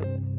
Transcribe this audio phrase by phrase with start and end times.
[0.00, 0.29] I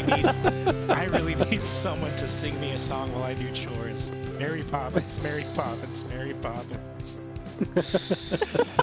[0.00, 0.26] really need
[0.90, 4.10] I really need someone to sing me a song while I do chores.
[4.38, 7.20] Mary Poppins, Mary Poppins, Mary Poppins.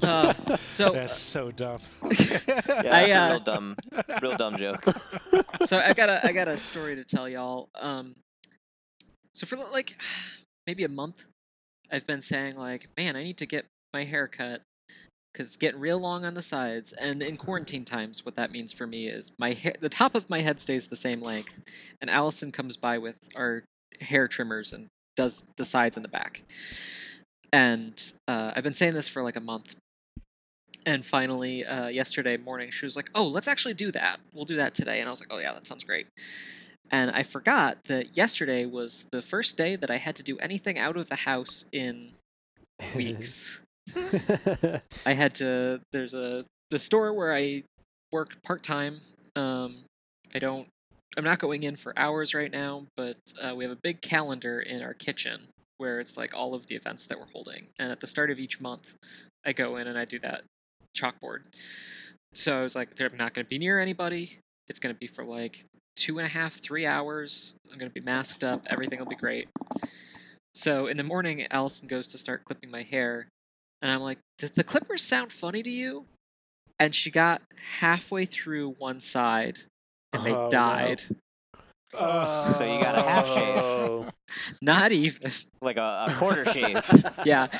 [0.00, 0.32] Uh,
[0.70, 1.80] so That's so dumb.
[2.04, 3.76] Yeah, that's I, a uh, real dumb,
[4.22, 4.84] real dumb joke.
[5.66, 7.68] so I got a I got a story to tell y'all.
[7.74, 8.14] Um,
[9.34, 9.96] so for like
[10.68, 11.24] maybe a month,
[11.90, 14.62] I've been saying like, man, I need to get my hair cut
[15.38, 16.92] because it's getting real long on the sides.
[16.94, 20.28] And in quarantine times, what that means for me is my hair, the top of
[20.28, 21.60] my head stays the same length,
[22.00, 23.62] and Allison comes by with our
[24.00, 26.42] hair trimmers and does the sides and the back.
[27.52, 29.76] And uh, I've been saying this for like a month.
[30.86, 34.18] And finally, uh, yesterday morning, she was like, "Oh, let's actually do that.
[34.32, 36.06] We'll do that today." And I was like, "Oh yeah, that sounds great."
[36.90, 40.78] And I forgot that yesterday was the first day that I had to do anything
[40.78, 42.12] out of the house in
[42.94, 43.60] weeks.
[45.06, 45.80] I had to.
[45.92, 47.64] There's a the store where I
[48.12, 49.00] work part time.
[49.36, 49.84] Um,
[50.34, 50.66] I don't.
[51.16, 54.60] I'm not going in for hours right now, but uh, we have a big calendar
[54.60, 57.66] in our kitchen where it's like all of the events that we're holding.
[57.78, 58.94] And at the start of each month,
[59.46, 60.42] I go in and I do that
[60.96, 61.44] chalkboard.
[62.34, 64.38] So I was like, I'm not going to be near anybody.
[64.68, 65.64] It's going to be for like
[65.96, 67.54] two and a half, three hours.
[67.72, 68.62] I'm going to be masked up.
[68.68, 69.48] Everything will be great.
[70.54, 73.28] So in the morning, Allison goes to start clipping my hair.
[73.82, 76.06] And I'm like, did the clippers sound funny to you?
[76.80, 77.42] And she got
[77.80, 79.58] halfway through one side
[80.12, 80.50] and they Oh, no.
[80.50, 81.02] died.
[81.92, 83.58] So you got a half shave.
[83.58, 84.06] Oh.
[84.62, 85.30] Not even.
[85.62, 86.80] Like a, a quarter shave.
[87.24, 87.46] yeah.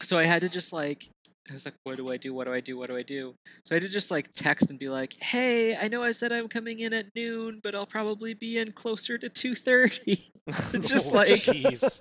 [0.00, 1.08] So I had to just like
[1.50, 2.34] I was like, what do I do?
[2.34, 2.76] What do I do?
[2.76, 3.34] What do I do?
[3.64, 6.32] So I had to just like text and be like, hey, I know I said
[6.32, 10.32] I'm coming in at noon, but I'll probably be in closer to two thirty.
[10.80, 12.00] just Oh, like jeez.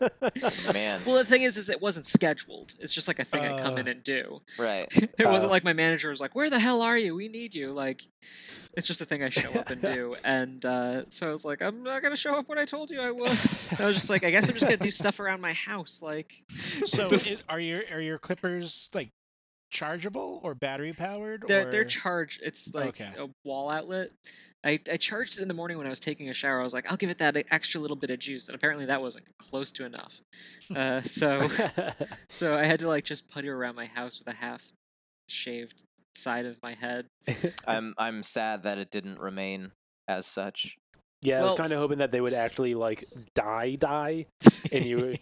[0.73, 2.75] Man, Well the thing is is it wasn't scheduled.
[2.79, 3.77] It's just like a thing I come Uh.
[3.77, 4.39] in and do.
[4.57, 4.87] right.
[4.95, 5.53] it wasn't Uh.
[5.53, 7.13] like my manager was like, Where the hell are you?
[7.13, 7.71] We need you.
[7.71, 8.03] Like
[8.77, 10.15] it's just a thing I show up and do.
[10.23, 13.01] And uh, so I was like, I'm not gonna show up when I told you
[13.01, 13.59] I was.
[13.79, 16.31] I was just like, I guess I'm just gonna do stuff around my house, like
[16.85, 19.09] So it, are your are your clippers like
[19.69, 21.43] chargeable or battery powered?
[21.47, 21.71] They're or...
[21.71, 22.41] they're charged.
[22.43, 23.11] It's like Okay.
[23.17, 24.11] a wall outlet.
[24.63, 26.59] I, I charged it in the morning when I was taking a shower.
[26.59, 29.01] I was like, I'll give it that extra little bit of juice, and apparently that
[29.01, 30.13] wasn't close to enough.
[30.75, 31.47] Uh, so
[32.29, 34.61] so I had to like just put it around my house with a half
[35.29, 35.83] shaved
[36.15, 37.05] side of my head.
[37.67, 39.71] I'm I'm sad that it didn't remain
[40.07, 40.75] as such.
[41.21, 43.05] yeah, I was kind of hoping that they would actually like
[43.35, 44.25] die, die,
[44.71, 45.19] and you would.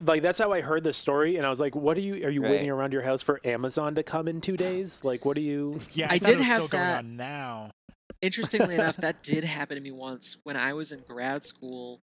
[0.00, 2.24] Like that's how I heard the story, and I was like, "What are you?
[2.26, 2.52] Are you Right.
[2.52, 5.02] waiting around your house for Amazon to come in two days?
[5.04, 6.98] Like, what are you?" Yeah, I, I thought did it was have still going that-
[6.98, 7.70] on now.
[8.22, 12.00] Interestingly enough, that did happen to me once when I was in grad school.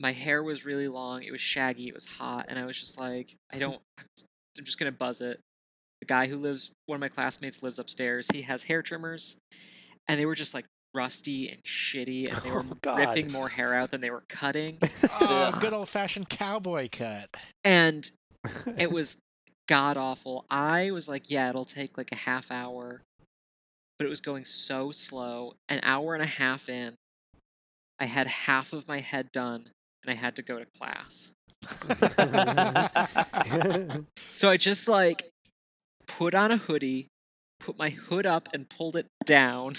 [0.00, 1.22] My hair was really long.
[1.24, 1.88] It was shaggy.
[1.88, 3.80] It was hot, and I was just like, I don't.
[3.98, 5.40] I'm just gonna buzz it.
[6.00, 8.26] The guy who lives, one of my classmates lives upstairs.
[8.32, 9.36] He has hair trimmers,
[10.06, 13.74] and they were just like rusty and shitty, and they were Oh, ripping more hair
[13.74, 14.78] out than they were cutting.
[15.20, 17.28] Oh, good old fashioned cowboy cut.
[17.64, 18.10] And
[18.76, 19.16] it was
[19.68, 20.44] god awful.
[20.50, 23.02] I was like, yeah, it'll take like a half hour,
[23.98, 25.54] but it was going so slow.
[25.68, 26.94] An hour and a half in,
[28.00, 29.68] I had half of my head done,
[30.04, 31.32] and I had to go to class.
[34.30, 35.28] So I just like
[36.06, 37.08] put on a hoodie,
[37.60, 39.76] put my hood up, and pulled it down, and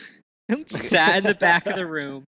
[0.67, 2.23] sat in the back of the room.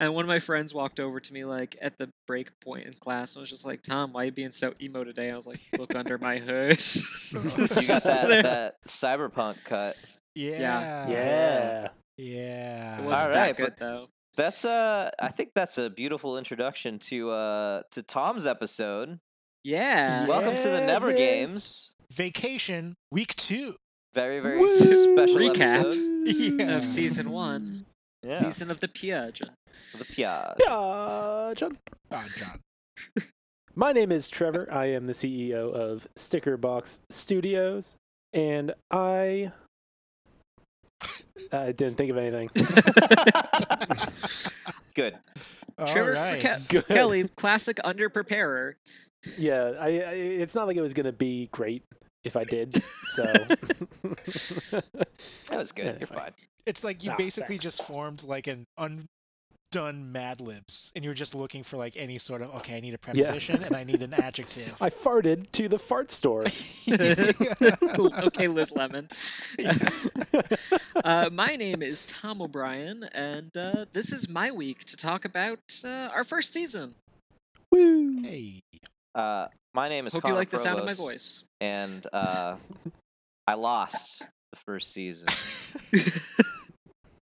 [0.00, 2.94] And one of my friends walked over to me like at the break point in
[2.94, 5.46] class and was just like, "Tom, why are you being so emo today?" I was
[5.46, 6.82] like, "Look under my hood."
[7.34, 9.96] You got that, that cyberpunk cut.
[10.34, 11.08] Yeah.
[11.08, 11.88] yeah.
[12.16, 12.98] Yeah.
[12.98, 14.08] It wasn't Alright, that good though.
[14.36, 19.18] That's uh I think that's a beautiful introduction to uh to Tom's episode.
[19.62, 20.26] Yeah.
[20.26, 21.12] Welcome to the Never.
[21.12, 21.92] Games.
[22.12, 23.76] Vacation week two.
[24.14, 25.14] Very very Woo!
[25.16, 25.80] special Recap.
[25.80, 25.94] episode.
[26.26, 26.76] Yeah.
[26.76, 27.84] Of season one,
[28.22, 28.38] Yeah.
[28.38, 29.50] season of the Piaggio.
[29.98, 30.54] The Piaz.
[30.64, 31.78] Yeah, John.
[32.12, 32.60] Oh, John.
[33.74, 34.68] My name is Trevor.
[34.70, 37.96] I am the CEO of Stickerbox Studios,
[38.32, 39.50] and I
[41.52, 42.50] I didn't think of anything.
[44.94, 45.18] Good.
[45.76, 46.40] All Trevor right.
[46.44, 46.86] Ke- Good.
[46.86, 48.74] Kelly, classic underpreparer.
[49.36, 51.82] Yeah, I, I it's not like it was gonna be great.
[52.24, 52.82] If I did.
[53.08, 53.22] So
[54.70, 54.84] That
[55.52, 55.96] was good.
[56.00, 56.32] You're fine.
[56.66, 57.64] It's like you Ah, basically thanks.
[57.64, 62.40] just formed like an undone Mad Libs, and you're just looking for like any sort
[62.42, 64.74] of okay, I need a preposition and I need an adjective.
[64.80, 66.44] I farted to the fart store.
[66.88, 69.08] okay, Liz Lemon.
[71.04, 75.58] uh, my name is Tom O'Brien, and uh, this is my week to talk about
[75.84, 76.94] uh, our first season.
[77.70, 78.20] Woo!
[78.22, 78.60] hey,
[79.14, 81.44] Uh, my name is Hope Connor you like the sound of my voice.
[81.60, 82.56] And uh,
[83.46, 84.20] I lost
[84.52, 85.28] the first season.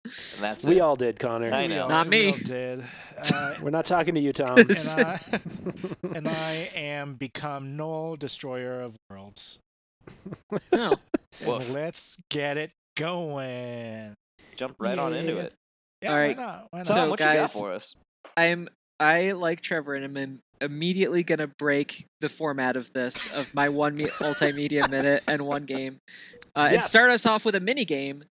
[0.03, 0.81] And that's We it.
[0.81, 1.53] all did, Connor.
[1.55, 1.83] I know.
[1.83, 2.43] all- Not we all me.
[2.43, 2.85] did.
[3.33, 4.59] Uh, We're not talking to you, Tom.
[4.59, 5.21] and I
[6.15, 9.61] and I am become Null Destroyer of Worlds.
[10.73, 10.97] No.
[11.47, 14.15] And let's get it going.
[14.57, 15.53] Jump right on into it.
[16.03, 16.37] Yeah, All right.
[16.37, 16.67] Why not?
[16.71, 16.87] Why not?
[16.87, 17.95] Tom, So, what you got guys- for us?
[18.37, 18.69] I'm
[18.99, 20.17] I like Trevor, and I'm
[20.61, 25.47] im- immediately gonna break the format of this of my one me- multimedia minute and
[25.47, 25.99] one game,
[26.57, 28.25] uh, and start us off with a mini game.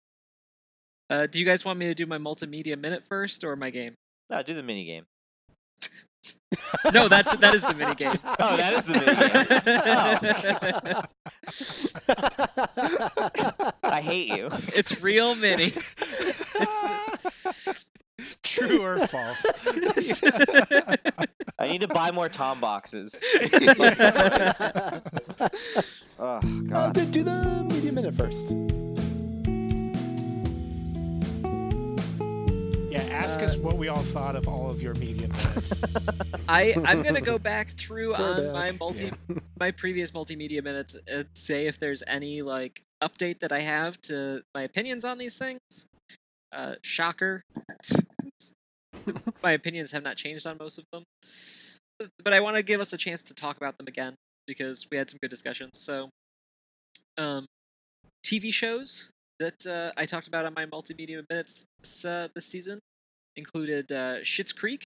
[1.10, 3.96] Uh, do you guys want me to do my multimedia minute first or my game?
[4.30, 5.06] No, do the mini game.
[6.94, 8.14] No, that's that is the mini game.
[8.40, 9.46] Oh, that is the mini game.
[13.84, 14.50] I hate you.
[14.76, 15.74] it's real mini.
[18.44, 19.46] True or false?
[21.60, 23.22] I need to buy more Tom boxes.
[26.22, 26.94] Oh Uh, God.
[26.96, 28.52] do do the media minute first.
[32.92, 35.82] yeah, ask us what we all thought of all of your medium minutes.
[36.50, 38.80] I I'm gonna go back through Go on my back.
[38.80, 39.12] multi
[39.60, 44.42] my previous multimedia minutes and say if there's any like update that I have to
[44.54, 45.86] my opinions on these things.
[46.52, 47.42] Uh, shocker.
[49.44, 51.04] my opinions have not changed on most of them,
[51.98, 54.16] but, but I want to give us a chance to talk about them again
[54.48, 55.72] because we had some good discussions.
[55.74, 56.10] So,
[57.18, 57.46] um,
[58.26, 59.10] TV shows
[59.40, 62.80] that uh, I talked about on my multimedia minutes this, uh, this season
[63.36, 64.84] included uh, Schitt's Creek,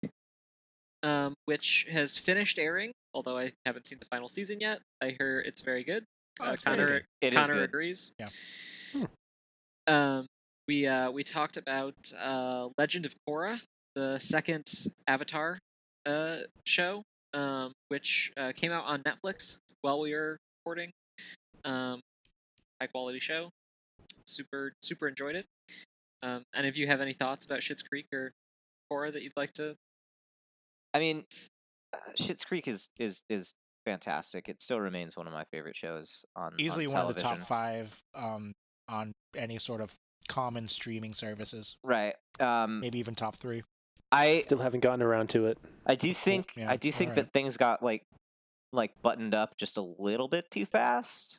[1.02, 4.80] um, which has finished airing, although I haven't seen the final season yet.
[5.00, 6.04] I hear it's very good.
[6.40, 7.34] Oh, uh, it's very Connor, good.
[7.34, 7.64] Connor good.
[7.64, 8.12] agrees.
[8.18, 8.28] Yeah.
[8.92, 9.04] Hmm.
[9.86, 10.26] Um,
[10.70, 13.58] we uh, we talked about uh, Legend of Korra,
[13.96, 14.72] the second
[15.08, 15.58] Avatar
[16.06, 17.02] uh, show,
[17.34, 20.92] um, which uh, came out on Netflix while we were recording.
[21.64, 21.98] Um,
[22.80, 23.50] high quality show.
[24.26, 25.44] Super super enjoyed it.
[26.22, 28.30] Um, and if you have any thoughts about Schitt's Creek or
[28.92, 29.74] Korra that you'd like to
[30.94, 31.24] I mean,
[31.92, 34.48] uh, Schitt's Creek is is is fantastic.
[34.48, 37.38] It still remains one of my favorite shows on Easily on one of the top
[37.38, 38.52] five um,
[38.88, 39.96] on any sort of
[40.30, 41.76] common streaming services.
[41.84, 42.14] Right.
[42.38, 43.62] Um, Maybe even top three.
[44.12, 45.58] I Still haven't gotten around to it.
[45.86, 47.26] I do think yeah, I do think alright.
[47.26, 48.02] that things got like
[48.72, 51.38] like buttoned up just a little bit too fast.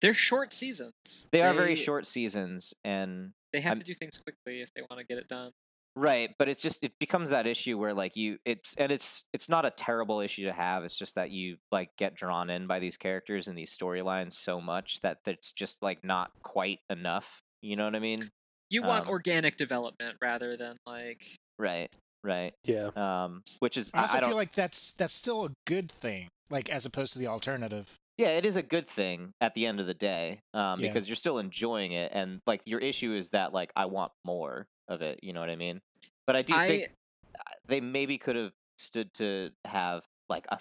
[0.00, 1.26] They're short seasons.
[1.32, 4.82] They are very short seasons and They have I'm- to do things quickly if they
[4.82, 5.52] want to get it done.
[5.96, 9.48] right, but it's just it becomes that issue where like you it's and it's it's
[9.48, 10.82] not a terrible issue to have.
[10.84, 14.60] It's just that you like get drawn in by these characters and these storylines so
[14.60, 17.40] much that it's just like not quite enough.
[17.64, 18.30] You know what I mean?
[18.70, 21.22] You want Um, organic development rather than like
[21.58, 21.94] Right.
[22.22, 22.54] Right.
[22.64, 22.90] Yeah.
[22.96, 26.28] Um which is I also I don't feel like that's that's still a good thing,
[26.50, 27.94] like as opposed to the alternative.
[28.16, 30.86] Yeah, it is a good thing at the end of the day, um, Yeah.
[30.88, 34.66] because you're still enjoying it, and like your issue is that like I want more
[34.88, 35.20] of it.
[35.22, 35.80] You know what I mean?
[36.26, 36.92] But I do I think
[37.38, 40.58] uh, they maybe could have stood to have like a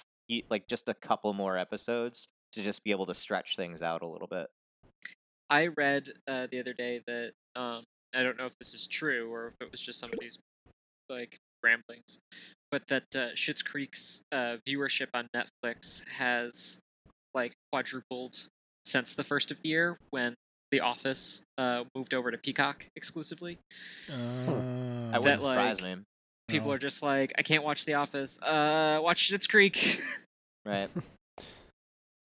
[0.50, 4.08] like just a couple more episodes to just be able to stretch things out a
[4.08, 4.48] little bit.
[5.50, 7.84] I read uh, the other day that um,
[8.16, 10.38] I don't know if this is true or if it was just somebody's
[11.10, 12.18] like ramblings,
[12.72, 16.78] but that uh, Schitt's Creek's uh, viewership on Netflix has
[17.34, 18.48] like quadrupled
[18.86, 20.34] since the first of the year when
[20.72, 23.58] The Office uh, moved over to Peacock exclusively.
[24.10, 24.62] I Uh,
[25.22, 26.04] wouldn't That, surprise like, me,
[26.50, 26.74] People Oh.
[26.74, 28.40] are just like, I can't watch The Office.
[28.42, 30.02] Uh, watch Schitt's Creek.
[30.66, 30.90] right?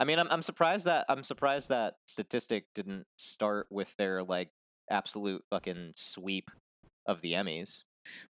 [0.00, 4.50] I mean, I'm I'm surprised that I'm surprised that statistic didn't start with their like
[4.90, 6.50] absolute fucking sweep
[7.06, 7.82] of the Emmys.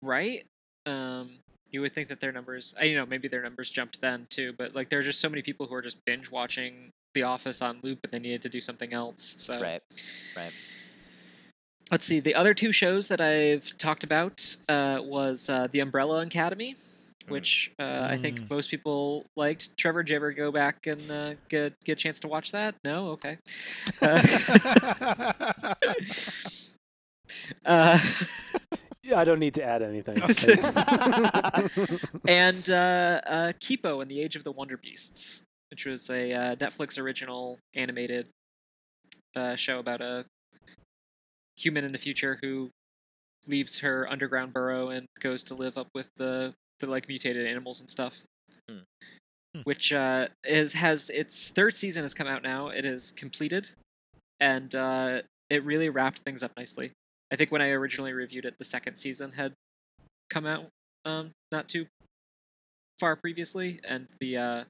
[0.01, 0.45] right?
[0.85, 1.39] Um,
[1.69, 4.53] you would think that their numbers, I you know, maybe their numbers jumped then too,
[4.57, 7.61] but like there are just so many people who are just binge watching The Office
[7.61, 9.35] on loop, and they needed to do something else.
[9.37, 9.81] So Right.
[10.35, 10.51] Right.
[11.91, 12.19] let's see.
[12.19, 16.75] The other two shows that I've talked about uh, was uh, The Umbrella Academy.
[17.31, 18.49] Which uh, I think Mm.
[18.49, 19.75] most people liked.
[19.77, 22.75] Trevor, did you ever go back and uh, get get a chance to watch that?
[22.83, 23.37] No, okay.
[24.01, 25.73] Uh,
[27.65, 27.99] uh,
[29.03, 30.21] Yeah, I don't need to add anything.
[32.27, 36.55] and uh, uh, Kipo and the Age of the Wonder Beasts, which was a uh,
[36.55, 38.27] Netflix original animated
[39.35, 40.25] uh, show about a
[41.57, 42.69] human in the future who
[43.47, 47.79] leaves her underground burrow and goes to live up with the the like mutated animals
[47.79, 48.13] and stuff.
[48.69, 48.79] Hmm.
[49.55, 49.61] Hmm.
[49.63, 52.69] Which uh, is has its third season has come out now.
[52.69, 53.69] It is completed,
[54.39, 56.91] and uh, it really wrapped things up nicely.
[57.31, 59.53] I think when I originally reviewed it, the second season had
[60.29, 60.67] come out
[61.05, 61.85] um, not too
[62.99, 64.63] far previously, and the uh,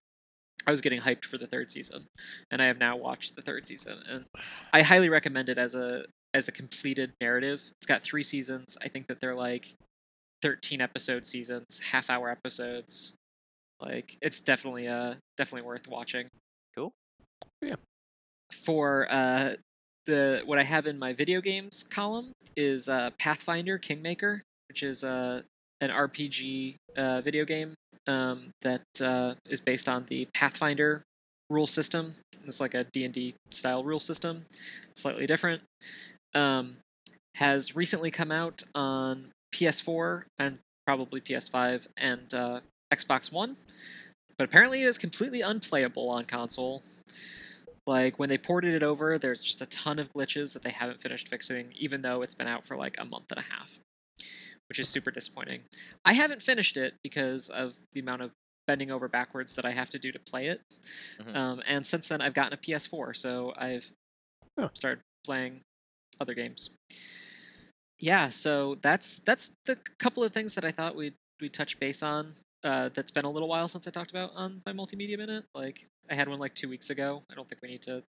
[0.65, 2.05] I was getting hyped for the third season,
[2.51, 4.25] and I have now watched the third season, and
[4.73, 7.61] I highly recommend it as a as a completed narrative.
[7.79, 8.77] It's got three seasons.
[8.81, 9.75] I think that they're like
[10.41, 13.13] thirteen episode seasons, half hour episodes.
[13.79, 16.27] Like it's definitely uh definitely worth watching.
[16.75, 16.91] Cool.
[17.61, 17.75] Yeah.
[18.63, 19.55] For uh
[20.05, 25.03] the what I have in my video games column is uh Pathfinder Kingmaker, which is
[25.03, 25.41] uh
[25.81, 27.73] an RPG uh, video game
[28.07, 31.03] um, that uh, is based on the Pathfinder
[31.49, 32.13] rule system.
[32.45, 34.45] It's like a D&D style rule system,
[34.95, 35.61] slightly different.
[36.33, 36.77] Um,
[37.35, 42.59] has recently come out on PS4 and probably PS5 and uh,
[42.93, 43.55] Xbox One,
[44.37, 46.83] but apparently it is completely unplayable on console.
[47.87, 51.01] Like when they ported it over, there's just a ton of glitches that they haven't
[51.01, 53.71] finished fixing, even though it's been out for like a month and a half,
[54.69, 55.61] which is super disappointing.
[56.05, 58.31] I haven't finished it because of the amount of
[58.67, 60.61] bending over backwards that I have to do to play it.
[61.19, 61.35] Mhm.
[61.35, 63.89] Um, and since then, I've gotten a PS4, so I've
[64.57, 64.69] Oh.
[64.73, 65.61] started playing
[66.19, 66.69] other games.
[68.01, 72.03] Yeah, so that's that's the couple of things that I thought we'd we touch base
[72.03, 72.33] on.
[72.63, 75.45] Uh, that's been a little while since I talked about on my multimedia minute.
[75.55, 77.23] Like I had one like two weeks ago.
[77.31, 78.03] I don't think we need to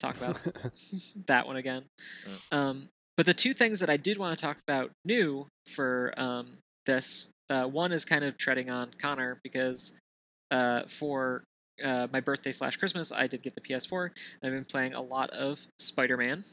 [0.00, 0.40] talk about
[1.26, 1.84] that one again.
[2.52, 6.58] Um, but the two things that I did want to talk about new for um,
[6.86, 9.92] this uh, one is kind of treading on Connor because
[10.52, 11.42] uh, for
[11.84, 14.10] uh, my birthday slash Christmas I did get the PS4.
[14.42, 16.44] I've been playing a lot of Spider Man.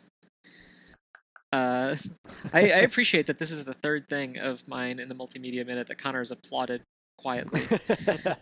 [1.52, 1.96] Uh,
[2.54, 5.88] I, I appreciate that this is the third thing of mine in the multimedia minute
[5.88, 6.82] that Connor has applauded
[7.18, 7.64] quietly.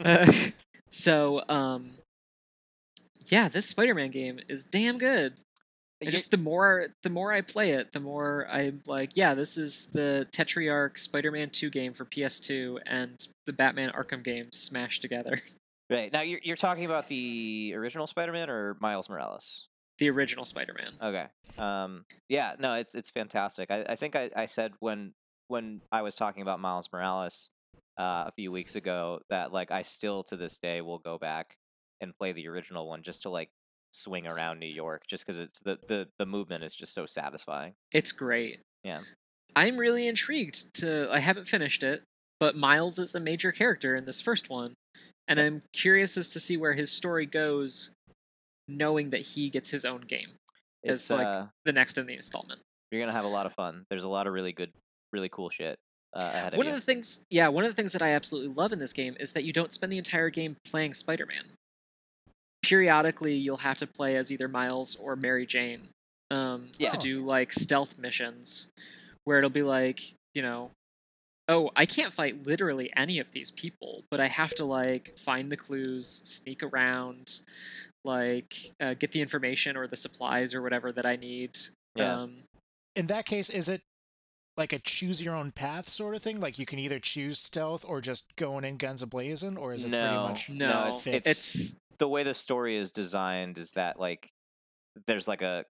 [0.06, 0.32] Uh,
[0.90, 1.92] so, um,
[3.28, 5.34] yeah, this Spider-Man game is damn good.
[6.02, 9.88] Just the more the more I play it, the more I'm like, yeah, this is
[9.94, 15.42] the Treyarch Spider-Man 2 game for PS2 and the Batman Arkham games smashed together.
[15.90, 19.68] Right now, you're you're talking about the original Spider-Man or Miles Morales?
[20.04, 20.96] The original Spider-Man.
[21.02, 21.26] Okay.
[21.58, 22.04] Um.
[22.28, 22.56] Yeah.
[22.60, 22.74] No.
[22.74, 23.72] It's it's fantastic.
[23.72, 25.14] I, I think I, I said when
[25.48, 27.52] when I was talking about Miles Morales
[27.98, 31.56] uh, a few weeks ago that like I still to this day will go back
[32.02, 33.48] and play the original one just to like
[33.94, 37.72] swing around New York just because it's the, the the movement is just so satisfying.
[37.94, 38.60] It's great.
[38.84, 39.00] Yeah.
[39.56, 42.04] I'm really intrigued to I haven't finished it,
[42.42, 44.74] but Miles is a major character in this first one.
[45.30, 47.92] And I'm curious as to see where his story goes
[48.68, 50.30] knowing that he gets his own game
[50.84, 52.62] It's as like uh, the next in the installment.
[52.92, 53.86] you're gonna have a lot of fun.
[53.90, 54.72] There's a lot of really good,
[55.12, 55.78] really cool shit
[56.16, 56.80] uh, ahead One of of you.
[56.80, 59.32] the things, yeah, one of the things that I absolutely love in this game is
[59.34, 61.44] that you don't spend the entire game playing Spider-Man.
[62.62, 65.90] Periodically, you'll have to play as either Miles or Mary Jane
[66.32, 66.90] um, Yeah.
[66.90, 68.68] to do like stealth missions,
[69.26, 70.02] where it'll be like,
[70.34, 70.72] you know,
[71.50, 75.52] oh, I can't fight literally any of these people, but I have to like find
[75.52, 77.42] the clues, sneak around,
[78.04, 81.58] like uh, get the information or the supplies or whatever that I need.
[81.96, 82.22] Yeah.
[82.22, 82.44] Um,
[82.96, 83.82] In that case, is it
[84.58, 86.40] like a choose your own path sort of thing?
[86.40, 89.84] Like you can either choose stealth or just going in guns a blazing, or is
[89.86, 90.28] it pretty No.
[90.28, 91.28] much no, No, it's- fits?
[91.28, 94.30] it's the way the story is designed is that like
[95.08, 95.66] there's like a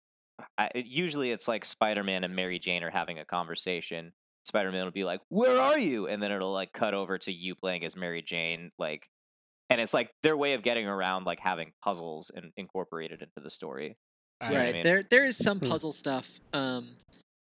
[0.58, 4.12] I, it- usually it's like Spider-Man and Mary Jane are having a conversation.
[4.46, 7.56] Spider-Man will be like, "Where are you?" and then it'll like cut over to you
[7.56, 9.08] playing as Mary Jane like
[9.74, 13.50] and it's like their way of getting around like having puzzles and incorporated into the
[13.50, 13.96] story.
[14.42, 14.84] I what I right mean?
[14.84, 15.70] there there is some Hmm.
[15.70, 16.98] puzzle stuff um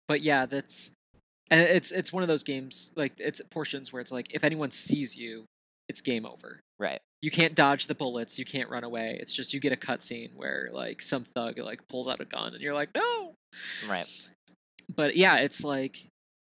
[0.08, 0.90] but yeah that's
[1.50, 4.70] and it's it's one of those games like it's portions where it's like if anyone
[4.70, 5.44] sees you
[5.88, 7.00] it's game over Right.
[7.22, 10.34] you can't dodge the bullets you can't run away it's just you get a cutscene
[10.36, 13.34] where like some thug like pulls out a gun and you're like no
[13.88, 14.06] Right.
[14.94, 15.98] but yeah it's like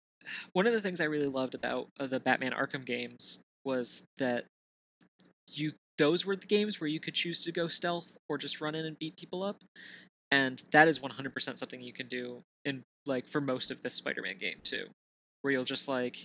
[0.53, 4.45] one of the things i really loved about uh, the batman arkham games was that
[5.57, 8.75] you those were the games where you could choose to go stealth or just run
[8.75, 9.57] in and beat people up
[10.31, 14.37] and that is 100% something you can do in like for most of this spider-man
[14.39, 14.85] game too
[15.41, 16.17] where you'll just like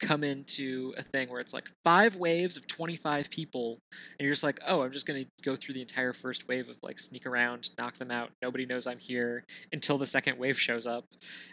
[0.00, 3.78] come into a thing where it's like five waves of 25 people
[4.18, 6.68] and you're just like oh i'm just going to go through the entire first wave
[6.70, 10.58] of like sneak around knock them out nobody knows i'm here until the second wave
[10.58, 11.04] shows up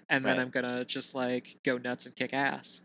[0.09, 0.41] and then Right.
[0.41, 2.81] i'm going to just like go nuts and kick ass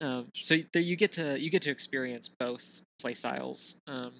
[0.00, 2.64] um, so there you get to you get to experience both
[3.00, 4.12] play styles um,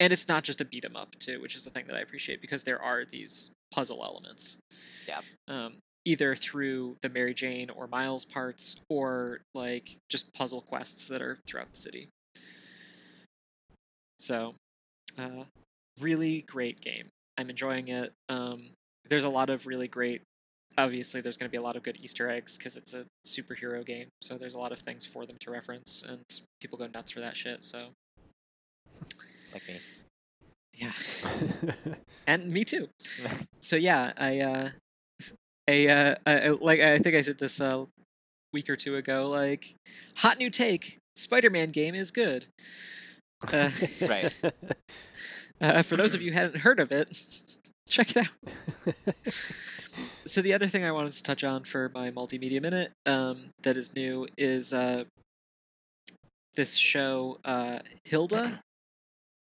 [0.00, 2.00] and it's not just a beat 'em up too, which is the thing that I
[2.00, 4.58] appreciate because there are these puzzle elements.
[5.06, 5.20] Yeah.
[5.48, 5.74] Um,
[6.04, 11.38] either through the Mary Jane or Miles parts, or like just puzzle quests that are
[11.46, 12.08] throughout the city.
[14.18, 14.54] So,
[15.18, 15.44] uh,
[16.00, 17.08] really great game.
[17.38, 18.12] I'm enjoying it.
[18.28, 18.70] Um,
[19.08, 20.22] there's a lot of really great.
[20.76, 23.84] Obviously, there's going to be a lot of good Easter eggs because it's a superhero
[23.86, 24.08] game.
[24.22, 26.20] So there's a lot of things for them to reference, and
[26.60, 27.64] people go nuts for that shit.
[27.64, 27.88] So
[29.52, 29.80] Like me.
[30.74, 30.92] yeah,
[32.26, 32.88] and me too.
[33.62, 34.70] So yeah, I uh,
[35.68, 37.86] a uh, I, I- like I think I said this a
[38.52, 39.28] week or two ago.
[39.30, 39.74] Like,
[40.16, 42.46] hot new take: Spider-Man game is good.
[43.50, 43.70] Uh,
[44.02, 44.34] Right.
[45.62, 47.16] uh, for those of you who hadn't heard of it,
[47.88, 48.94] check it out.
[50.26, 53.76] So the other thing I wanted to touch on for my multimedia minute um, that
[53.76, 55.04] is new is uh,
[56.56, 58.60] this show uh, Hilda.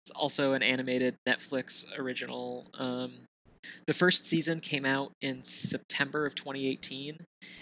[0.06, 2.68] It's also an animated Netflix original.
[2.74, 3.14] Um,
[3.86, 7.18] the first season came out in September of 2018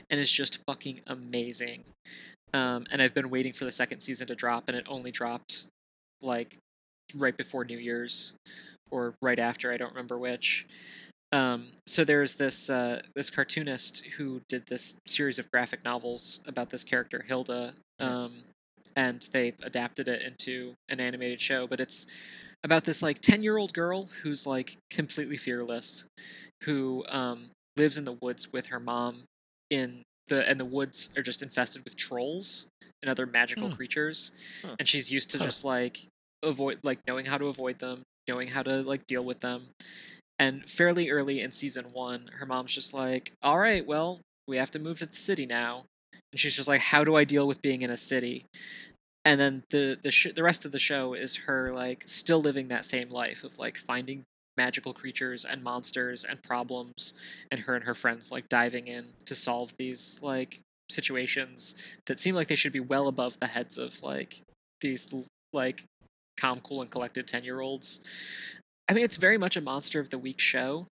[0.09, 1.83] and is just fucking amazing.
[2.53, 5.65] Um, and I've been waiting for the second season to drop, and it only dropped
[6.21, 6.57] like
[7.13, 8.33] right before New Year's
[8.91, 9.71] or right after.
[9.71, 10.65] I don't remember which.
[11.31, 16.69] Um, so there's this uh, this cartoonist who did this series of graphic novels about
[16.69, 18.43] this character Hilda, um,
[18.95, 21.67] and they adapted it into an animated show.
[21.67, 22.05] But it's
[22.63, 26.05] about this like ten year old girl who's like completely fearless,
[26.63, 29.23] who um, lives in the woods with her mom.
[29.71, 32.67] In the and the woods are just infested with trolls
[33.01, 33.75] and other magical Hmm.
[33.75, 34.31] creatures,
[34.63, 34.75] Huh.
[34.79, 35.45] and she's used to Huh.
[35.45, 35.97] just like
[36.43, 39.67] avoid like knowing how to avoid them, knowing how to like deal with them.
[40.37, 44.71] And fairly early in season one, her mom's just like, "All right, well, we have
[44.71, 45.85] to move to the city now,"
[46.31, 48.45] and she's just like, "How do I deal with being in a city?"
[49.23, 52.67] And then the the sh- the rest of the show is her like still living
[52.67, 54.23] that same life of like finding
[54.57, 57.13] magical creatures and monsters and problems,
[57.51, 62.35] and her and her friends like diving in to solve these like situations that seem
[62.35, 64.41] like they should be well above the heads of like
[64.81, 65.07] these
[65.53, 65.83] like
[66.37, 68.01] calm, cool, and collected ten year olds.
[68.87, 70.87] I mean, it's very much a monster of the week show,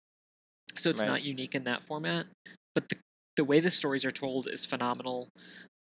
[0.77, 1.09] so it's Right.
[1.09, 2.27] not unique in that format.
[2.75, 2.97] But the
[3.37, 5.29] the way the stories are told is phenomenal.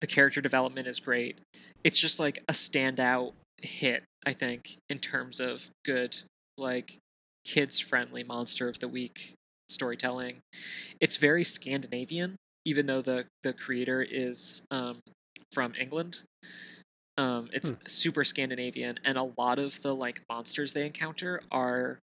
[0.02, 1.38] The character development is great.
[1.84, 6.16] It's just like a standout hit, I think, in terms of good,
[6.58, 6.98] like
[7.46, 9.34] kids friendly monster of the week
[9.70, 10.38] storytelling.
[11.02, 15.00] It's very Scandinavian, even though the the creator is um,
[15.52, 16.22] from England.
[17.18, 17.76] Um, it's Hmm.
[17.88, 22.00] super Scandinavian, and a lot of the like monsters they encounter are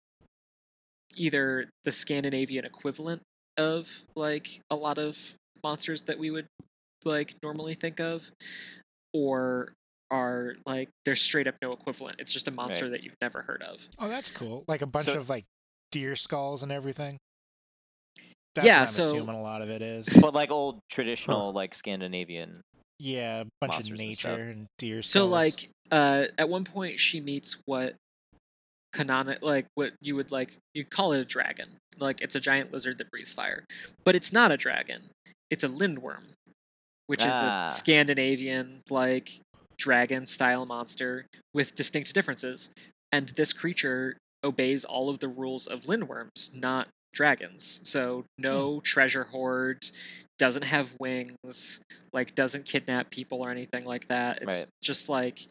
[1.15, 3.21] either the Scandinavian equivalent
[3.57, 5.17] of like a lot of
[5.63, 6.47] monsters that we would
[7.05, 8.29] like normally think of,
[9.13, 9.73] or
[10.11, 12.19] are like there's straight up no equivalent.
[12.19, 12.91] It's just a monster Right.
[12.91, 13.79] that you've never heard of.
[13.99, 14.65] Oh, that's cool.
[14.67, 15.45] Like a bunch So- of like
[15.91, 17.17] deer skulls and everything.
[18.55, 20.07] That's Yeah, what I'm so- assuming a lot of it is.
[20.19, 22.61] But like old traditional like Scandinavian.
[22.99, 24.39] Yeah, a bunch Monsters of nature stuff.
[24.39, 25.11] and, deer skulls.
[25.11, 27.95] So like uh at one point she meets what
[28.93, 31.69] canonic like what you would like you call it a dragon.
[31.99, 33.63] Like it's a giant lizard that breathes fire.
[34.05, 35.01] But it's not a dragon.
[35.49, 36.23] It's a lindworm,
[37.07, 37.65] which Ah.
[37.67, 39.39] is a Scandinavian like
[39.77, 42.69] dragon style monster with distinct differences.
[43.11, 47.81] And this creature obeys all of the rules of lindworms, not dragons.
[47.83, 49.89] So no treasure hoard,
[50.39, 51.79] doesn't have wings,
[52.13, 54.37] like doesn't kidnap people or anything like that.
[54.41, 54.67] It's Right.
[54.81, 55.47] just like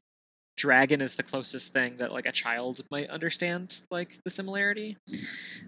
[0.56, 4.96] dragon is the closest thing that like a child might understand like the similarity.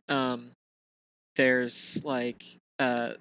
[0.09, 0.53] Um
[1.37, 2.43] there's like
[2.79, 3.13] uh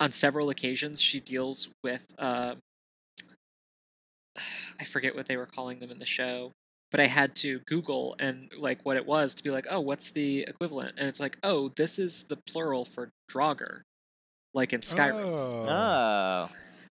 [0.00, 2.54] on several occasions she deals with uh
[4.80, 6.52] I forget what they were calling them in the show,
[6.90, 10.10] but I had to Google and like what it was to be like, oh, what's
[10.10, 10.94] the equivalent?
[10.98, 13.80] And it's like, oh, this is the plural for Draugr,
[14.54, 15.24] like in Skyrim.
[15.24, 15.68] Oh.
[15.68, 16.48] Oh.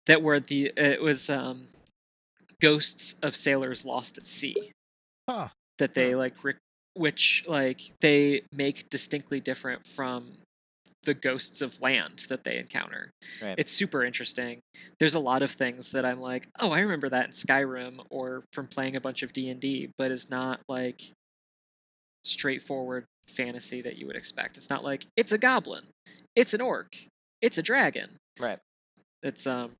[0.07, 1.69] That were the it was um,
[2.61, 4.73] ghosts of sailors lost at sea.
[5.29, 5.49] Huh.
[5.79, 6.57] That they like, rec-
[6.95, 10.33] which like they make distinctly different from
[11.03, 13.11] the ghosts of land that they encounter.
[13.41, 13.55] Right.
[13.59, 14.61] It's super interesting.
[14.99, 18.45] There's a lot of things that I'm like, oh, I remember that in Skyrim or
[18.53, 21.01] from playing a bunch of D and D, but is not like
[22.25, 24.57] straightforward fantasy that you would expect.
[24.57, 25.85] It's not like it's a goblin,
[26.35, 26.97] it's an orc,
[27.43, 28.11] it's a dragon.
[28.39, 28.59] Right.
[29.23, 29.73] It's um,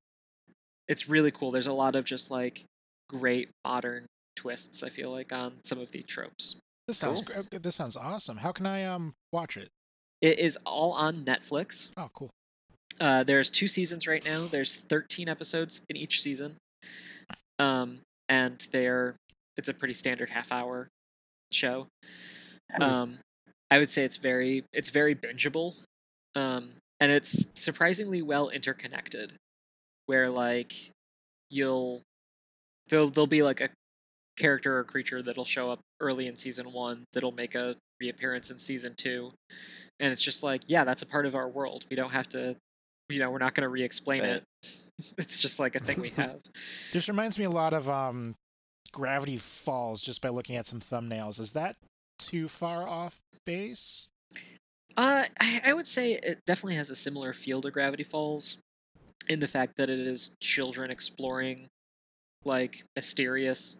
[0.89, 1.51] it's really cool.
[1.51, 2.65] There's a lot of just like
[3.09, 4.83] great modern twists.
[4.83, 6.57] I feel like on some of the tropes.
[6.89, 7.43] This sounds Cool.
[7.51, 8.39] gr- this sounds awesome.
[8.39, 9.69] How can I um watch it?
[10.21, 11.91] It is all on Netflix.
[11.97, 12.31] Oh, cool.
[13.01, 14.47] Uh, there's two seasons right now.
[14.47, 16.57] There's 13 episodes in each season,
[17.59, 19.17] um, and they're
[19.57, 20.89] it's a pretty standard half hour.
[21.53, 21.87] show.
[22.75, 22.83] Hmm.
[22.83, 23.19] Um,
[23.71, 25.75] I would say it's very it's very bingeable,
[26.35, 29.35] um, and it's surprisingly well interconnected.
[30.07, 30.73] Where like
[31.51, 32.03] you'll
[32.89, 33.69] there'll there'll be like a
[34.37, 38.59] character or creature that'll show up early in season one that'll make a reappearance in
[38.59, 39.33] season two,
[39.99, 41.85] and it's just like yeah, that's a part of our world.
[41.91, 42.55] We don't have to,
[43.09, 44.31] you know, we're not going to re-explain Right.
[44.31, 44.45] it.
[45.19, 46.41] It's just like a thing we have.
[46.93, 48.35] This reminds me a lot of um,
[48.93, 51.39] Gravity Falls just by looking at some thumbnails.
[51.41, 51.77] Is that
[52.19, 54.07] too far off base?
[54.97, 58.59] Uh, I, I would say it definitely has a similar feel to Gravity Falls,
[59.29, 61.67] in the fact that it is children exploring,
[62.45, 63.77] like mysterious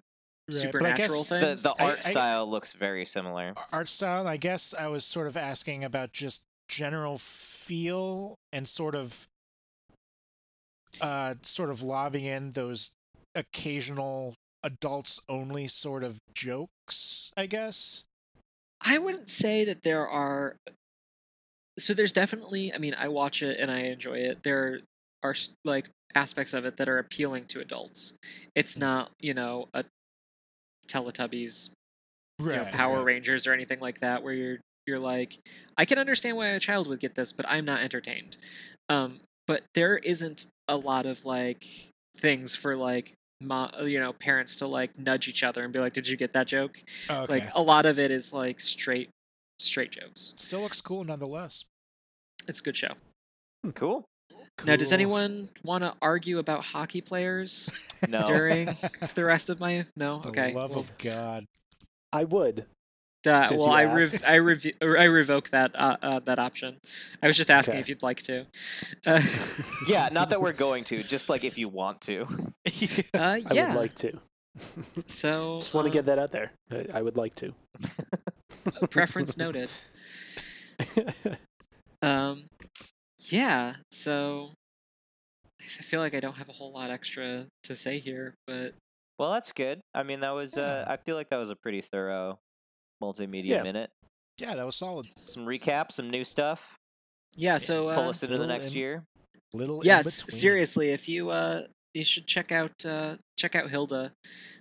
[0.49, 1.63] Right, but I supernatural guess The things.
[1.63, 3.55] the I- art I- style looks very similar.
[3.73, 4.29] art style.
[4.29, 9.27] I guess I was sort of asking about just general feel and sort of
[11.01, 12.91] uh sort of lobbing in those
[13.35, 18.05] occasional adults only sort of jokes, I guess.
[18.81, 20.57] I wouldn't say that there are.
[21.79, 22.73] So there's definitely.
[22.73, 24.43] I mean, I watch it and I enjoy it.
[24.43, 24.81] There
[25.23, 25.35] are
[25.65, 28.15] like aspects of it that are appealing to adults.
[28.55, 29.85] It's not, you know, a
[30.89, 31.71] Teletubbies,
[32.41, 35.37] you know, Power Rangers or anything like that, where you're you're like,
[35.77, 38.37] I can understand why a child would get this, but I'm not entertained.
[38.89, 41.67] Um, but there isn't a lot of like
[42.19, 43.13] things for like.
[43.43, 46.33] Mo- you know, parents to like nudge each other and be like, "Did you get
[46.33, 47.31] that joke?" Okay.
[47.31, 49.11] Like a lot of it is like straight,
[49.59, 50.35] straight jokes.
[50.37, 51.65] Still looks cool nonetheless.
[52.49, 52.93] It's a good show.
[53.75, 54.05] Cool.
[54.65, 57.69] Now, does anyone want to argue about hockey players
[58.09, 58.23] No.
[58.25, 58.67] during
[59.15, 59.85] the rest of my?
[59.97, 60.21] No.
[60.21, 60.55] The Okay.
[60.55, 61.45] love well, of God.
[62.13, 62.65] I would.
[63.27, 64.13] uh, since well, you I asked.
[64.13, 66.77] rev- I rev- I revoke that uh, uh, that option.
[67.23, 67.81] I was just asking Okay.
[67.81, 68.47] if you'd like to.
[69.05, 69.21] Uh,
[69.89, 72.23] Yeah, not that we're going to, just like if you want to.
[72.25, 72.71] uh,
[73.15, 73.69] I yeah.
[73.69, 74.13] would like to.
[75.09, 76.53] so Just want to uh, get that out there.
[76.73, 77.53] I, I would like to.
[78.91, 79.69] preference noted.
[82.03, 82.47] Um,
[83.19, 83.75] yeah.
[83.91, 84.51] So
[85.61, 88.73] I feel like I don't have a whole lot extra to say here, but
[89.19, 89.81] Well, that's good.
[89.95, 90.57] I mean, that was.
[90.57, 92.39] Uh, I feel like that was a pretty thorough
[93.03, 93.63] multimedia Yeah.
[93.63, 93.91] minute.
[94.39, 95.07] yeah, that was solid.
[95.25, 96.61] Some recap, some new stuff.
[97.37, 97.59] yeah.
[97.59, 99.05] So Pull uh, us into the next in- year.
[99.55, 100.39] Little yeah, in s- between.
[100.41, 101.63] seriously, if you uh,
[101.95, 104.13] you should check out uh, check out Hilda.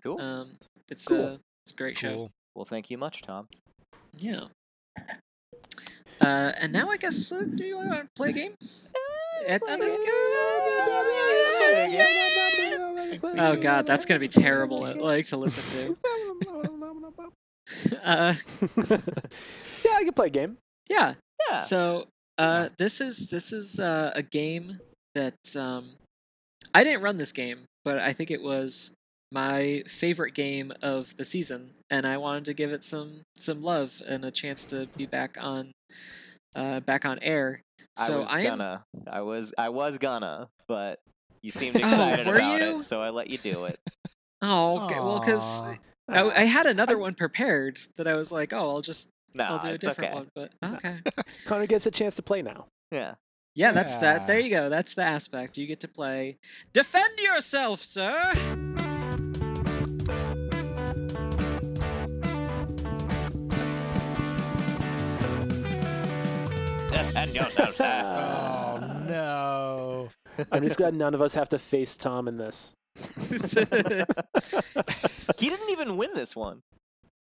[0.04, 0.22] Cool.
[0.22, 0.58] Um,
[0.90, 1.20] it's Cool.
[1.26, 1.34] a
[1.66, 2.30] it's a great show.
[2.56, 3.48] Well, thank you much, Tom.
[4.18, 4.46] Yeah.
[6.22, 8.54] Uh, and now I guess uh, do you want to play a game?
[9.48, 9.98] At, at this
[13.38, 14.84] Oh god, that's gonna be terrible.
[14.84, 15.98] uh, Like to listen to.
[18.04, 18.36] Uh,
[18.78, 20.58] yeah, I can play a game.
[20.88, 21.16] yeah.
[21.50, 21.60] Yeah.
[21.62, 22.06] So
[22.38, 24.80] uh, this is this is uh, a game
[25.16, 25.90] that um,
[26.76, 28.92] I didn't run this game, but I think it was
[29.32, 34.02] my favorite game of the season, and I wanted to give it some some love
[34.08, 35.72] and a chance to be back on
[36.56, 37.62] uh, back on air.
[37.98, 38.84] I was I am gonna.
[39.08, 39.54] I was.
[39.58, 41.00] I was gonna, but
[41.42, 42.78] you seemed Oh, excited were about you?
[42.78, 43.80] it, so I let you do it.
[44.42, 45.62] oh okay, well because
[46.10, 49.60] I, I had another one prepared that I was like, oh, I'll just No, I'll
[49.60, 50.16] do a it's different okay.
[50.16, 50.30] one,
[50.62, 51.00] but okay.
[51.46, 52.68] Connor gets a chance to play now.
[52.92, 53.16] Yeah.
[53.58, 54.28] Yeah, that's that.
[54.28, 54.68] There you go.
[54.68, 55.58] That's the aspect.
[55.58, 56.38] You get to play.
[56.74, 58.34] Defend yourself, sir.
[66.96, 68.02] Defend yourself, sir.
[68.06, 70.10] Oh no.
[70.52, 72.74] I'm just glad none of us have to face Tom in this.
[73.30, 73.36] he
[75.50, 76.62] didn't even win this one.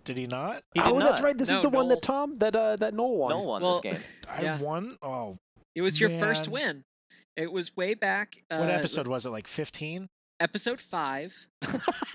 [0.04, 0.62] Did he not?
[0.74, 1.06] He did oh, not.
[1.12, 1.38] that's right.
[1.38, 3.30] This No, is the one that Tom that uh that Noel won.
[3.32, 4.02] Noel won Well, this game.
[4.30, 4.60] I Yeah.
[4.60, 4.98] won.
[5.02, 5.38] Oh,
[5.74, 6.84] it was your first win.
[7.36, 8.36] It was way back.
[8.50, 9.30] Uh, what episode was it?
[9.30, 10.08] Like 15?
[10.40, 11.34] Episode five.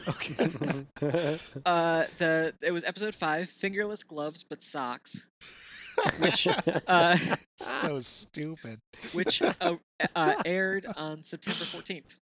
[0.09, 0.49] Okay.
[1.67, 3.49] Uh, the it was episode five.
[3.51, 5.27] Fingerless gloves, but socks.
[6.19, 6.47] Which
[6.87, 7.17] uh,
[7.61, 8.81] so stupid.
[9.13, 9.77] which uh,
[10.15, 12.17] uh, aired on September fourteenth.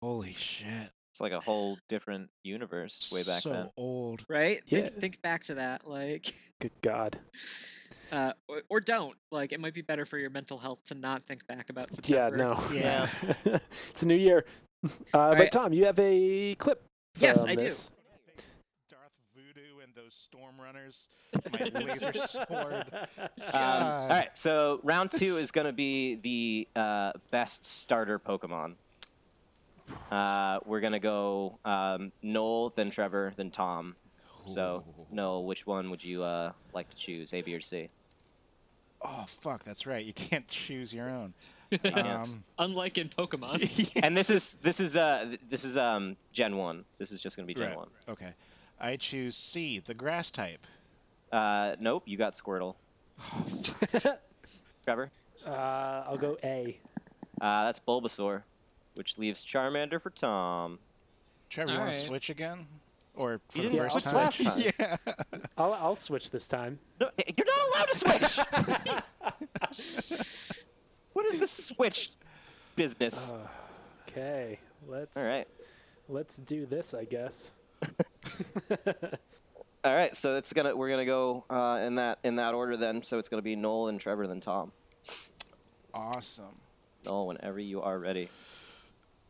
[0.00, 0.90] Holy shit.
[1.12, 3.70] It's like a whole different universe way back so then.
[3.76, 4.24] old.
[4.28, 4.62] Right?
[4.66, 4.80] Yeah.
[4.80, 5.86] Think, think back to that.
[5.86, 6.34] Like.
[6.60, 7.18] Good God.
[8.10, 11.26] Uh, or, or don't like it might be better for your mental health to not
[11.26, 12.62] think back about Yeah, no.
[12.72, 13.08] Yeah.
[13.90, 14.44] it's a new year.
[14.84, 15.52] Uh, but right.
[15.52, 16.82] Tom, you have a clip.
[17.18, 17.64] Yes, I do.
[17.64, 17.90] this.
[17.90, 18.01] Darth
[19.94, 21.08] Voodoo those storm runners.
[21.52, 22.86] My laser sword.
[23.54, 24.10] Um, all God.
[24.10, 28.74] right, so round two is going to be the uh, best starter Pokemon.
[30.10, 33.94] Uh, we're going to go um, Noel, then Trevor, then Tom.
[34.46, 37.88] So, Noel, which one would you uh, like to choose, A, B, or C?
[39.02, 40.04] Oh fuck, that's right.
[40.04, 41.34] You can't choose your own.
[41.84, 42.22] Yeah.
[42.22, 44.02] Um, Unlike in Pokemon.
[44.02, 46.84] And this is this is uh this is um Gen one.
[46.98, 47.76] This is just going to be Gen Right.
[47.78, 47.88] one.
[48.10, 48.34] okay.
[48.82, 50.66] I choose C, the grass type.
[51.30, 52.74] Uh, nope, you got Squirtle.
[54.84, 55.10] Trevor?
[55.46, 56.76] Uh, I'll go A.
[57.40, 58.42] Uh, that's Bulbasaur,
[58.96, 60.80] which leaves Charmander for Tom.
[61.48, 62.08] Trevor, you want to Alright.
[62.08, 62.66] switch again,
[63.14, 64.14] or for You the didn't first switch time?
[64.16, 64.72] last time.
[64.78, 64.96] yeah.
[65.56, 66.78] I'll I'll switch this time.
[67.00, 68.38] No, you're not allowed to switch.
[71.12, 72.10] what is this switch
[72.76, 73.32] business?
[74.08, 75.48] Okay, let's All right.
[76.06, 77.52] let's do this, I guess.
[79.84, 83.02] All right, so it's gonna we're gonna go uh, in that in that order then.
[83.02, 84.72] So it's gonna be Noel and Trevor then Tom.
[85.92, 86.54] Awesome.
[87.04, 88.28] Noel, whenever you are ready.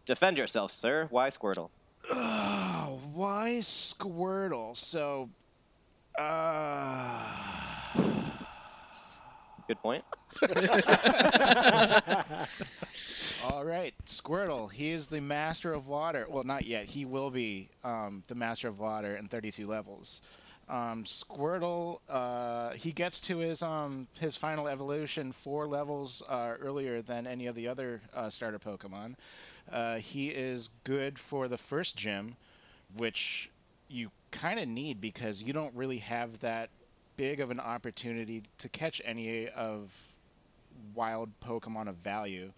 [0.04, 1.06] Defend yourself, sir.
[1.10, 1.70] Why Squirtle?
[2.10, 4.76] Oh, why Squirtle?
[4.76, 5.30] So,
[6.18, 7.94] uh,
[9.68, 10.04] Good point.
[13.50, 14.70] all right, Squirtle.
[14.70, 16.26] He is the master of water.
[16.28, 16.86] Well, not yet.
[16.86, 20.22] He will be um, the master of water in 32 levels.
[20.68, 27.02] Um, Squirtle, uh, he gets to his um, his final evolution four levels uh, earlier
[27.02, 29.16] than any of the other uh, starter Pokemon.
[29.70, 32.36] Uh, he is good for the first gym,
[32.96, 33.50] which
[33.88, 36.70] you kind of need because you don't really have that
[37.16, 39.90] big of an opportunity to catch any of
[40.94, 42.52] wild Pokemon of value.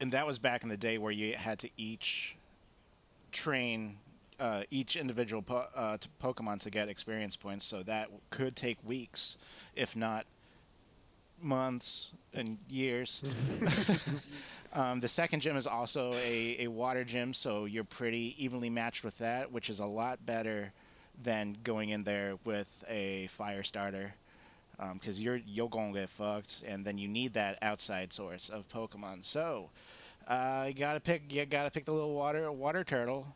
[0.00, 2.36] And that was back in the day where you had to each
[3.32, 3.98] train
[4.40, 7.66] uh, each individual po- uh, t- Pokemon to get experience points.
[7.66, 9.36] So that could take weeks,
[9.74, 10.26] if not
[11.40, 13.24] months and years.
[14.72, 19.02] um, the second gym is also a, a water gym, so you're pretty evenly matched
[19.02, 20.72] with that, which is a lot better
[21.20, 24.14] than going in there with a fire starter
[24.94, 29.24] because you're you're gonna get fucked, and then you need that outside source of Pokemon.
[29.24, 29.70] So
[30.26, 33.26] uh, you gotta pick you gotta pick the little water water turtle,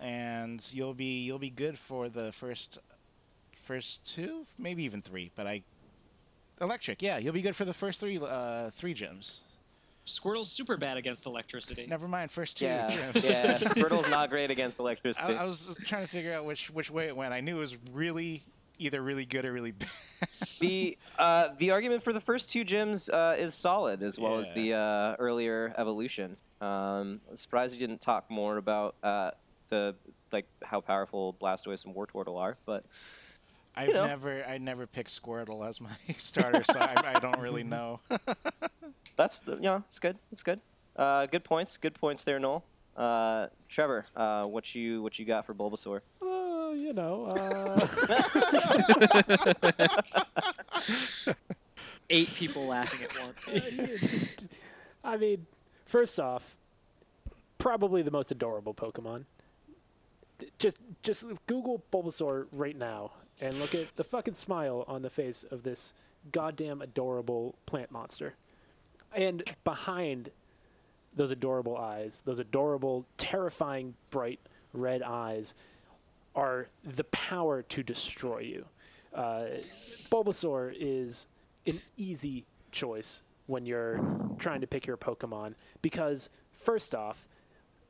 [0.00, 2.78] and you'll be you'll be good for the first
[3.62, 5.30] first two, maybe even three.
[5.36, 5.62] But I
[6.60, 9.40] electric, yeah, you'll be good for the first three uh, three gyms.
[10.04, 11.86] Squirtle's super bad against electricity.
[11.86, 13.30] Never mind, first two Yeah, gyms.
[13.30, 13.56] yeah.
[13.70, 15.36] Squirtle's not great against I, electricity.
[15.36, 17.32] I was trying to figure out which which way it went.
[17.32, 18.42] I knew it was really
[18.78, 19.88] either really good or really bad.
[20.60, 24.52] the uh, the argument for the first two gyms uh, is solid, as well as
[24.52, 26.36] the uh, earlier evolution.
[26.60, 29.32] Um, I'm surprised you didn't talk more about uh,
[29.70, 29.94] the
[30.32, 32.84] like how powerful Blastoise and Wartortle are, but
[33.74, 34.06] I've know.
[34.06, 38.00] never I never picked Squirtle as my starter, so I, I don't really know.
[39.16, 40.18] that's you know it's good.
[40.30, 40.60] It's good.
[40.94, 41.76] Uh, good points.
[41.76, 42.64] Good points there, Noel.
[42.96, 46.00] Uh, Trevor, uh, what you what you got for Bulbasaur?
[46.74, 47.86] You know, uh,
[52.10, 54.46] Eight people laughing at once.
[55.04, 55.46] I mean,
[55.86, 56.56] first off,
[57.58, 59.24] probably the most adorable Pokemon.
[60.58, 65.44] Just just Google Bulbasaur right now and look at the fucking smile on the face
[65.44, 65.94] of this
[66.32, 68.34] goddamn adorable plant monster.
[69.14, 70.30] And behind
[71.14, 74.40] those adorable eyes, those adorable, terrifying, bright
[74.72, 75.54] red eyes,
[76.34, 78.64] are the power to destroy you.
[79.14, 79.46] Uh,
[80.10, 81.26] Bulbasaur is
[81.66, 84.00] an easy choice when you're
[84.38, 87.26] trying to pick your Pokemon because, first off,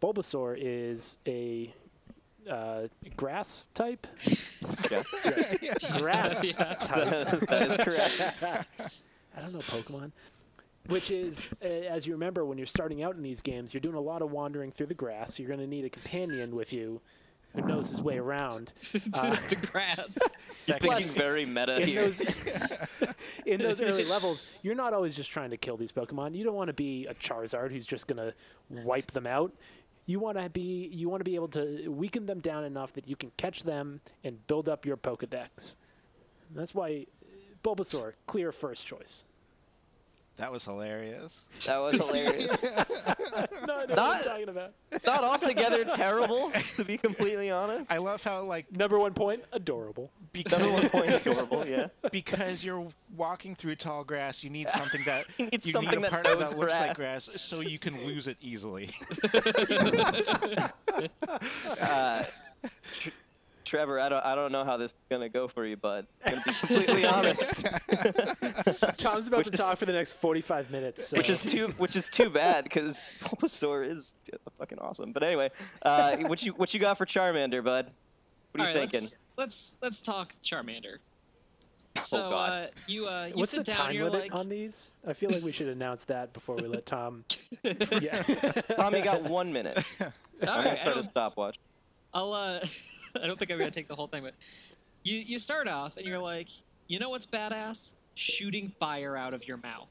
[0.00, 1.72] Bulbasaur is a
[2.50, 4.06] uh, grass type.
[4.90, 5.02] Yeah.
[5.98, 6.74] Grass Yeah.
[6.74, 7.40] type.
[7.48, 8.20] that is correct.
[9.36, 10.10] I don't know Pokemon.
[10.88, 13.94] Which is, uh, as you remember, when you're starting out in these games, you're doing
[13.94, 15.38] a lot of wandering through the grass.
[15.38, 17.00] You're going to need a companion with you
[17.54, 18.72] who knows his way around.
[19.14, 20.18] Uh, the grass.
[20.66, 22.02] You're thinking very meta in here.
[22.02, 22.20] those
[23.46, 26.34] in those early levels, you're not always just trying to kill these Pokemon.
[26.34, 28.32] You don't want to be a Charizard who's just gonna
[28.70, 29.52] wipe them out.
[30.06, 33.08] You want to be you want to be able to weaken them down enough that
[33.08, 35.76] you can catch them and build up your Pokedex.
[36.48, 37.06] And that's why
[37.64, 39.24] Bulbasaur clear first choice.
[40.42, 41.42] That was hilarious.
[41.66, 42.66] That was hilarious.
[43.32, 44.72] No, I know what Not- talking about.
[45.06, 47.90] Not altogether terrible, to be completely honest.
[47.90, 50.10] I love how like Number one point, adorable.
[50.50, 51.66] Number one because point, adorable.
[51.66, 51.86] Yeah.
[52.10, 55.98] because you're walking through tall grass, you need something that You need you something need
[55.98, 57.28] a that partner knows that looks like grass.
[57.28, 58.90] grass, so you can lose it easily.
[61.80, 62.24] Uh,
[63.00, 63.08] Tr-
[63.72, 66.06] Trevor, I don't, I don't know how this is gonna go for you, bud.
[66.26, 67.64] I'm gonna be completely honest.
[68.98, 71.06] Tom's about Which to is- talk for the next 45 minutes.
[71.08, 71.16] So.
[71.16, 74.12] which is too, which is too bad because Bulbasaur is
[74.58, 75.12] fucking awesome.
[75.12, 75.50] But anyway,
[75.86, 77.90] uh, what you, what you got for Charmander, bud?
[78.50, 79.08] What are you All right, thinking?
[79.08, 80.96] Let's, let's let's talk Charmander.
[82.02, 82.50] So Oh, God.
[82.50, 83.86] uh, you uh, you What's sit the down.
[83.86, 84.92] time you're limit like, on these?
[85.08, 87.24] I feel like we should announce that before we let Tom.
[87.62, 88.20] yeah.
[88.76, 89.78] Tom, you got one minute.
[89.98, 90.06] All
[90.42, 91.58] I'm right, gonna start a stopwatch.
[92.12, 92.60] I'll uh,
[93.22, 94.34] I don't think I'm gonna take the whole thing, but
[95.02, 96.48] you you start off and you're like,
[96.88, 97.92] you know what's badass?
[98.14, 99.88] Shooting fire out of your mouth.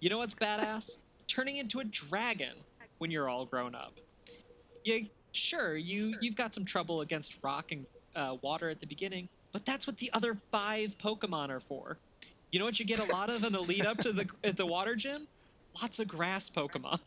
[0.00, 0.98] You know what's badass?
[1.26, 2.54] Turning into a dragon
[2.98, 3.92] when you're all grown up.
[4.84, 4.98] Yeah,
[5.32, 9.64] sure, you you've got some trouble against rock and uh, water at the beginning, but
[9.64, 11.96] that's what the other five Pokemon are for.
[12.50, 14.56] You know what you get a lot of in the lead up to the at
[14.56, 15.28] the water gym?
[15.80, 16.98] Lots of grass Pokemon.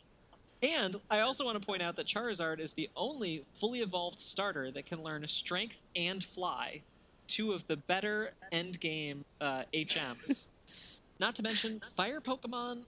[0.63, 4.71] And I also want to point out that Charizard is the only fully evolved starter
[4.71, 6.82] that can learn Strength and Fly,
[7.28, 10.45] two of the better end game uh, HMs.
[11.19, 12.86] Not to mention, Fire Pokemon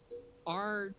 [0.47, 0.93] are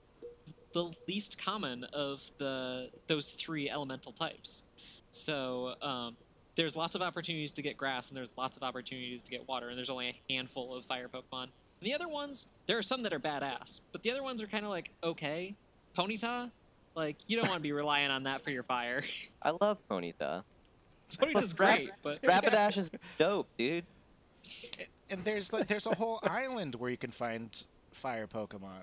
[0.75, 4.63] the least common of the those three elemental types.
[5.11, 6.15] So um,
[6.57, 9.71] there's lots of opportunities to get grass, and there's lots of opportunities to get water,
[9.71, 11.45] and there's only a handful of fire Pokemon.
[11.45, 14.47] And the other ones, there are some that are badass, but the other ones are
[14.47, 15.55] kind of like okay.
[15.97, 16.51] Ponyta,
[16.97, 19.03] like you don't want to be relying on that for your fire.
[19.43, 20.43] I love Ponyta.
[21.19, 23.85] Ponyta's great, but Rapidash is dope, dude.
[25.11, 27.51] And there's like there's a whole island where you can find
[27.93, 28.83] fire Pokemon.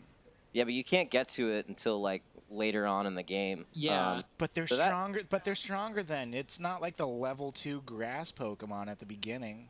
[0.54, 3.66] Yeah, but you can't get to it until like later on in the game.
[3.74, 4.12] Yeah.
[4.18, 5.22] Um, But they're So that- stronger.
[5.28, 6.34] But they're stronger then.
[6.34, 9.68] It's not like the level two grass Pokemon at the beginning.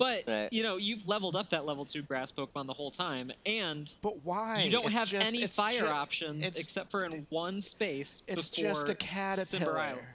[0.00, 0.52] But Right.
[0.52, 4.24] you know you've leveled up that level two grass Pokemon the whole time, and But
[4.24, 4.62] why?
[4.64, 8.22] you don't It's have just- any fire ju- options except for in one space.
[8.26, 9.78] It's before just a Simber caterpillar.
[9.78, 10.06] Island.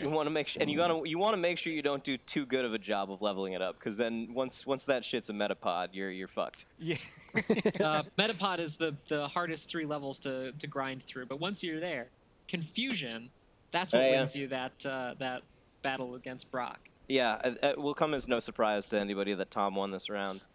[0.00, 2.04] You want to make sure, and you gotta you want to make sure you don't
[2.04, 5.04] do too good of a job of leveling it up, because then once once that
[5.04, 6.66] shit's a metapod, you're you're fucked.
[6.78, 6.96] Yeah.
[7.34, 11.80] uh, Metapod is the the hardest three levels to to grind through, but once you're
[11.80, 12.10] there,
[12.46, 13.30] Confusion,
[13.72, 14.16] that's what Oh, yeah.
[14.18, 15.42] wins you that uh, that
[15.82, 16.88] battle against Brock.
[17.08, 20.42] Yeah, it, it will come as no surprise to anybody that Tom won this round.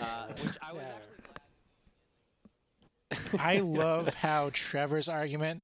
[0.00, 0.82] Uh, which I was
[3.12, 5.62] actually I love how Trevor's argument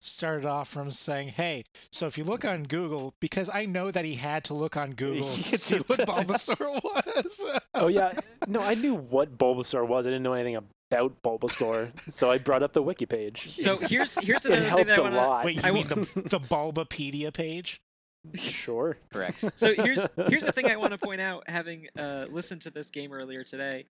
[0.00, 4.04] started off from saying, "Hey, so if you look on Google, because I know that
[4.04, 8.12] he had to look on Google to see what Bulbasaur was." Oh yeah,
[8.46, 10.06] no, I knew what Bulbasaur was.
[10.06, 13.56] I didn't know anything about Bulbasaur, so I brought up the wiki page.
[13.56, 15.44] So here's here's it another thing helped that I a wanna, lot.
[15.44, 17.80] Wait, you I mean the the Bulbapedia page?
[18.34, 18.96] Sure.
[19.12, 19.44] Correct.
[19.56, 22.90] So here's here's the thing I want to point out, having uh, listened to this
[22.90, 23.86] game earlier today.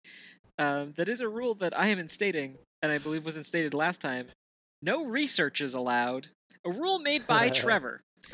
[0.57, 4.01] Um, that is a rule that I am instating, and I believe was instated last
[4.01, 4.27] time.
[4.81, 6.27] No research is allowed.
[6.65, 8.01] A rule made by Trevor.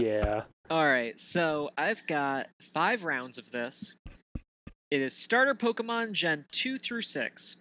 [0.00, 0.42] yeah.
[0.70, 3.94] All right, so I've got five rounds of this.
[4.90, 7.56] It is starter Pokemon Gen two through six.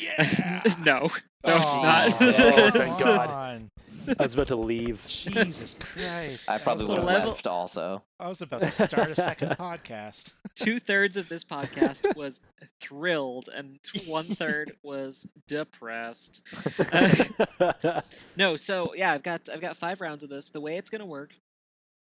[0.00, 0.62] Yeah.
[0.84, 1.08] no,
[1.44, 2.08] no, it's not.
[2.20, 3.68] Oh, thank God.
[4.08, 4.16] On.
[4.18, 5.04] I was about to leave.
[5.06, 6.50] Jesus Christ.
[6.50, 8.02] I probably was would have level- left also.
[8.20, 10.40] I was about to start a second podcast.
[10.54, 12.40] Two thirds of this podcast was
[12.80, 16.42] thrilled, and one third was depressed.
[18.36, 20.48] No, so yeah, I've got I've got five rounds of this.
[20.48, 21.32] The way it's gonna work,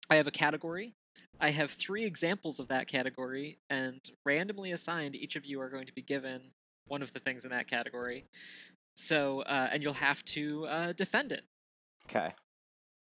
[0.09, 0.93] I have a category.
[1.41, 5.85] I have three examples of that category, and randomly assigned, each of you are going
[5.85, 6.41] to be given
[6.87, 8.25] one of the things in that category.
[8.97, 11.43] So, uh, and you'll have to uh, defend it.
[12.09, 12.33] Okay,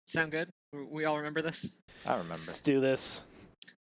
[0.08, 0.50] Sound good?
[0.92, 1.78] We all remember this.
[2.06, 2.44] I remember.
[2.48, 3.26] Let's do this.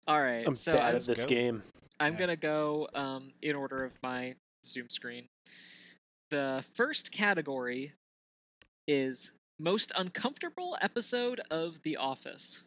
[0.07, 0.45] All right.
[0.47, 1.27] I'm so bad I'm, at this go.
[1.29, 1.63] game.
[2.01, 2.19] I'm Yeah.
[2.19, 4.35] gonna go um, in order of my
[4.67, 5.27] Zoom screen.
[6.31, 7.93] The first category
[8.89, 12.65] is most uncomfortable episode of The Office.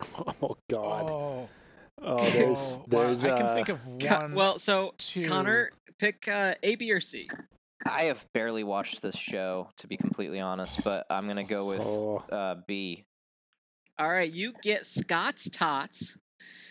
[0.42, 1.10] Oh God.
[1.10, 1.48] Oh,
[2.02, 4.34] Oh, there's oh, wow, there's I can uh, think of Co- one.
[4.34, 5.26] well, so two.
[5.28, 7.28] Connor, pick uh, A, B, or C.
[7.86, 11.80] I have barely watched this show, to be completely honest, but I'm gonna go with
[11.80, 12.18] Oh.
[12.32, 13.04] uh, B.
[13.98, 16.16] All right, you get Scott's Tots.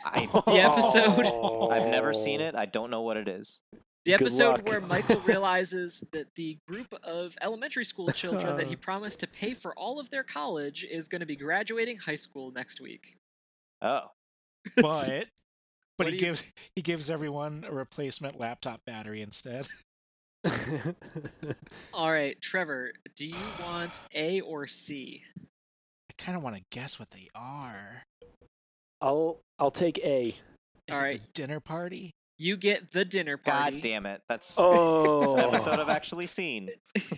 [0.06, 2.56] I, The episode- I've never seen it.
[2.56, 3.60] I don't know what it is.
[4.06, 9.22] The episode where Michael realizes that the group of elementary school children that he promised
[9.22, 12.82] to pay for all of their college is going to be graduating high school next
[12.82, 13.16] week.
[13.82, 14.08] Oh,
[14.76, 15.28] but What
[15.98, 16.44] but he do you- gives
[16.76, 19.68] he gives everyone a replacement laptop battery instead.
[21.94, 25.24] All right, Trevor, do you want A or C?
[25.40, 28.04] I kind of want to guess what they are.
[29.02, 30.36] I'll I'll take A.
[30.88, 31.22] Is All it right.
[31.22, 32.12] the dinner party?
[32.38, 33.76] You get the dinner party.
[33.78, 34.22] god damn it!
[34.28, 35.36] That's Oh.
[35.36, 36.70] episode I've actually seen.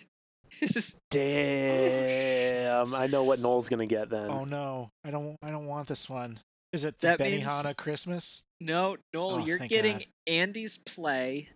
[1.11, 2.93] Damn.
[2.95, 4.29] I know what Noel's gonna get then.
[4.29, 6.39] Oh no, I don't I don't want this one.
[6.73, 8.41] Is it the That means- Christmas?
[8.61, 10.05] no, Noel, Oh, you're getting God.
[10.27, 11.49] Andy's play,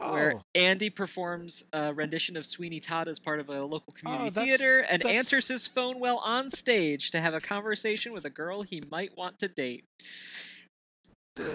[0.00, 4.28] Oh, where Andy performs a rendition of Sweeney Todd as part of a local community
[4.28, 8.12] Oh, that's- theater and that's- answers his phone while on stage to have a conversation
[8.12, 9.84] with a girl he might want to date.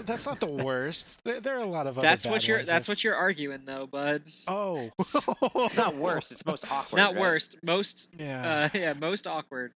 [0.06, 1.22] that's not the worst.
[1.26, 2.58] There, there are a lot of other That's bad what you're.
[2.58, 4.24] ones That's I've- what you're arguing, though, bud.
[4.48, 6.32] Oh, It's not worst.
[6.32, 6.98] It's most awkward.
[6.98, 7.22] Not right?
[7.22, 7.56] worst.
[7.64, 8.10] Most.
[8.18, 8.70] Yeah.
[8.74, 9.74] Uh, yeah, most awkward.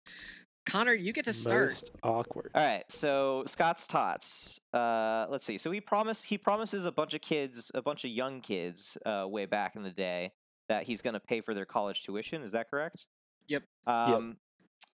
[0.68, 1.62] Connor, you get to start.
[1.62, 2.50] Most awkward.
[2.54, 4.60] All right, so Scott's tots.
[4.72, 5.56] Uh, let's see.
[5.56, 9.26] So he promised he promises a bunch of kids, a bunch of young kids, uh,
[9.26, 10.32] way back in the day,
[10.68, 12.42] that he's going to pay for their college tuition.
[12.42, 13.06] Is that correct?
[13.48, 13.62] Yep.
[13.86, 14.36] Um,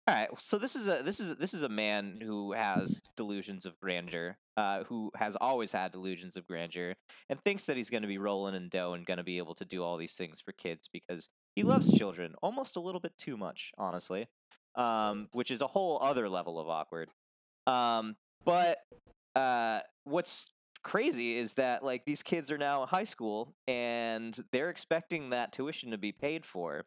[0.07, 0.27] All right.
[0.39, 3.79] So this is a this is a, this is a man who has delusions of
[3.79, 6.95] grandeur, uh, who has always had delusions of grandeur,
[7.29, 9.55] and thinks that he's going to be rolling in dough and going to be able
[9.55, 13.13] to do all these things for kids because he loves children almost a little bit
[13.17, 14.27] too much, honestly.
[14.75, 17.09] Um, which is a whole other level of awkward.
[17.67, 18.15] Um,
[18.45, 18.77] but
[19.35, 20.47] uh, what's
[20.83, 25.51] crazy is that like these kids are now in high school and they're expecting that
[25.51, 26.85] tuition to be paid for.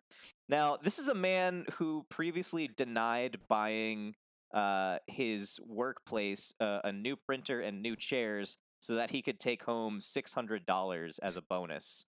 [0.49, 4.15] Now, this is a man who previously denied buying
[4.53, 9.65] uh, his workplace uh, a new printer and new chairs so that he could take
[9.65, 12.05] home six hundred dollars as a bonus.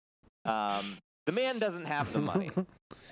[0.44, 0.98] Um,
[1.30, 2.50] the man doesn't have the money.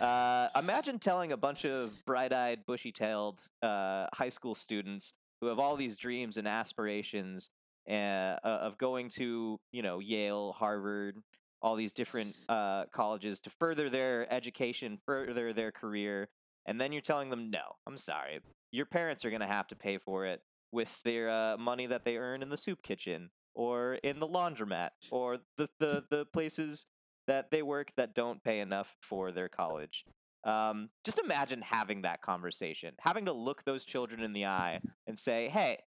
[0.00, 5.74] Uh, imagine telling a bunch of bright-eyed, bushy-tailed uh, high school students who have all
[5.74, 7.50] these dreams and aspirations
[7.90, 11.16] uh, of going to, you know, Yale, Harvard,
[11.62, 16.28] all these different uh, colleges to further their education, further their career,
[16.66, 18.38] and then you're telling them, no, I'm sorry,
[18.70, 22.04] your parents are going to have to pay for it with their uh, money that
[22.04, 26.86] they earn in the soup kitchen or in the laundromat or the, the, the places
[27.28, 30.04] that they work that don't pay enough for their college.
[30.44, 35.18] Um, just imagine having that conversation, having to look those children in the eye and
[35.18, 35.78] say, hey,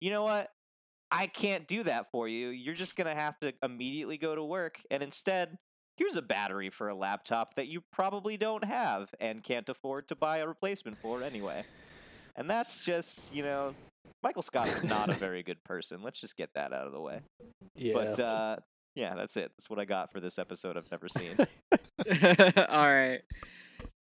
[0.00, 0.48] you know what?
[1.10, 2.48] I can't do that for you.
[2.48, 4.80] You're just going to have to immediately go to work.
[4.90, 5.58] And instead,
[5.96, 10.16] here's a battery for a laptop that you probably don't have and can't afford to
[10.16, 11.64] buy a replacement for anyway.
[12.36, 13.74] And that's just, you know,
[14.22, 16.02] Michael Scott is not a very good person.
[16.02, 17.20] Let's just get that out of the way.
[17.74, 17.94] Yeah.
[17.94, 18.56] But uh,
[18.96, 19.52] yeah, that's it.
[19.56, 21.36] That's what I got for this episode I've never seen.
[22.68, 23.20] All right.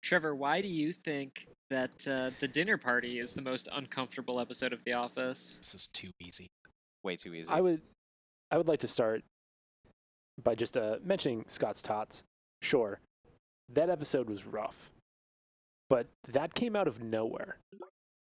[0.02, 4.72] Trevor, why do you think that uh, the dinner party is the most uncomfortable episode
[4.72, 5.56] of The Office?
[5.60, 6.46] This is too easy.
[7.02, 7.48] Way too easy.
[7.50, 7.82] I would,
[8.52, 9.22] I would like to start
[10.42, 12.22] by just uh, mentioning Scott's tots.
[12.62, 13.00] Sure,
[13.74, 14.90] that episode was rough,
[15.90, 17.58] but that came out of nowhere.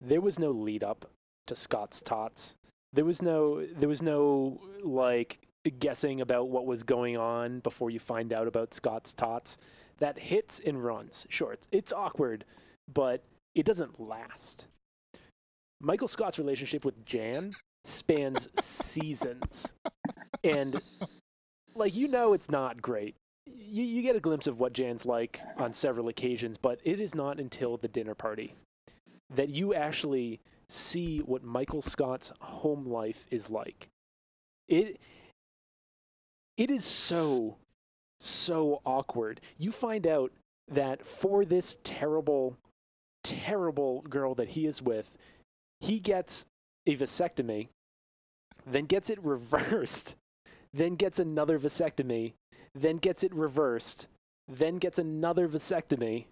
[0.01, 1.07] There was no lead up
[1.47, 2.55] to Scott's tots.
[2.93, 5.39] There was no, there was no like
[5.71, 9.59] guessing about what was going on before you find out about Scott's tots.
[9.99, 11.27] That hits and runs.
[11.31, 12.45] Sure, it's, it's awkward,
[12.93, 13.23] but
[13.55, 14.67] it doesn't last.
[15.81, 17.53] Michael Scott's relationship with Jan
[17.85, 19.73] spans seasons.
[20.43, 20.81] And
[21.75, 23.15] like you know it's not great.
[23.47, 27.15] You you get a glimpse of what Jan's like on several occasions, but it is
[27.15, 28.55] not until the dinner party
[29.35, 33.89] that you actually see what Michael Scott's home life is like.
[34.69, 34.99] It
[36.57, 37.57] it is so
[38.21, 39.41] so awkward.
[39.59, 40.33] You find out
[40.69, 42.57] that for this terrible
[43.23, 45.17] terrible girl that he is with,
[45.81, 46.47] he gets
[46.87, 47.69] a vasectomy,
[48.67, 50.15] then gets it reversed,
[50.73, 52.33] then gets another vasectomy,
[52.75, 54.07] then gets it reversed,
[54.49, 56.27] then gets another vasectomy,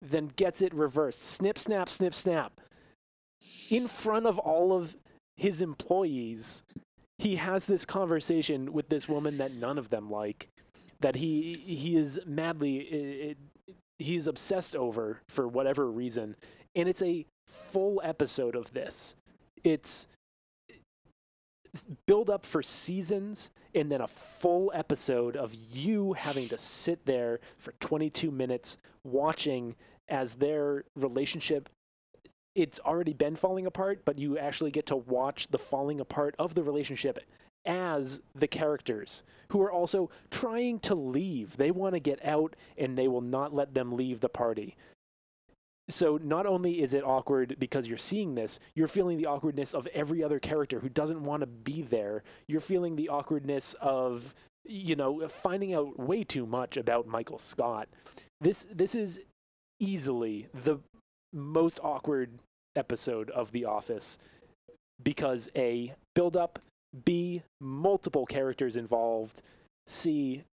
[0.00, 1.22] then gets it reversed.
[1.22, 2.60] Snip, snap, snip, snap.
[3.70, 4.96] In front of all of
[5.36, 6.62] his employees,
[7.18, 10.48] he has this conversation with this woman that none of them like,
[11.00, 13.38] that he he is madly it,
[13.98, 16.36] he's obsessed over for whatever reason,
[16.74, 19.14] and it's a full episode of this.
[19.64, 20.06] It's
[22.06, 27.40] build up for seasons and then a full episode of you having to sit there
[27.58, 29.74] for 22 minutes watching
[30.08, 31.68] as their relationship
[32.56, 36.54] it's already been falling apart but you actually get to watch the falling apart of
[36.54, 37.18] the relationship
[37.64, 42.96] as the characters who are also trying to leave they want to get out and
[42.96, 44.76] they will not let them leave the party
[45.88, 49.86] so not only is it awkward because you're seeing this, you're feeling the awkwardness of
[49.88, 52.24] every other character who doesn't want to be there.
[52.48, 54.34] You're feeling the awkwardness of
[54.64, 57.88] you know finding out way too much about Michael Scott.
[58.40, 59.20] This this is
[59.78, 60.78] easily the
[61.32, 62.30] most awkward
[62.74, 64.18] episode of The Office
[65.02, 66.58] because a build up,
[67.04, 69.42] b multiple characters involved,
[69.86, 70.44] c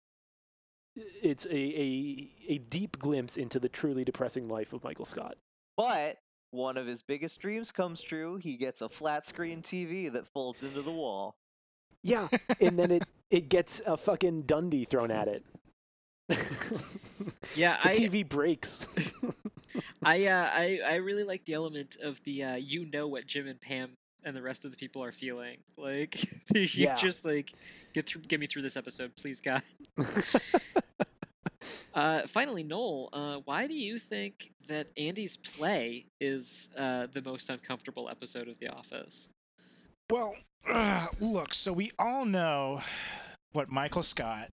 [0.96, 5.38] it's a, a a deep glimpse into the truly depressing life of Michael Scott.
[5.76, 6.18] But
[6.52, 8.38] one of his biggest dreams comes true.
[8.38, 11.36] He gets a flat screen TV that folds into the wall.
[12.04, 12.28] Yeah,
[12.62, 15.44] and then it it gets a fucking Dundie thrown at it.
[17.56, 18.88] Yeah, the I TV breaks.
[20.04, 23.48] I uh, I I really like the element of the uh, you know what Jim
[23.48, 23.92] and Pam
[24.24, 25.58] and the rest of the people are feeling.
[25.78, 26.24] Like
[26.56, 26.96] you Yeah.
[26.96, 27.54] just like
[27.94, 29.62] get through, get me through this episode, please, God.
[31.94, 37.52] Uh, finally, Noel, uh, why do you think that Andy's play is uh, the most
[37.52, 39.30] uncomfortable episode of The Office?
[40.10, 40.34] Well,
[41.20, 42.82] look, so we all know
[43.52, 44.48] what Michael Scott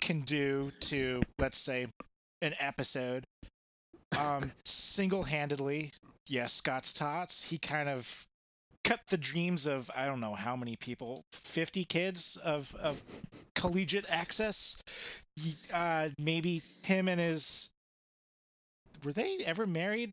[0.00, 1.88] can do to, let's say,
[2.40, 3.24] an episode.
[4.16, 5.92] Um, single-handedly,
[6.26, 7.44] yes, Scott's Tots.
[7.44, 8.26] He kind of
[8.84, 13.02] cut the dreams of I don't know how many people, fifty kids of of
[13.54, 14.76] collegiate access.
[15.72, 17.70] Uh, maybe him and his
[19.04, 20.12] were they ever married?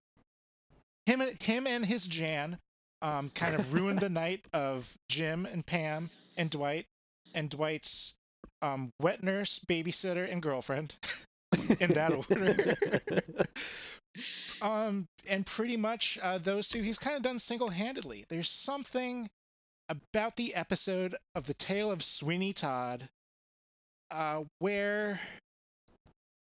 [1.05, 2.57] Him and him and his Jan
[3.01, 6.85] um, kind of ruined the night of Jim and Pam and Dwight
[7.33, 8.13] and Dwight's
[8.61, 10.95] um, wet nurse, babysitter, and girlfriend.
[11.79, 12.75] In that order.
[14.61, 18.25] um, and pretty much uh, those two he's kind of done single handedly.
[18.29, 19.29] There's something
[19.89, 23.09] about the episode of The Tale of Sweeney Todd
[24.13, 25.21] uh, where,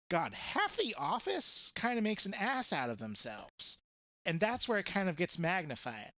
[0.09, 3.77] God, half the office kind of makes an ass out of themselves.
[4.25, 6.11] And that's where it kind of gets magnified.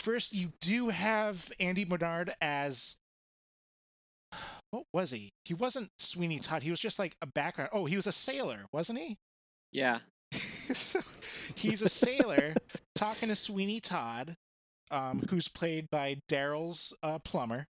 [0.00, 2.96] First, you do have Andy Bernard as.
[4.70, 5.28] What was he?
[5.44, 6.62] He wasn't Sweeney Todd.
[6.62, 7.70] He was just like a background.
[7.72, 9.18] Oh, he was a sailor, wasn't he?
[9.72, 9.98] Yeah.
[10.74, 11.00] So,
[11.54, 12.54] he's a sailor
[12.94, 14.36] talking to Sweeney Todd,
[14.90, 17.66] um, who's played by Daryl's uh, plumber.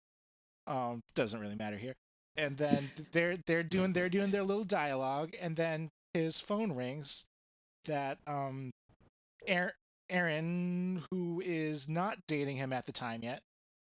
[0.66, 1.93] Um, doesn't really matter here.
[2.38, 7.26] And then they're they're doing they're doing their little dialogue, and then his phone rings.
[7.86, 8.72] That um,
[9.45, 9.72] Erin,
[10.10, 13.41] Erin, who is not dating him at the time yet.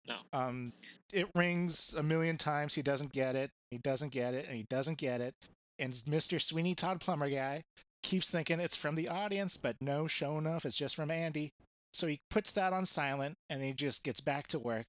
[0.07, 0.17] No.
[0.33, 0.73] Um,
[1.13, 2.75] it rings a million times.
[2.75, 3.51] He doesn't get it.
[3.71, 5.35] He doesn't get it, and he doesn't get it.
[5.79, 6.41] And Mr.
[6.41, 7.63] Sweeney Todd plumber guy
[8.05, 11.53] keeps thinking it's from the audience, but no, show enough, it's just from Andy.
[11.93, 14.85] So he puts that on silent and he just gets back to work.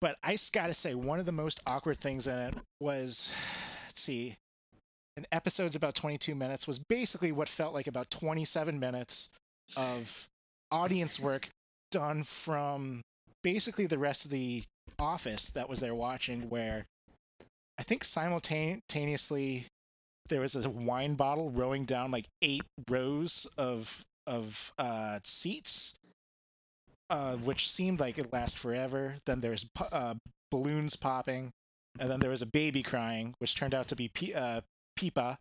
[0.00, 3.32] But I gotta say, one of the most awkward things in it was,
[3.86, 4.36] let's see,
[5.16, 9.30] an episode's about 22 minutes, was basically what felt like about 27 minutes
[9.76, 10.28] of
[10.70, 11.48] audience work
[11.90, 13.02] done from
[13.42, 14.62] basically the rest of the
[14.98, 16.86] office that was there watching, where
[17.78, 19.66] I think simultaneously
[20.28, 25.94] there was a wine bottle rowing down like eight rows of of uh, seats,
[27.10, 29.16] uh, which seemed like it last forever.
[29.26, 30.14] Then there's uh,
[30.50, 31.50] balloons popping,
[31.98, 34.60] and then there was a baby crying, which turned out to be P- uh,
[34.98, 35.36] Peepa,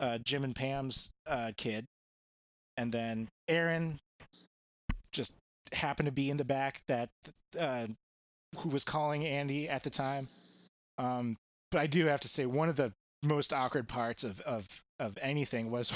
[0.00, 1.86] uh, Jim and Pam's uh, kid,
[2.76, 4.00] and then Erin
[5.12, 5.34] just
[5.72, 7.08] happened to be in the back that
[7.58, 7.86] uh,
[8.58, 10.28] who was calling Andy at the time.
[10.98, 11.36] Um,
[11.70, 12.92] but I do have to say one of the
[13.26, 15.92] most awkward parts of of of anything was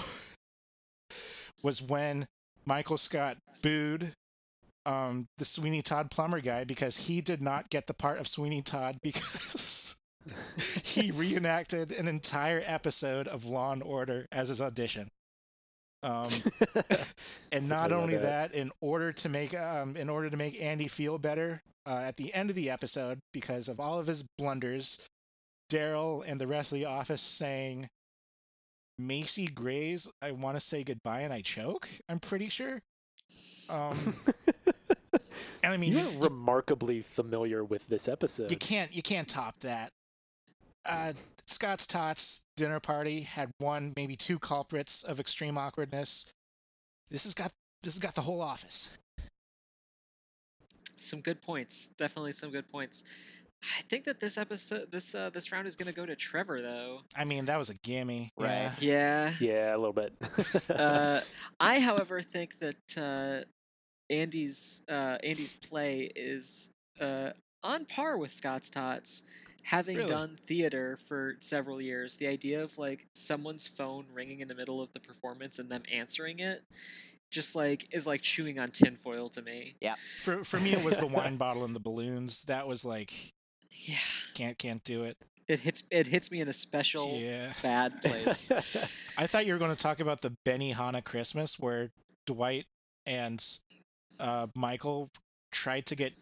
[1.62, 2.26] was when
[2.64, 4.12] Michael Scott booed
[4.86, 8.62] um the Sweeney Todd plumber guy because he did not get the part of Sweeney
[8.62, 9.96] Todd because
[10.82, 15.08] he reenacted an entire episode of Law and Order as his audition.
[16.02, 16.30] Um,
[17.52, 18.52] and not only that.
[18.52, 22.16] that, in order to make um, in order to make Andy feel better uh, at
[22.16, 24.98] the end of the episode, because of all of his blunders,
[25.70, 27.88] Daryl and the rest of the office saying,
[28.98, 32.82] "Macy Gray's, I want to say goodbye and I choke." I'm pretty sure.
[33.68, 34.14] Um,
[35.62, 38.50] and I mean, You're you, remarkably familiar with this episode.
[38.50, 39.92] you can't you can't top that.
[40.84, 41.12] Uh,
[41.46, 46.26] Scott's Tots dinner party had one, maybe two culprits of extreme awkwardness.
[47.10, 47.50] This has got
[47.82, 48.90] this has got the whole office.
[50.98, 51.88] Some good points.
[51.98, 53.04] Definitely some good points.
[53.62, 57.00] I think that this episode, this uh, this round is gonna go to Trevor though.
[57.16, 58.30] I mean, that was a gimme.
[58.38, 58.70] Right.
[58.80, 59.32] Yeah.
[59.40, 59.50] Yeah.
[59.52, 60.14] Yeah, a little bit.
[60.70, 61.20] uh,
[61.60, 63.44] I, however, think that uh,
[64.12, 67.30] Andy's uh, Andy's play is uh,
[67.62, 69.22] on par with Scott's Tots.
[69.62, 70.08] Having Really?
[70.08, 74.80] done theater for several years, the idea of like someone's phone ringing in the middle
[74.80, 76.62] of the performance and them answering it,
[77.30, 79.74] just like is like chewing on tinfoil to me.
[79.82, 79.96] Yeah.
[80.22, 82.42] For for me, it was the wine bottle and the balloons.
[82.44, 83.12] That was like
[83.86, 83.96] Yeah,
[84.34, 85.16] can't can't do it.
[85.48, 87.52] it hits it hits me in a special Yeah.
[87.62, 88.50] bad place.
[89.16, 91.90] I thought you were going to talk about the Benihana Christmas where
[92.26, 92.66] Dwight
[93.06, 93.44] and
[94.18, 95.10] uh, Michael
[95.50, 96.12] tried to get.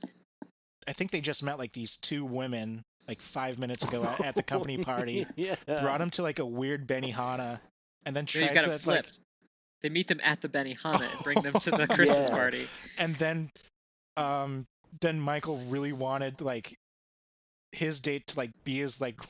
[0.86, 4.34] I think they just met like these two women like five minutes ago at, at
[4.36, 5.26] the company party.
[5.36, 5.56] yeah.
[5.66, 7.60] Brought him to like a weird Benihana,
[8.06, 9.18] and then No, tried got to it like, flipped.
[9.82, 12.34] They meet them at the Benihana and bring them to the Christmas Yeah.
[12.34, 12.68] party.
[12.98, 13.50] and then,
[14.16, 14.66] um,
[15.00, 16.78] then Michael really wanted like
[17.72, 19.20] his date to like be his like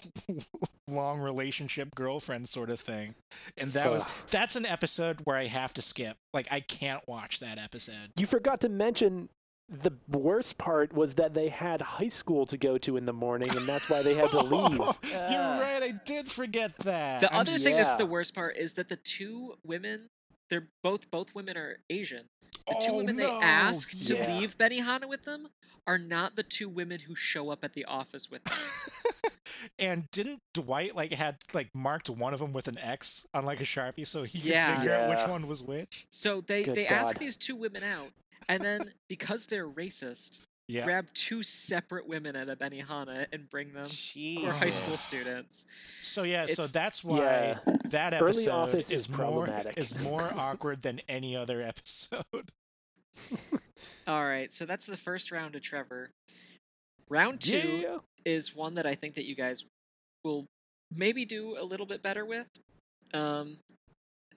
[0.89, 3.15] long relationship girlfriend sort of thing
[3.57, 7.41] and that was that's an episode where i have to skip like i can't watch
[7.41, 9.29] that episode You forgot to mention
[9.69, 13.51] the worst part was that they had high school to go to in the morning,
[13.55, 14.79] and that's why they had to leave.
[14.79, 14.89] You're
[15.21, 15.59] Ah.
[15.61, 15.83] right.
[15.83, 17.21] I did forget that.
[17.21, 20.09] The I'm other s- thing that's the worst part is that the two women,
[20.51, 22.25] they're both both women are Asian.
[22.67, 23.39] The two Oh, women they no.
[23.41, 24.27] asked to Yeah.
[24.27, 25.49] leave Benihana with them
[25.87, 28.59] are not the two women who show up at the office with them.
[29.79, 33.61] and didn't Dwight like had like marked one of them with an X on like
[33.61, 34.79] a sharpie so he could Yeah.
[34.79, 36.07] figure out which one was which?
[36.11, 38.11] So they Good they ask these two women out,
[38.49, 40.85] and then because they're racist, Yeah.
[40.85, 44.45] grab two separate women at a Benihana and bring them Jeez.
[44.45, 45.65] for high school students.
[46.03, 47.59] So yeah, so that's why Yeah.
[47.87, 49.49] that episode is, is more
[49.79, 52.23] is more awkward than any other episode.
[54.07, 56.11] All right, so that's the first round of Trevor.
[57.09, 57.99] Round two Yeah.
[58.27, 59.65] is one that I think that you guys
[60.23, 60.45] will
[60.95, 62.47] maybe do a little bit better with.
[63.15, 63.57] Um,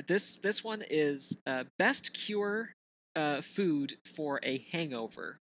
[0.07, 2.71] this this one is uh, best cure
[3.17, 5.37] uh, food for a hangover.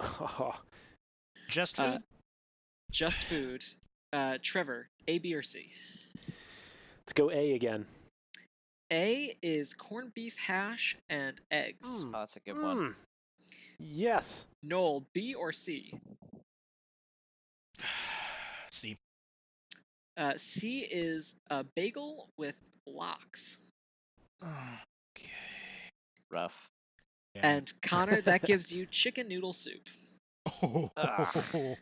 [1.48, 1.84] Just food.
[1.84, 1.98] Uh,
[2.90, 3.64] just food.
[4.12, 5.72] Uh, Trevor, A, B, or C?
[6.26, 7.86] Let's go A again.
[8.92, 12.02] A is corned beef hash and eggs.
[12.02, 12.12] Mm.
[12.14, 12.76] Oh, that's a good one.
[12.76, 12.94] Mm.
[13.78, 14.46] Yes.
[14.62, 15.92] Noel, B or C?
[18.72, 18.96] See.
[20.16, 23.58] Uh, C is a bagel with lox.
[25.16, 25.32] Okay.
[26.30, 26.67] Rough.
[27.38, 27.48] Yeah.
[27.56, 29.82] And Connor, that gives you chicken noodle soup.
[30.62, 31.30] Oh, Ah.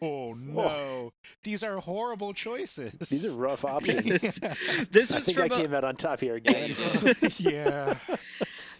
[0.03, 1.13] no!
[1.45, 2.93] These are horrible choices.
[3.09, 4.21] These are rough options.
[4.23, 4.41] this,
[4.91, 6.75] this I was think I from a, came out on top here again.
[7.39, 7.95] yeah.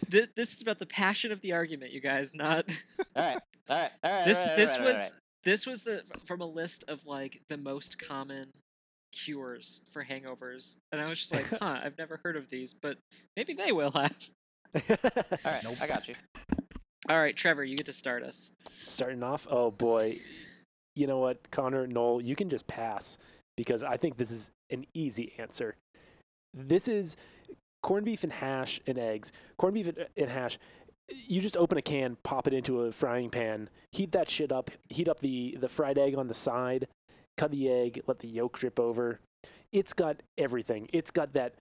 [0.09, 2.33] this, this is about the passion of the argument, you guys.
[2.33, 2.65] Not
[3.15, 3.39] All right.
[3.69, 3.91] All right.
[4.03, 4.25] All right.
[4.25, 4.37] this.
[4.37, 5.11] all right, this all right, all was right.
[5.45, 8.47] this was the from a list of like the most common
[9.13, 12.97] cures for hangovers, and I was just like, huh, I've never heard of these, but
[13.37, 14.13] maybe they will have.
[14.75, 14.81] All
[15.45, 15.63] right.
[15.63, 15.77] Nope.
[15.81, 16.15] I got you.
[17.09, 18.51] All right, Trevor, you get to start us.
[18.85, 20.19] Starting off, oh boy.
[20.95, 23.17] You know what, Connor, Noel, you can just pass
[23.55, 25.75] because I think this is an easy answer.
[26.53, 27.15] This is
[27.81, 29.31] corned beef and hash and eggs.
[29.57, 30.59] Corned beef and- hash.
[31.09, 34.69] You just open a can, pop it into a frying pan, heat that shit up,
[34.89, 36.89] heat up the, the fried egg on the side,
[37.37, 39.21] cut the egg, let the yolk drip over.
[39.71, 40.89] It's got everything.
[40.91, 41.53] It's got that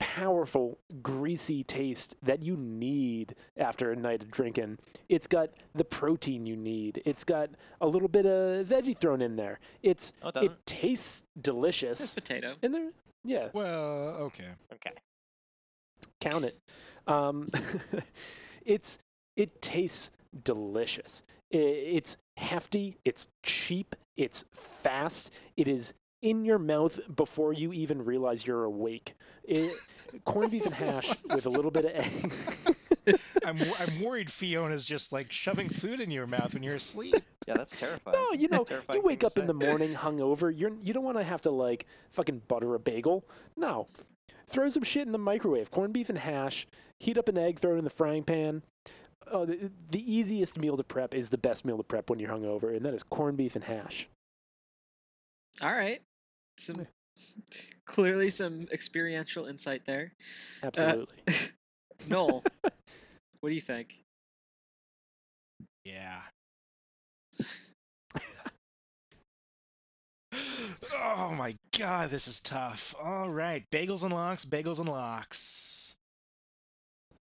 [0.00, 4.78] powerful, greasy taste that you need after a night of drinking.
[5.08, 7.00] It's got the protein you need.
[7.04, 9.60] It's got a little bit of veggie thrown in there.
[9.82, 10.66] It's Oh, it it doesn't.
[10.66, 12.14] tastes It's delicious.
[12.14, 12.56] potato.
[12.62, 12.90] And there,
[13.24, 14.48] yeah, Well, okay.
[14.72, 14.90] Okay.
[16.20, 16.58] count it.
[17.06, 17.48] Um,
[18.66, 18.98] it's
[19.36, 20.10] it tastes
[20.44, 21.22] delicious.
[21.52, 22.96] I- It's hefty.
[23.04, 23.94] It's cheap.
[24.16, 25.30] It's fast.
[25.56, 25.92] It is
[26.22, 29.14] in your mouth before you even realize you're awake.
[29.44, 29.74] It,
[30.24, 32.32] corned beef and hash with a little bit of egg.
[33.44, 37.14] I'm wor- I'm worried Fiona's just like shoving food in your mouth when you're asleep.
[37.46, 38.16] Yeah, that's terrifying.
[38.16, 40.52] No, you know, you wake up in the morning hungover.
[40.56, 43.24] You're you don't want to have to like fucking butter a bagel.
[43.56, 43.88] No,
[44.48, 45.70] throw some shit in the microwave.
[45.70, 46.66] Corned beef and hash.
[46.98, 47.58] Heat up an egg.
[47.58, 48.62] Throw it in the frying pan.
[49.32, 52.30] Oh, the, the easiest meal to prep is the best meal to prep when you're
[52.30, 54.08] hungover, and that is corned beef and hash.
[55.62, 56.00] All right.
[56.60, 56.86] Some
[57.86, 60.12] clearly some experiential insight there.
[60.62, 61.16] Absolutely.
[62.08, 63.98] Noel, what do you think?
[65.84, 66.20] Yeah.
[70.94, 72.94] oh my god, this is tough.
[73.02, 75.94] All right, bagels and lox, bagels and lox.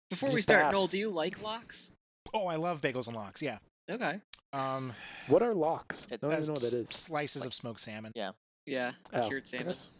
[0.10, 1.92] Before we Just start, Noel, do you like lox?
[2.34, 3.42] Oh, I love bagels and lox.
[3.42, 3.58] Yeah.
[3.90, 4.20] Okay.
[4.54, 4.94] Um,
[5.28, 6.06] what are lox?
[6.12, 6.90] I don't even know what that s- is.
[6.90, 8.12] Slices of smoked salmon.
[8.16, 8.32] Yeah,
[8.66, 9.68] Yeah, oh, cured salmon.
[9.68, 9.92] gross.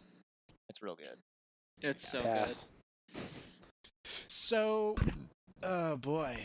[0.68, 1.18] It's real good.
[1.80, 2.68] It's so Pass.
[4.28, 4.96] So,
[5.62, 6.36] oh boy,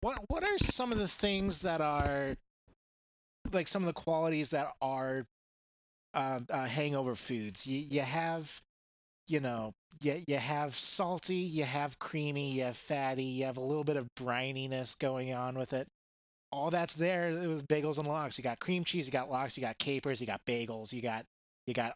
[0.00, 2.36] what what are some of the things that are
[3.52, 5.24] like some of the qualities that are
[6.14, 7.66] uh, uh, hangover foods?
[7.66, 8.60] You you have,
[9.28, 13.62] you know, you you have salty, you have creamy, you have fatty, you have a
[13.62, 15.88] little bit of brininess going on with it.
[16.50, 18.36] All that's there with bagels and lox.
[18.36, 21.24] You got cream cheese, you got lox, you got capers, you got bagels, you got
[21.66, 21.94] you got,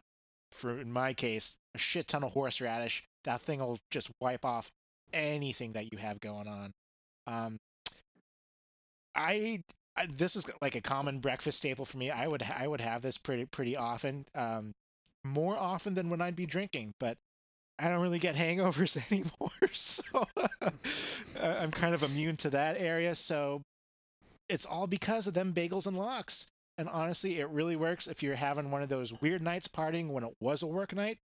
[0.50, 3.04] for in my case, a shit ton of horseradish.
[3.24, 4.70] That thing will just wipe off
[5.12, 6.72] anything that you have going on.
[7.26, 7.58] Um,
[9.14, 9.62] I,
[9.96, 12.10] I this is like a common breakfast staple for me.
[12.10, 14.72] I would I would have this pretty pretty often, um,
[15.24, 17.16] more often than when I'd be drinking, but.
[17.78, 20.02] I don't really get hangovers anymore, so
[21.42, 23.14] I'm kind of immune to that area.
[23.14, 23.60] So
[24.48, 26.46] it's all because of them bagels and lox.
[26.78, 30.24] And honestly, it really works if you're having one of those weird nights partying when
[30.24, 31.18] it was a work night.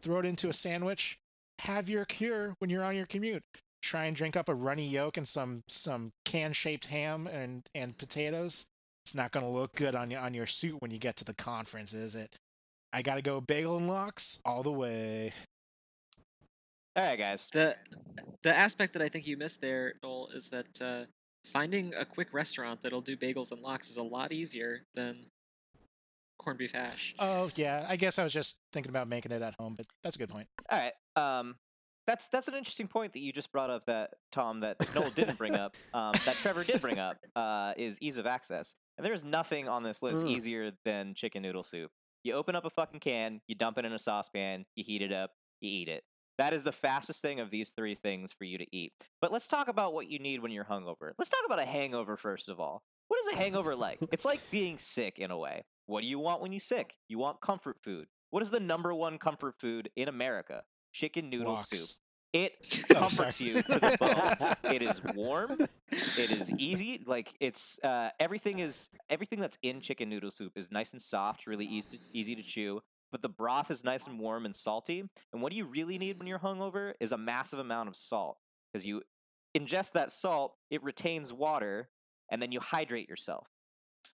[0.00, 1.18] Throw it into a sandwich.
[1.60, 3.42] Have your cure when you're on your commute.
[3.82, 8.66] try and drink up a runny yolk and some some can-shaped ham and and potatoes,
[9.04, 11.24] it's not going to look good on your on your suit when you get to
[11.24, 12.36] the conference, is it?
[12.92, 15.32] I got to go bagel and lox all the way.
[16.96, 17.48] All right, guys.
[17.52, 17.76] The
[18.42, 21.04] the aspect that I think you missed there, Noel, is that uh,
[21.48, 25.26] finding a quick restaurant that'll do bagels and lox is a lot easier than
[26.38, 27.14] corned beef hash.
[27.18, 30.16] Oh yeah, I guess I was just thinking about making it at home, but that's
[30.16, 30.48] a good point.
[30.70, 30.92] All right.
[31.16, 31.56] Um,
[32.06, 35.36] that's that's an interesting point that you just brought up that Tom that Noel didn't
[35.36, 35.76] bring up.
[35.92, 39.82] Um, that Trevor did bring up uh, is ease of access, and there's nothing on
[39.82, 40.30] this list Mm.
[40.30, 41.90] easier than chicken noodle soup.
[42.24, 45.12] You open up a fucking can, you dump it in a saucepan, you heat it
[45.12, 46.02] up, you eat it.
[46.38, 48.92] That is the fastest thing of these three things for you to eat.
[49.20, 51.12] But let's talk about what you need when you're hungover.
[51.18, 52.82] Let's talk about a hangover first of all.
[53.08, 53.98] What is a hangover like?
[54.12, 55.64] It's like being sick in a way.
[55.86, 56.94] What do you want when you're sick?
[57.08, 58.06] You want comfort food.
[58.30, 60.62] What is the number one comfort food in America?
[60.92, 61.70] Chicken noodle Lox.
[61.70, 61.88] soup.
[62.34, 62.52] It
[62.90, 64.74] Oh, comforts you to the bone.
[64.74, 65.56] it is warm.
[65.90, 67.02] It is easy.
[67.06, 71.46] Like it's uh, everything is everything that's in chicken noodle soup is nice and soft,
[71.46, 72.82] really easy easy to chew.
[73.10, 75.04] But the broth is nice and warm and salty.
[75.32, 78.38] And what do you really need when you're hungover is a massive amount of salt
[78.72, 79.02] because you
[79.56, 81.88] ingest that salt, it retains water,
[82.30, 83.46] and then you hydrate yourself.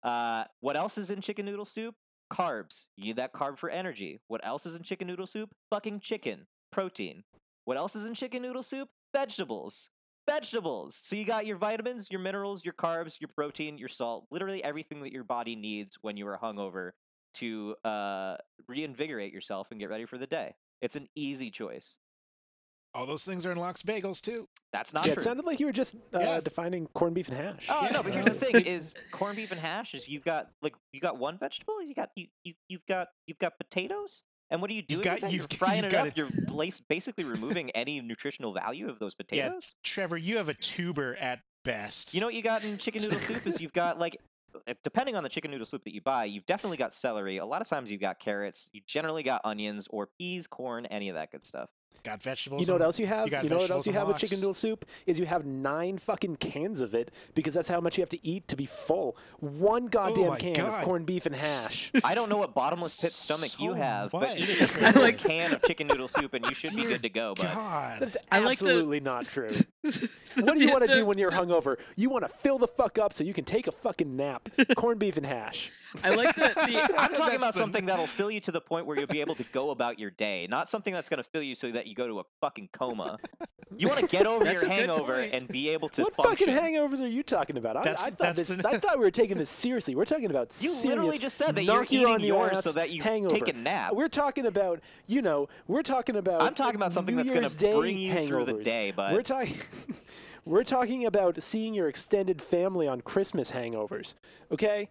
[0.03, 1.95] Uh, what else is in chicken noodle soup?
[2.33, 2.85] Carbs.
[2.95, 4.21] You need that carb for energy.
[4.27, 5.49] What else is in chicken noodle soup?
[5.69, 6.47] Fucking chicken.
[6.71, 7.23] Protein.
[7.65, 8.89] What else is in chicken noodle soup?
[9.15, 9.89] Vegetables.
[10.27, 10.99] Vegetables.
[11.03, 15.01] So you got your vitamins, your minerals, your carbs, your protein, your salt, literally everything
[15.01, 16.91] that your body needs when you are hungover
[17.35, 20.55] to uh, reinvigorate yourself and get ready for the day.
[20.81, 21.97] It's an easy choice.
[22.95, 24.47] All those things are in Lox bagels too.
[24.73, 25.21] That's not yeah, true.
[25.21, 26.39] it sounded like you were just uh, Yeah.
[26.39, 27.67] defining corned beef and hash.
[27.69, 27.91] Oh Yeah.
[27.91, 30.99] no, but here's the thing: is corned beef and hash is you've got like you
[30.99, 34.73] got one vegetable, you got you, you you've got you've got potatoes, and what are
[34.73, 34.97] you doing?
[34.97, 35.31] You've got- with that?
[35.33, 36.17] you've You're frying you've it got up.
[36.17, 39.37] You're blas- basically removing any nutritional value of those potatoes.
[39.37, 39.47] Yeah.
[39.49, 39.75] potatoes.
[39.83, 42.15] Trevor, you have a tuber at best.
[42.15, 44.17] You know what you got in chicken noodle soup is you've got like.
[44.83, 47.37] Depending on the chicken noodle soup that you buy, you've definitely got celery.
[47.37, 48.69] A lot of times you've got carrots.
[48.73, 51.69] You generally got onions or peas, corn, any of that good stuff.
[52.03, 52.61] Got vegetables.
[52.61, 53.25] You know what else you have?
[53.25, 54.85] you got You, know what else you and have with chicken noodle soup?
[55.05, 58.25] Is you have nine fucking cans of it because that's how much you have to
[58.25, 59.17] eat to be full.
[59.39, 60.79] One oh goddamn Oh can God.
[60.79, 61.91] of corned beef and hash.
[62.03, 64.37] I don't know what bottomless pit stomach you So have, but much.
[64.39, 67.33] eat a single can of chicken noodle soup and you should be good to go.
[67.35, 67.99] But God.
[67.99, 69.49] That's I like the- absolutely not true.
[70.35, 71.77] What do you want to do when you're hungover?
[71.97, 74.47] You want to fill the fuck up so you can take a fucking nap.
[74.75, 75.71] Corned beef and hash.
[76.03, 78.85] I like the, the I'm talking about the- something that'll fill you to the point
[78.85, 81.41] where you'll be able to go about your day, not something that's going to fill
[81.43, 83.17] you so that you go to a fucking coma.
[83.75, 86.47] You want to get over That's your hangover and be able to what function.
[86.47, 87.77] fucking hangovers are you talking about?
[87.77, 89.95] I, I thought this, the- I thought we were taking this seriously.
[89.95, 90.85] We're talking about You serious.
[90.85, 93.35] literally just said that you're knock eating on your yours so that you hangover.
[93.35, 93.93] take a nap.
[93.93, 96.41] We're talking about, you know, we're talking about.
[96.41, 99.13] I'm talking about something New that's gonna Year's Day bring you through the day, bud.
[99.13, 99.57] We're talking.
[100.45, 104.15] we're talking about seeing your extended family on Christmas hangovers.
[104.51, 104.89] Okay,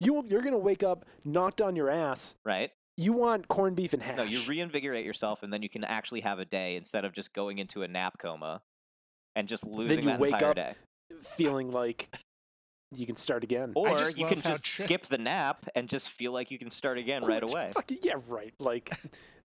[0.00, 2.34] you you're gonna wake up knocked on your ass.
[2.44, 2.70] right?
[2.98, 4.16] You want corned beef and hash.
[4.16, 7.32] No, you reinvigorate yourself, and then you can actually have a day instead of just
[7.34, 8.62] going into a nap coma
[9.34, 10.74] and just losing then you that wake entire up day.
[11.36, 12.08] feeling like
[12.92, 13.72] you can start again.
[13.74, 16.70] Or just you can just tri- skip the nap and just feel like you can
[16.70, 17.72] start again right away.
[17.74, 18.54] Fucking, yeah, right.
[18.58, 18.90] Like,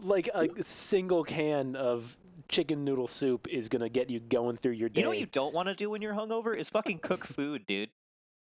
[0.03, 2.17] like a single can of
[2.49, 4.99] chicken noodle soup is gonna get you going through your day.
[4.99, 7.65] You know what you don't want to do when you're hungover is fucking cook food,
[7.65, 7.89] dude.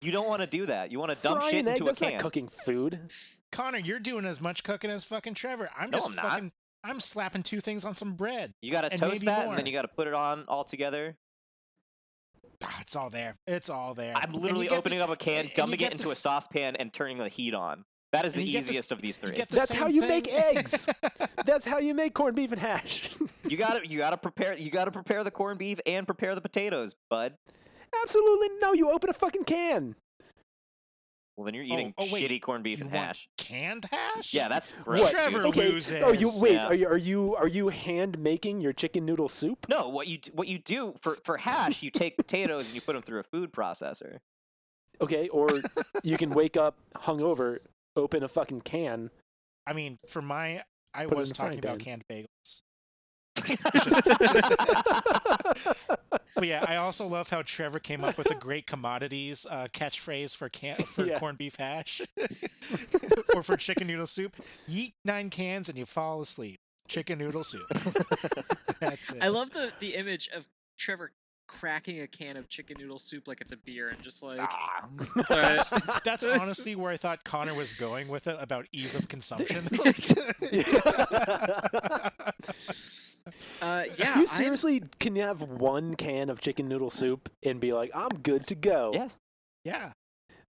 [0.00, 0.90] You don't want to do that.
[0.90, 2.12] You want to dump Fry shit an egg, into a that's can.
[2.12, 2.98] not cooking food.
[3.52, 5.68] Connor, you're doing as much cooking as fucking Trevor.
[5.76, 6.24] I'm No, just I'm not.
[6.30, 6.52] fucking.
[6.82, 8.54] I'm slapping two things on some bread.
[8.62, 9.48] You got to and toast maybe that, more.
[9.50, 11.16] and then you got to put it on all together.
[12.64, 13.36] Ah, it's all there.
[13.46, 14.14] It's all there.
[14.16, 15.98] I'm And you literally get the- opening up a can, and you dumping get it
[15.98, 17.84] the into a s- saucepan, and turning the heat on.
[18.12, 19.36] That is And the you get the easiest of these you three.
[19.36, 20.34] get the That's same how you make thing.
[20.56, 20.88] eggs.
[21.46, 23.10] That's how you make corned beef and hash.
[23.48, 26.06] You got to you got to prepare you got to prepare the corned beef and
[26.06, 27.34] prepare the potatoes, bud.
[28.02, 28.72] Absolutely no.
[28.72, 29.94] You open a fucking can.
[31.36, 32.28] Well, then you're Oh, eating oh, wait.
[32.28, 33.28] shitty corned beef You and want hash.
[33.38, 34.34] canned hash?
[34.34, 35.00] Yeah, that's gross.
[35.00, 35.12] What?
[35.12, 35.20] dude.
[35.20, 35.68] Trevor okay.
[35.70, 36.02] loses.
[36.02, 36.52] Oh, you wait.
[36.52, 36.66] Yeah.
[36.66, 39.66] Are you are you are you hand making your chicken noodle soup?
[39.68, 42.92] No, what you what you do for for hash, you take potatoes and you put
[42.92, 44.18] them through a food processor.
[45.00, 45.48] Okay, or
[46.02, 47.60] you can wake up hungover,
[47.96, 49.10] open a fucking can.
[49.66, 50.62] I mean, for my,
[50.92, 52.02] I was in a frying talking about pan.
[52.02, 52.60] canned bagels.
[53.36, 54.54] Just- just-
[56.34, 60.34] but yeah, I also love how Trevor came up with a great commodities uh, catchphrase
[60.34, 61.18] for can for Yeah.
[61.18, 62.00] corned beef hash
[63.34, 64.36] or for chicken noodle soup.
[64.66, 66.60] You eat nine cans and you fall asleep.
[66.88, 67.66] Chicken noodle soup.
[68.80, 69.18] That's it.
[69.20, 70.46] I love the the image of
[70.78, 71.12] Trevor
[71.46, 74.84] cracking a can of chicken noodle soup like it's a beer and just like Ah.
[75.28, 75.70] That's,
[76.04, 79.68] that's honestly where I thought Connor was going with it about ease of consumption.
[83.62, 87.60] uh yeah, you I'm- seriously can you have one can of chicken noodle soup and
[87.60, 88.90] be like, I'm good to go.
[88.94, 89.16] Yes.
[89.64, 89.92] Yeah.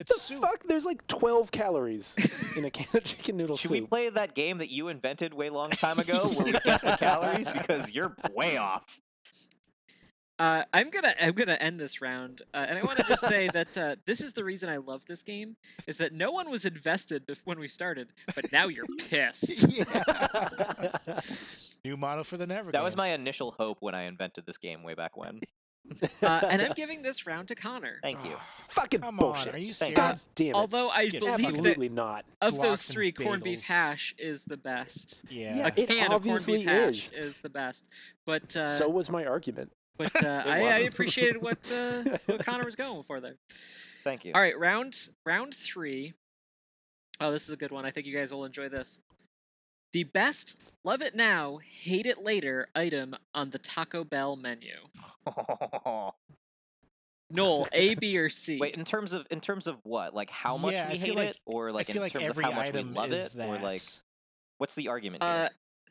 [0.06, 0.40] The soup.
[0.40, 0.62] fuck?
[0.66, 2.16] There's like 12 calories
[2.56, 3.76] in a can of chicken noodle Should soup.
[3.76, 6.80] Should we play that game that you invented way long time ago where we guess
[6.80, 8.84] the calories because you're way off.
[10.38, 13.48] Uh, I'm gonna I'm gonna end this round, uh, and I want to just say
[13.52, 15.54] that uh, this is the reason I love this game
[15.86, 19.66] is that no one was invested when we started, but now you're pissed.
[21.84, 21.90] Yeah.
[21.90, 22.72] New model for the Never.
[22.72, 25.40] That was my initial hope when I invented this game way back when.
[26.22, 27.98] uh, and I'm giving this round to Connor.
[28.02, 28.36] Thank you.
[28.68, 29.48] Fucking Come bullshit.
[29.48, 30.20] on, are you Thank serious?
[30.20, 30.54] God damn it.
[30.54, 32.24] Although I Get believe that Absolutely not.
[32.40, 35.22] of blocks those three, corned beef hash is the best.
[35.28, 35.56] Yeah.
[35.56, 37.12] Yeah, A it can of corned obviously beef hash is.
[37.12, 37.84] is the best.
[38.26, 39.72] But uh, so was my argument.
[39.96, 43.36] but uh, I, I appreciated what uh, what Connor was going for there.
[44.04, 44.32] Thank you.
[44.34, 46.12] All right, round round three.
[47.20, 47.84] Oh, this is a good one.
[47.84, 48.98] I think you guys will enjoy this.
[49.92, 54.74] The best love it now, hate it later item on the Taco Bell menu.
[57.32, 58.58] Noel, A, B, or C?
[58.58, 60.14] Wait, in terms of in terms of what?
[60.14, 62.12] Like how much Yeah, we feel hate like- it, or like I feel in like
[62.12, 63.48] terms every of how much we love it, that.
[63.48, 63.80] or like
[64.58, 65.32] what's the argument here?
[65.32, 65.48] uh,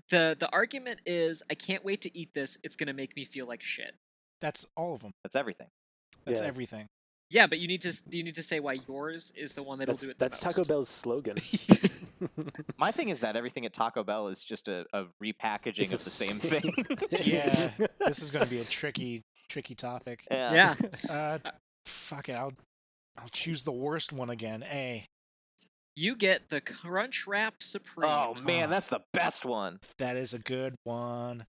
[0.09, 2.57] the the argument is I can't wait to eat this.
[2.63, 3.93] It's gonna make me feel like shit.
[4.41, 5.11] That's all of them.
[5.23, 5.67] That's everything.
[6.25, 6.47] That's Yeah.
[6.47, 6.87] everything.
[7.29, 9.93] Yeah, but you need to you need to say why yours is the one that'll
[9.93, 10.17] That's, do it.
[10.17, 10.55] The that's most.
[10.55, 11.37] Taco Bell's slogan.
[12.77, 16.03] My thing is that everything at Taco Bell is just a, a repackaging It's of
[16.03, 16.73] the same s- thing.
[17.23, 17.69] Yeah.
[17.99, 20.25] this is going to be a tricky, tricky topic.
[20.31, 20.75] Yeah.
[21.09, 21.37] Uh,
[21.85, 22.37] fuck it.
[22.37, 22.53] I'll,
[23.17, 24.63] I'll choose the worst one again.
[24.69, 25.05] A.
[25.95, 28.09] You get the Crunch Wrap Supreme.
[28.09, 28.67] Oh man, Ah.
[28.71, 29.79] that's the best one.
[29.97, 31.45] That is a good one.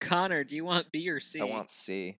[0.00, 1.40] Connor, do you want B or C?
[1.40, 2.16] I want C.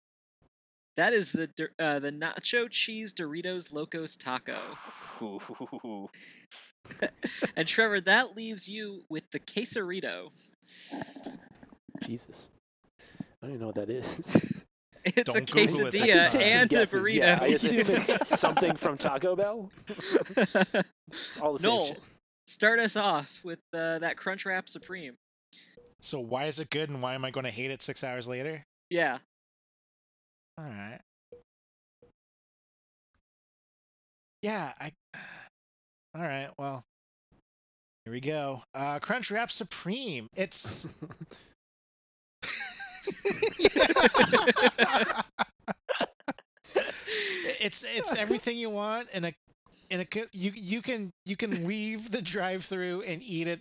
[0.98, 4.58] That is the uh, the nacho cheese Doritos Locos Taco.
[7.54, 10.30] And Trevor, that leaves you with the quesarito.
[12.04, 12.50] Jesus.
[13.20, 14.44] I don't even know what that is.
[15.04, 16.40] It's a Don't Google quesadilla time.
[16.42, 17.14] and a burrito.
[17.14, 19.70] Yeah, I assume it's something from Taco Bell.
[20.36, 22.02] It's all the same shit.
[22.48, 25.14] start us off with uh, that Crunch Wrap Supreme.
[26.00, 28.26] So why is it good and why am I going to hate it six hours
[28.26, 28.66] later?
[28.90, 29.18] Yeah.
[30.58, 30.98] All right.
[34.42, 34.92] Yeah, I.
[36.16, 36.84] All right, well,
[38.04, 38.62] here we go.
[38.74, 40.26] Uh, Crunch Wrap Supreme.
[40.34, 40.86] It's.
[47.60, 49.34] it's it's everything you want in a
[49.90, 53.60] in a you you can you can leave the drive-through and eat it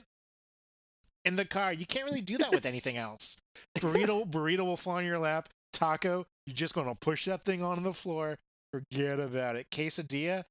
[1.26, 1.74] in the car.
[1.74, 3.38] You can't really do that with anything else.
[3.78, 5.50] Burrito burrito will fall on your lap.
[5.74, 8.38] Taco, you're just gonna push that thing on the floor.
[8.72, 9.68] Forget about it.
[9.70, 10.46] Quesadilla.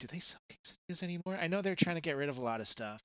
[0.00, 1.38] Do they sell quesadillas anymore?
[1.40, 3.00] I know they're trying to get rid of a lot of stuff.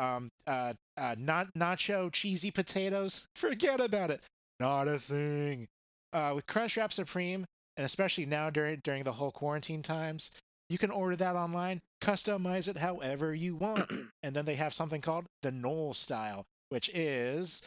[0.00, 3.26] Um, uh, uh, not nacho cheesy potatoes.
[3.36, 4.20] Forget about it.
[4.58, 5.68] Not a thing.
[6.12, 7.44] Uh, with Crunchwrap Supreme,
[7.76, 10.32] and especially now during during the whole quarantine times,
[10.68, 13.90] you can order that online, customize it however you want,
[14.22, 17.62] and then they have something called the Knoll style, which is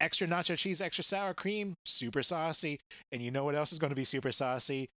[0.00, 2.80] extra nacho cheese, extra sour cream, super saucy.
[3.10, 4.88] And you know what else is going to be super saucy?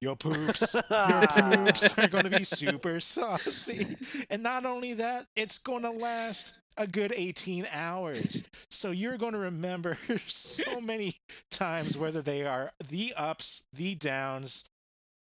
[0.00, 0.74] Your poops.
[0.74, 3.96] Your poops are going to be super saucy.
[4.30, 8.42] And not only that, it's going to last a good 18 hours.
[8.70, 11.16] So you're going to remember so many
[11.50, 14.64] times whether they are the ups, the downs,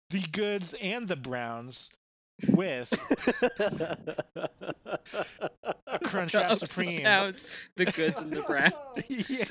[0.09, 1.89] the goods, and the browns
[2.49, 2.91] with
[5.87, 7.03] a Crunchwrap The Supreme.
[7.03, 7.43] downs,
[7.75, 8.73] the goods and the browns.
[9.29, 9.45] yeah.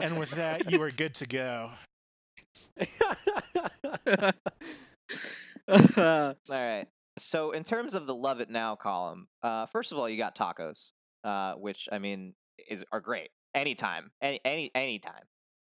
[0.00, 1.70] And with that, you are good to go.
[2.78, 4.32] Uh,
[5.68, 6.86] All right.
[7.18, 10.36] So in terms of the love it now column, uh, first of all, you got
[10.36, 10.90] tacos,
[11.24, 12.34] uh, which I mean
[12.68, 15.24] is are great anytime, any any anytime.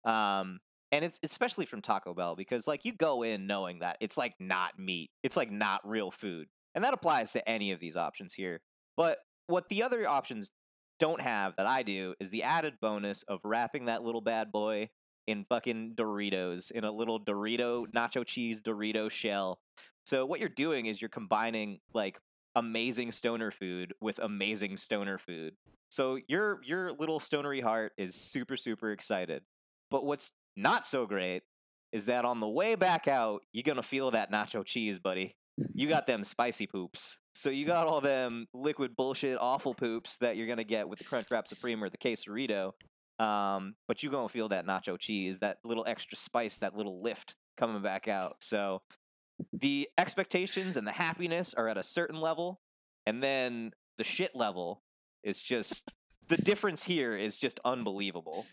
[0.05, 0.59] Um,
[0.91, 4.33] and it's especially from Taco Bell because like you go in knowing that it's like
[4.39, 8.33] not meat, it's like not real food, and that applies to any of these options
[8.33, 8.61] here.
[8.97, 10.51] But what the other options
[10.99, 14.89] don't have that I do is the added bonus of wrapping that little bad boy
[15.27, 19.59] in fucking Doritos in a little Dorito nacho cheese Dorito shell.
[20.05, 22.19] So what you're doing is you're combining like
[22.55, 25.55] amazing stoner food with amazing stoner food.
[25.89, 29.43] So your your little stonery heart is super super excited.
[29.91, 31.43] But what's not so great
[31.91, 35.35] is that on the way back out, you're gonna feel that nacho cheese, buddy.
[35.73, 37.17] You got them spicy poops.
[37.33, 41.05] So you got all them liquid bullshit awful poops that you're gonna get with the
[41.05, 42.73] Crunch Wrap Supreme or the Quesarito.
[43.19, 47.35] Um, but you're gonna feel that nacho cheese, that little extra spice, that little lift
[47.57, 48.35] coming back out.
[48.41, 48.81] So
[49.53, 52.59] the expectations and the happiness are at a certain level,
[53.05, 54.83] and then the shit level
[55.23, 55.89] is just
[56.27, 58.45] the difference here is just unbelievable.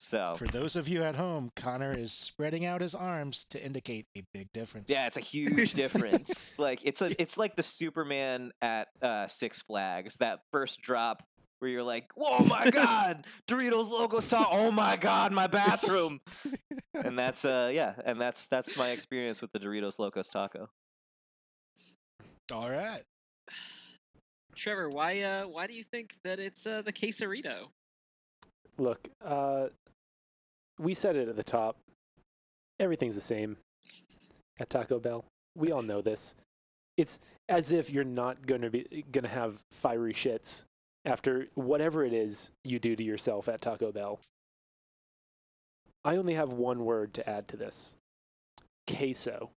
[0.00, 4.06] So For those of you at home, Connor is spreading out his arms to indicate
[4.16, 4.88] a big difference.
[4.88, 6.54] yeah, it's a huge difference.
[6.58, 10.16] like it's a it's like the Superman at uh, Six Flags.
[10.18, 11.24] That first drop
[11.58, 14.32] where you're like, "Oh my god, Doritos Locos!
[14.32, 16.20] Oh my god, my bathroom!"
[16.94, 20.68] and that's uh yeah, and that's that's my experience with the Doritos Locos Taco.
[22.52, 23.02] All right.
[24.54, 27.66] Trevor, why uh why do you think that it's uh, the quesarito?
[28.78, 29.66] Look, uh,
[30.78, 31.76] we said it at the top.
[32.80, 33.56] Everything's the same
[34.60, 35.24] at Taco Bell.
[35.56, 36.34] We all know this.
[36.96, 40.64] It's as if you're not going to be going to have fiery shits
[41.04, 44.20] after whatever it is you do to yourself at Taco Bell.
[46.04, 47.96] I only have one word to add to this.
[48.86, 49.50] Queso.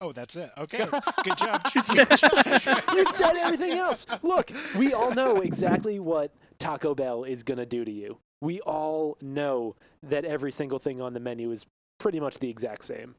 [0.00, 0.50] Oh, that's it.
[0.58, 0.86] Okay.
[1.24, 1.64] Good job.
[1.72, 2.82] Good job.
[2.92, 4.06] you said everything else.
[4.22, 8.18] Look, we all know exactly what Taco Bell is going to do to you.
[8.44, 11.64] We all know that every single thing on the menu is
[11.98, 13.14] pretty much the exact same.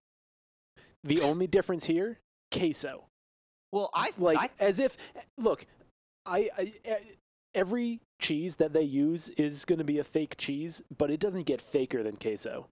[1.03, 2.19] The only difference here,
[2.51, 3.05] queso.
[3.71, 4.95] Well, I Like I, as if
[5.39, 5.65] look,
[6.28, 6.51] I
[7.55, 11.47] every cheese that they use is going to be a fake cheese, but it doesn't
[11.47, 12.67] get faker than queso.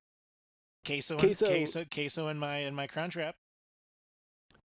[0.85, 3.33] queso, Queso- and, queso, queso in my in my Crunchwrap.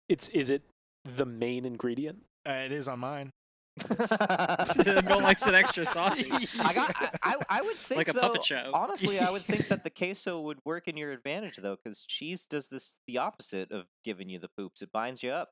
[0.09, 0.63] It's is it
[1.05, 2.25] the main ingredient?
[2.45, 3.31] Uh, it is on mine.
[5.07, 6.31] Bill likes it extra saucy.
[6.61, 6.95] I got.
[6.97, 8.71] I, I, I would think Like a though, puppet show.
[8.73, 12.47] Honestly, I would think that the queso would work in your advantage though, because cheese
[12.49, 14.81] does this the opposite of giving you the poops.
[14.83, 15.51] It binds you up.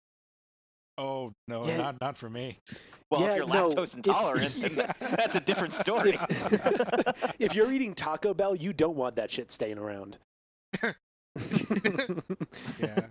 [0.97, 1.77] Oh no, Yeah.
[1.77, 2.61] not not for me.
[3.11, 6.17] Well, Yeah, if you're no, lactose if- intolerant, then that, that's a different story.
[6.21, 10.17] If, if you're eating Taco Bell, you don't want that shit staying around.
[12.81, 13.07] Yeah.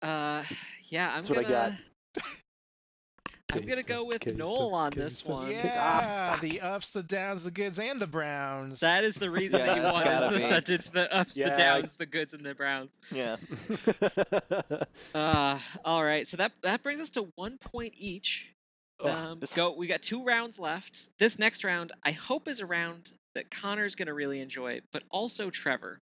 [0.00, 0.42] Uh,
[0.88, 1.72] yeah, I'm That's what I got.
[3.52, 5.32] I'm gonna go with queso, Noel on this queso.
[5.42, 5.50] one.
[5.50, 6.40] yeah, fuck.
[6.42, 8.80] the ups, the downs, the goods, and the browns.
[8.80, 10.44] That is the reason Yeah, that you that's want gotta is the be.
[10.44, 12.90] sentence: the ups, Yeah, the downs, the goods, and the browns.
[13.10, 13.36] yeah.
[15.14, 16.26] Uh, all right.
[16.26, 18.48] So that that brings us to one point each.
[19.00, 19.72] Oh, Um, this- go.
[19.74, 21.08] We got two rounds left.
[21.18, 25.50] This next round, I hope, is a round that Connor's gonna really enjoy, but also
[25.50, 26.00] Trevor,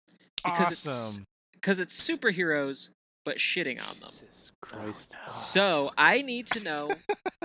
[0.43, 1.23] because awesome.
[1.53, 2.89] because it's superheroes,
[3.29, 4.09] but shitting on them.
[4.09, 5.15] Jesus Christ.
[5.27, 6.89] So I need to know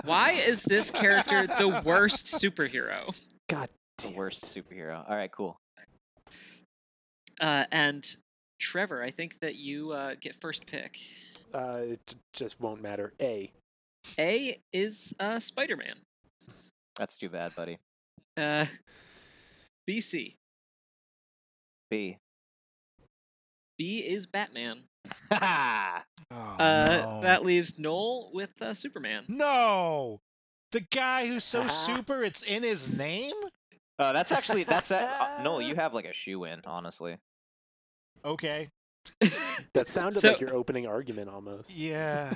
[0.03, 3.15] why is this character the worst superhero?
[3.47, 3.69] God
[3.99, 5.07] The worst superhero.
[5.07, 5.59] All right, cool.
[7.39, 8.03] Uh, and
[8.59, 10.97] Trevor, I think that you uh, get first pick.
[11.53, 13.13] Uh, it just won't matter.
[13.21, 13.51] A.
[14.17, 15.97] A is uh, Spider-Man.
[16.97, 17.77] That's too bad, buddy.
[18.35, 18.65] Uh,
[19.87, 20.33] BC.
[21.91, 22.17] B.
[23.77, 24.77] B is Batman.
[25.31, 26.03] Ha!
[26.31, 27.19] Oh, Uh, no.
[27.21, 29.25] That leaves Noel with uh, Superman.
[29.29, 30.21] No,
[30.71, 33.35] the guy who's so super, it's in his name.
[33.99, 35.59] Uh, that's actually that's a, uh, no.
[35.59, 37.17] You have like a shoe in, honestly.
[38.25, 38.69] Okay.
[39.73, 41.75] That sounded So- like your opening argument almost.
[41.77, 42.33] Yeah.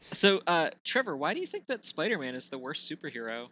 [0.00, 3.48] So, uh, Trevor, why do you think that Spider-Man is the worst superhero?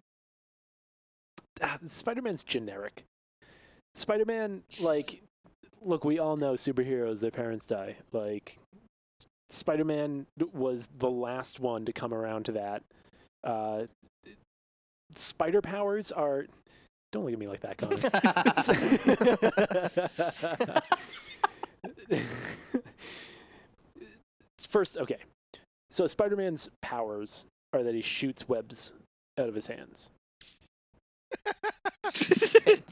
[1.62, 3.05] Ah, Spider-Man's generic.
[3.95, 5.23] Spider-Man, like,
[5.83, 7.97] look, we all know superheroes, their parents die.
[8.12, 8.59] Like,
[9.49, 12.83] Spider-Man was the last one to come around to that.
[13.43, 13.85] Uh,
[15.14, 16.47] spider powers are.
[17.12, 17.97] Don't look at me like that, Connor.
[24.68, 25.16] First, okay.
[25.91, 28.93] So Spider-Man's powers are that he shoots webs
[29.37, 30.12] out of his hands.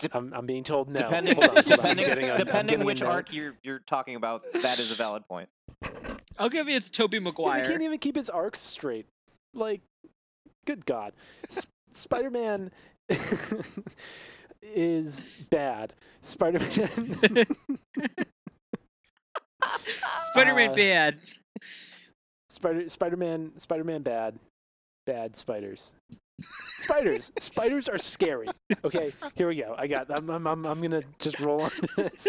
[0.01, 0.99] Dep- I'm, I'm being told no.
[1.01, 3.80] depending Hold on, hold on, I'm depending, getting a- I'm depending which arc you're you're
[3.80, 5.49] talking about, that is a valid point.
[6.39, 7.62] I'll give you it's Tobey Yeah, Maguire.
[7.64, 9.07] He can't even keep his arcs straight.
[9.55, 9.80] Like,
[10.66, 11.12] good God.
[11.49, 12.70] S- Spider-Man
[14.62, 15.95] is bad.
[16.22, 17.47] Spider-Man.
[20.28, 21.20] Spider-Man Uh, bad.
[22.51, 24.39] Spider Spider-Man Spider-Man bad.
[25.07, 25.95] Bad spiders.
[26.41, 27.32] Spiders.
[27.39, 28.49] spiders are scary.
[28.84, 29.74] Okay, here we go.
[29.76, 30.11] I got.
[30.11, 30.30] I'm.
[30.30, 30.47] I'm.
[30.47, 32.26] I'm, I'm gonna just roll on this.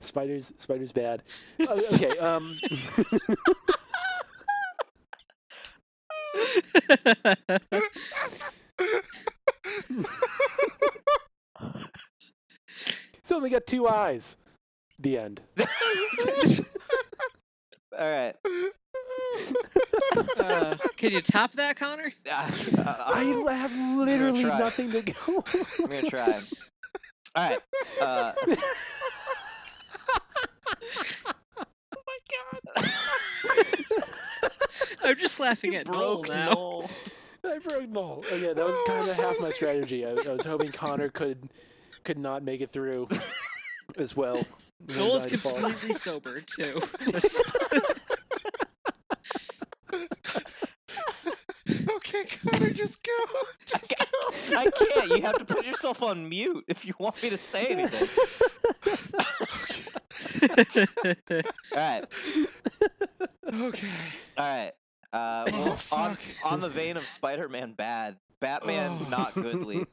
[0.00, 0.52] spiders.
[0.58, 1.22] Spiders bad.
[1.60, 2.18] Uh, okay.
[2.18, 2.58] Um.
[13.16, 14.38] It's only got two eyes.
[14.98, 15.42] The end.
[17.98, 18.34] All right.
[20.38, 22.12] uh, can you top that, Connor?
[22.30, 24.58] Uh, I have literally try.
[24.58, 25.44] nothing to go.
[25.80, 26.40] I'm gonna try.
[27.34, 27.58] All right.
[28.00, 28.32] Uh,
[31.56, 32.60] oh my god.
[35.04, 36.52] I'm just laughing at Noel broke now.
[36.52, 36.90] Noel.
[37.44, 38.24] I broke Null.
[38.32, 40.04] Okay, that was kind of half my strategy.
[40.06, 41.48] I, I was hoping Connor could
[42.04, 43.08] could not make it through
[43.96, 44.44] as well.
[44.86, 46.80] Noel is completely sober too.
[51.96, 53.12] okay, Connor, just go.
[53.66, 54.56] Just go.
[54.56, 55.10] I can't.
[55.10, 58.08] You have to put yourself on mute if you want me to say anything.
[61.72, 62.04] All right.
[63.52, 63.88] Okay.
[64.36, 64.72] All right.
[65.12, 69.08] Uh, Oh, well, on, on the vein of Spider-Man bad, Batman Oh.
[69.10, 69.86] not goodly.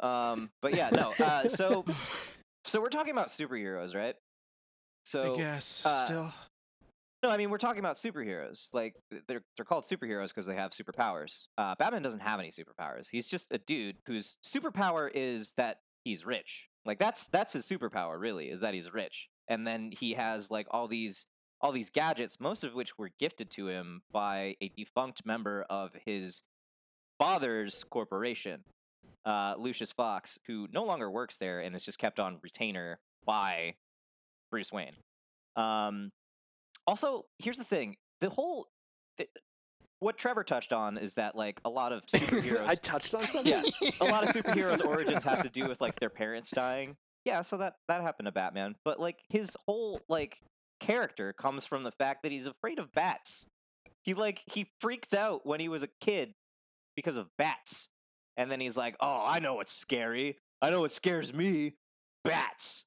[0.00, 1.12] Um, but yeah, no.
[1.22, 1.84] Uh, so
[2.64, 4.16] so we're talking about superheroes, right?
[5.04, 6.32] So I guess uh, still.
[7.22, 8.68] No, I mean we're talking about superheroes.
[8.72, 8.94] Like
[9.26, 11.46] they're they're called superheroes because they have superpowers.
[11.56, 13.06] Uh, Batman doesn't have any superpowers.
[13.10, 16.68] He's just a dude whose superpower is that he's rich.
[16.84, 19.28] Like that's that's his superpower, really, is that he's rich.
[19.48, 21.26] And then he has like all these
[21.60, 25.90] all these gadgets, most of which were gifted to him by a defunct member of
[26.04, 26.42] his
[27.18, 28.62] father's corporation,
[29.26, 33.74] uh, Lucius Fox, who no longer works there and is just kept on retainer by
[34.50, 34.94] Bruce Wayne.
[35.56, 36.12] Um,
[36.88, 38.66] also, here's the thing: the whole
[39.18, 39.28] th-
[40.00, 43.52] what Trevor touched on is that like a lot of superheroes, I touched on something.
[43.52, 46.96] yeah, a lot of superheroes' origins have to do with like their parents dying.
[47.24, 50.38] Yeah, so that that happened to Batman, but like his whole like
[50.80, 53.44] character comes from the fact that he's afraid of bats.
[54.02, 56.32] He like he freaked out when he was a kid
[56.96, 57.88] because of bats.
[58.38, 60.38] And then he's like, "Oh, I know what's scary.
[60.62, 61.74] I know what scares me.
[62.24, 62.84] Bats."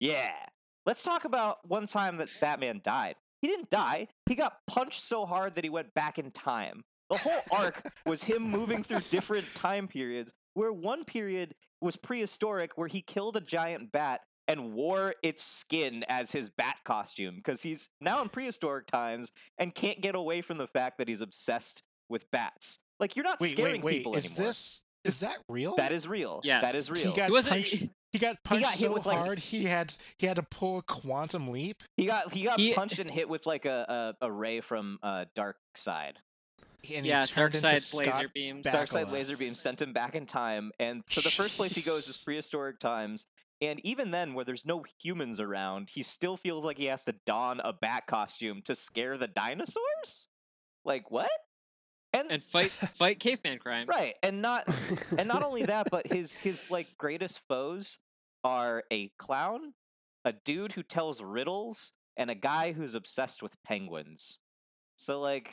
[0.00, 0.32] Yeah.
[0.86, 3.16] Let's talk about one time that Batman died.
[3.42, 4.08] He didn't die.
[4.28, 6.82] He got punched so hard that he went back in time.
[7.10, 12.72] The whole arc was him moving through different time periods where one period was prehistoric
[12.76, 17.62] where he killed a giant bat and wore its skin as his bat costume because
[17.62, 21.82] he's now in prehistoric times and can't get away from the fact that he's obsessed
[22.08, 22.78] with bats.
[22.98, 23.96] Like you're not Wait, scaring wait, wait.
[23.98, 24.46] people Is anymore.
[24.46, 25.76] this is that real?
[25.76, 26.40] That is real.
[26.42, 26.62] Yes.
[26.64, 27.10] That is real.
[27.10, 27.84] He got He wasn't- punched.
[28.12, 30.82] He got punched got so with, like- hard he had he had to pull a
[30.82, 31.82] quantum leap.
[31.96, 34.98] He got he got He- punched and hit with like a a, a ray from
[35.02, 36.18] uh, Dark Side.
[36.94, 38.64] And yeah, he turned dark side blazer Scott beams.
[38.64, 38.86] Bakula.
[38.86, 42.06] Darkseid laser beam sent him back in time, and so the first place he goes
[42.08, 43.26] is prehistoric times.
[43.60, 47.14] And even then, where there's no humans around, he still feels like he has to
[47.24, 50.28] don a bat costume to scare the dinosaurs.
[50.84, 51.30] Like what?
[52.12, 53.86] And, and fight fight caveman crime.
[53.88, 54.64] right, and not
[55.18, 57.98] and not only that, but his his like greatest foes
[58.44, 59.74] are a clown,
[60.24, 64.38] a dude who tells riddles, and a guy who's obsessed with penguins.
[64.96, 65.52] So like,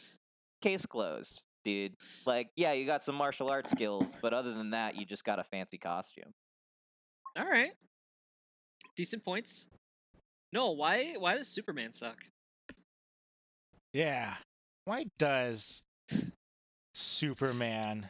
[0.61, 1.95] case closed, dude.
[2.25, 5.39] Like, yeah, you got some martial arts skills, but other than that, you just got
[5.39, 6.33] a fancy costume.
[7.37, 7.73] All right.
[8.95, 9.67] Decent points.
[10.51, 12.17] No, why why does Superman suck?
[13.91, 14.35] Yeah.
[14.85, 15.81] Why does
[16.93, 18.09] Superman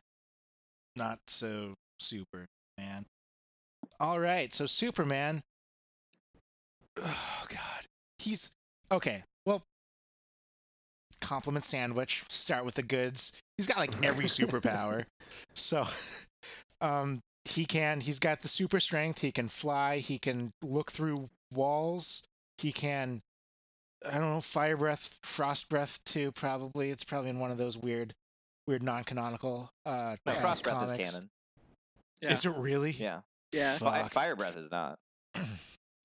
[0.95, 3.05] not so Superman?
[3.99, 5.41] All right, so Superman.
[6.97, 7.86] Oh God,
[8.19, 8.51] he's
[8.91, 9.23] okay.
[9.45, 9.61] Well,
[11.21, 12.23] compliment sandwich.
[12.29, 13.31] Start with the goods.
[13.57, 15.05] He's got like every superpower.
[15.55, 15.88] So,
[16.81, 18.01] um, he can.
[18.01, 19.21] He's got the super strength.
[19.21, 19.97] He can fly.
[19.97, 22.21] He can look through walls.
[22.59, 23.21] He can
[24.05, 26.31] I don't know, fire breath, frost breath too.
[26.31, 28.13] Probably it's probably in one of those weird,
[28.68, 29.70] weird non-canonical.
[29.86, 31.11] Uh, No, uh, Frost Breath is comics.
[31.11, 31.30] canon.
[32.22, 32.34] Yeah.
[32.34, 32.91] Is it really?
[32.91, 33.78] Yeah, Yeah.
[33.78, 34.14] Fuck.
[34.14, 34.97] Fire Breath is not.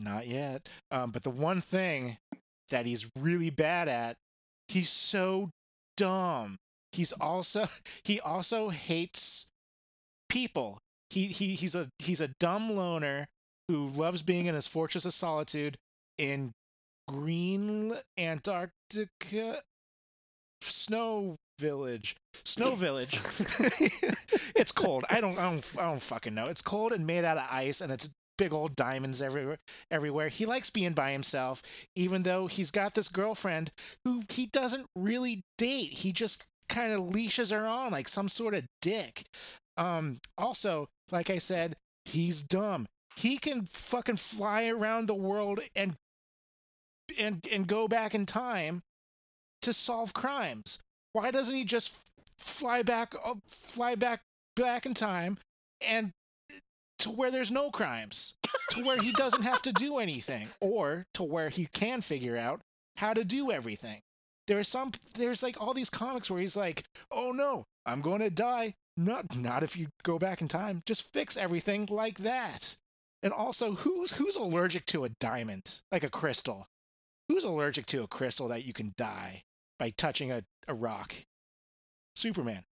[0.01, 0.69] Not yet.
[0.93, 2.19] Um, but the one thing
[2.71, 4.17] that he's really bad at,
[4.69, 5.51] he's so
[5.97, 6.57] dumb.
[6.93, 7.69] He's also
[8.05, 9.47] he also hates
[10.29, 10.79] people.
[11.11, 13.27] He he he's a he's a dumb loner
[13.67, 15.77] who loves being in his fortress of solitude
[16.17, 16.53] in
[17.09, 19.63] green Antarctica
[20.63, 22.17] snow village.
[22.45, 23.21] Snow village.
[24.55, 25.05] It's cold.
[25.09, 26.49] I don't i don't i don't fucking know.
[26.49, 29.59] It's cold and made out of ice and it's big old diamonds everywhere
[29.91, 30.29] everywhere.
[30.29, 31.63] He likes being by himself
[31.95, 33.71] even though he's got this girlfriend
[34.05, 35.93] who he doesn't really date.
[35.93, 39.25] He just kind of leashes her on like some sort of dick.
[39.77, 42.87] Um also like i said he's dumb.
[43.17, 45.95] He can fucking fly around the world and
[47.19, 48.83] and and go back in time
[49.63, 50.79] to solve crimes.
[51.13, 51.97] Why doesn't he just
[52.37, 54.21] fly back uh, fly back
[54.57, 55.39] back in time
[55.87, 56.13] and
[56.99, 58.35] to where there's no crimes,
[58.71, 62.61] to where he doesn't have to do anything or to where he can figure out
[62.97, 64.01] how to do everything.
[64.47, 68.21] There are some there's like all these comics where he's like, "Oh no, I'm going
[68.21, 70.83] to die." Not not if you go back in time.
[70.85, 72.77] Just fix everything like that.
[73.23, 76.67] And also, who's who's allergic to a diamond, like a crystal?
[77.29, 79.43] Who's allergic to a crystal that you can die
[79.79, 81.15] by touching a, a rock?
[82.15, 82.65] Superman.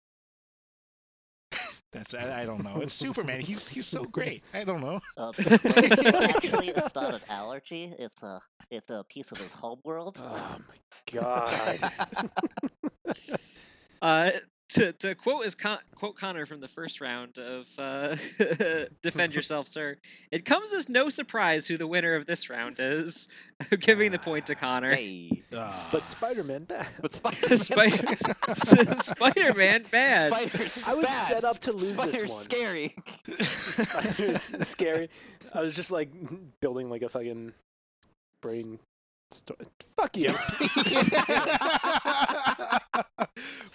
[1.93, 2.81] That's I, I don't know.
[2.81, 3.41] It's Superman.
[3.41, 4.43] He's he's so great.
[4.53, 5.01] I don't know.
[5.17, 7.95] Uh, actually, it's not an allergy.
[7.99, 8.41] It's a
[8.71, 10.19] it's a piece of his homeworld.
[10.21, 12.31] Oh my god.
[14.03, 14.31] Uh,
[14.71, 18.17] to to quote as Con- quote Connor from the first round of uh,
[19.03, 19.97] "Defend Yourself, Sir,"
[20.31, 23.29] it comes as no surprise who the winner of this round is.
[23.81, 24.95] Giving the point to Connor.
[24.95, 26.87] Hey, but Spider-Man bad.
[27.01, 28.17] but Spider Spider-
[29.03, 30.33] Spider-Man bad.
[30.33, 31.27] Spider's I was bad.
[31.29, 32.43] set up to lose Spider's this one.
[32.45, 32.97] scary.
[33.41, 35.11] Spider's scary.
[35.53, 36.11] I was just like
[36.61, 37.53] building like a fucking
[38.41, 38.79] brain.
[39.31, 39.57] Sto-
[39.97, 40.31] Fuck you.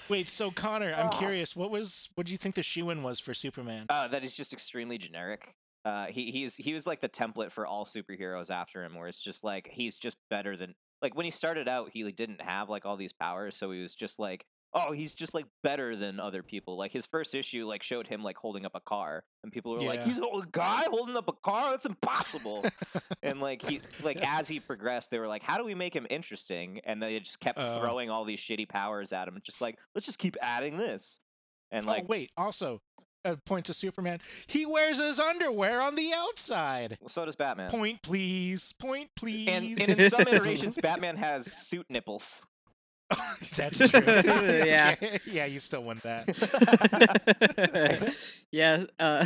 [0.10, 1.56] Wait, so Connor, I'm curious.
[1.56, 3.86] What was what do you think the shoe in was for Superman?
[3.90, 5.54] Uh, that is just extremely generic.
[5.86, 9.24] Uh, he he's he was like the template for all superheroes after him, where it's
[9.24, 12.86] just like he's just better than like when he started out, he didn't have like
[12.86, 16.44] all these powers, so he was just like, oh, he's just like better than other
[16.44, 16.78] people.
[16.78, 19.80] Like his first issue like showed him like holding up a car, and people were
[19.82, 22.66] like, he's a old guy holding up a car, that's impossible.
[23.24, 26.06] and like he like as he progressed, they were like, how do we make him
[26.10, 26.82] interesting?
[26.84, 27.80] And they just kept Oh.
[27.80, 31.20] throwing all these shitty powers at him, and just like let's just keep adding this.
[31.72, 32.82] And oh, like oh wait, also
[33.26, 34.20] a point to Superman.
[34.48, 36.98] He wears his underwear on the outside.
[37.02, 37.70] Well, so does Batman.
[37.70, 38.74] Point please.
[38.80, 39.48] Point please.
[39.50, 42.42] And, and in some iterations, Batman has suit nipples.
[43.56, 44.02] That's true.
[44.06, 44.96] Yeah.
[45.02, 46.28] Okay, yeah, you still won that.
[48.52, 48.84] yeah.
[49.00, 49.26] Uh,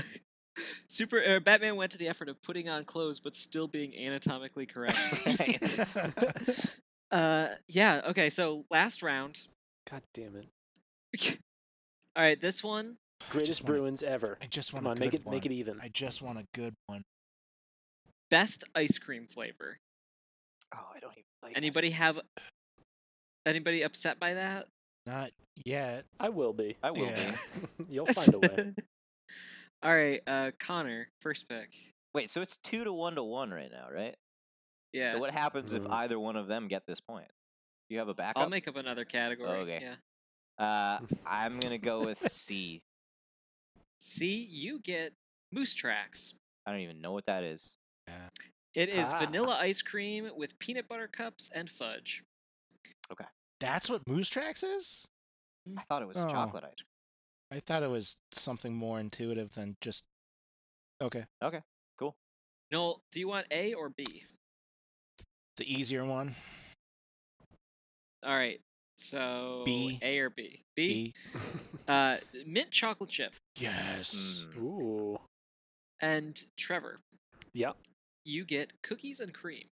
[0.88, 4.66] Super uh, Batman went to the effort of putting on clothes but still being anatomically
[4.68, 4.98] correct.
[7.12, 8.02] uh, yeah.
[8.10, 8.30] Okay.
[8.30, 9.42] So last round.
[9.90, 10.48] God damn it.
[12.16, 12.40] All right.
[12.40, 12.98] This one.
[13.30, 14.38] Greatest wanna- Bruins ever.
[14.42, 15.36] I just want Come a on, good make it one.
[15.36, 15.80] make it even.
[15.82, 17.02] I just want a good one.
[18.30, 19.78] Best ice cream flavor.
[20.76, 22.20] Oh, I don't even like Anybody have?
[23.46, 24.68] Anybody upset by that?
[25.06, 25.32] Not
[25.66, 26.06] yet.
[26.20, 26.78] I will be.
[26.82, 27.36] I will Yeah.
[27.78, 27.86] be.
[27.90, 28.74] You'll find a way.
[29.84, 30.22] All right.
[30.26, 31.70] Uh, Connor, first pick.
[32.14, 34.16] Wait, so it's two to one to one right now, right?
[34.94, 35.14] Yeah.
[35.14, 35.92] So what happens if Mhm.
[35.92, 37.28] either one of them get this point?
[37.90, 38.44] Do you have a backup?
[38.44, 39.50] I'll make up another category.
[39.60, 39.80] Okay.
[39.82, 39.96] Yeah.
[40.58, 42.82] Uh, I'm gonna go with C.
[44.00, 45.14] See, you get
[45.52, 46.36] moose tracks.
[46.66, 47.74] I don't even know what that is.
[48.08, 48.30] Yeah.
[48.76, 49.18] It is Ah.
[49.20, 52.24] vanilla ice cream with peanut butter cups and fudge.
[53.60, 55.08] That's what Moose Tracks is?
[55.78, 56.30] I thought it was Oh.
[56.30, 56.84] chocolate ice
[57.52, 60.04] I thought it was something more intuitive than just
[61.02, 61.26] Okay.
[61.42, 61.62] Okay.
[61.98, 62.16] Cool.
[62.72, 64.24] Noel, do you want A or B?
[65.58, 66.36] The easier one.
[68.24, 68.60] All right.
[68.98, 70.00] So B.
[70.02, 70.64] A or B?
[70.76, 71.14] B.
[71.34, 71.40] B.
[71.88, 73.34] Uh, mint chocolate chip.
[73.58, 74.46] Yes.
[74.56, 74.62] Mm.
[74.62, 75.20] Ooh.
[76.00, 77.00] And Trevor,
[77.54, 77.76] Yep.
[78.24, 79.68] you get cookies and cream.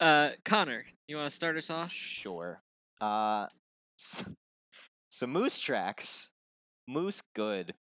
[0.00, 1.92] Uh, Connor, you want to start us off?
[1.92, 2.62] Sure.
[3.00, 3.46] Uh,
[3.98, 4.24] s-
[5.10, 6.30] so moose tracks,
[6.88, 7.74] moose good.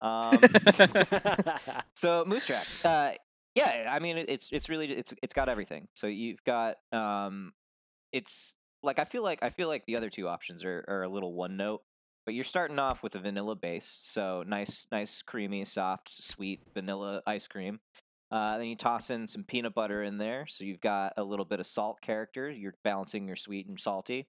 [0.00, 0.52] Um,
[1.94, 2.84] so moose tracks.
[2.84, 3.12] Uh,
[3.54, 5.88] yeah, I mean it's it's really it's it's got everything.
[5.94, 7.52] So you've got um,
[8.12, 11.08] it's like I feel like I feel like the other two options are are a
[11.08, 11.82] little one note,
[12.26, 17.22] but you're starting off with a vanilla base, so nice nice creamy soft sweet vanilla
[17.26, 17.80] ice cream.
[18.30, 21.44] Uh, then you toss in some peanut butter in there, so you've got a little
[21.44, 22.50] bit of salt character.
[22.50, 24.26] You're balancing your sweet and salty,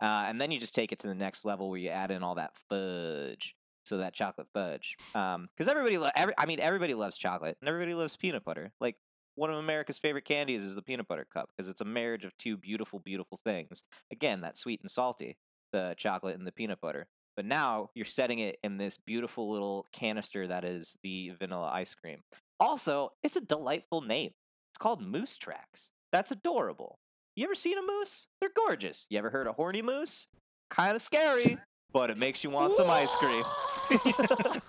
[0.00, 2.22] uh, and then you just take it to the next level where you add in
[2.22, 4.94] all that fudge, so that chocolate fudge.
[5.12, 8.70] Because everybody, lo- every, I mean, everybody loves chocolate, and everybody loves peanut butter.
[8.80, 8.94] Like
[9.34, 12.36] one of America's favorite candies is the peanut butter cup because it's a marriage of
[12.38, 13.82] two beautiful, beautiful things.
[14.12, 15.36] Again, that sweet and salty,
[15.72, 17.08] the chocolate and the peanut butter.
[17.40, 21.94] But now you're setting it in this beautiful little canister that is the vanilla ice
[21.94, 22.18] cream.
[22.60, 24.32] Also, it's a delightful name.
[24.70, 25.90] It's called Moose Tracks.
[26.12, 26.98] That's adorable.
[27.36, 28.26] You ever seen a moose?
[28.42, 29.06] They're gorgeous.
[29.08, 30.26] You ever heard a horny moose?
[30.68, 31.56] Kind of scary,
[31.94, 33.42] but it makes you want some ice cream.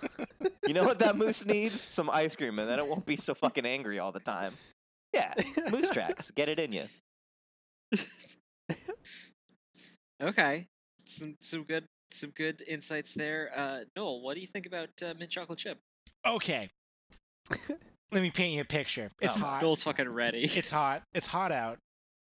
[0.66, 1.78] you know what that moose needs?
[1.78, 4.54] Some ice cream, and then it won't be so fucking angry all the time.
[5.12, 5.34] Yeah,
[5.70, 6.30] Moose Tracks.
[6.30, 6.84] Get it in you.
[10.22, 10.68] Okay.
[11.04, 13.50] Some some good some good insights there.
[13.54, 15.78] Uh, Noel, what do you think about uh, mint chocolate chip?
[16.26, 16.68] Okay.
[18.12, 19.08] Let me paint you a picture.
[19.20, 19.40] It's Oh.
[19.40, 19.62] hot.
[19.62, 20.44] Noel's fucking ready.
[20.54, 21.02] It's hot.
[21.14, 21.78] It's hot out.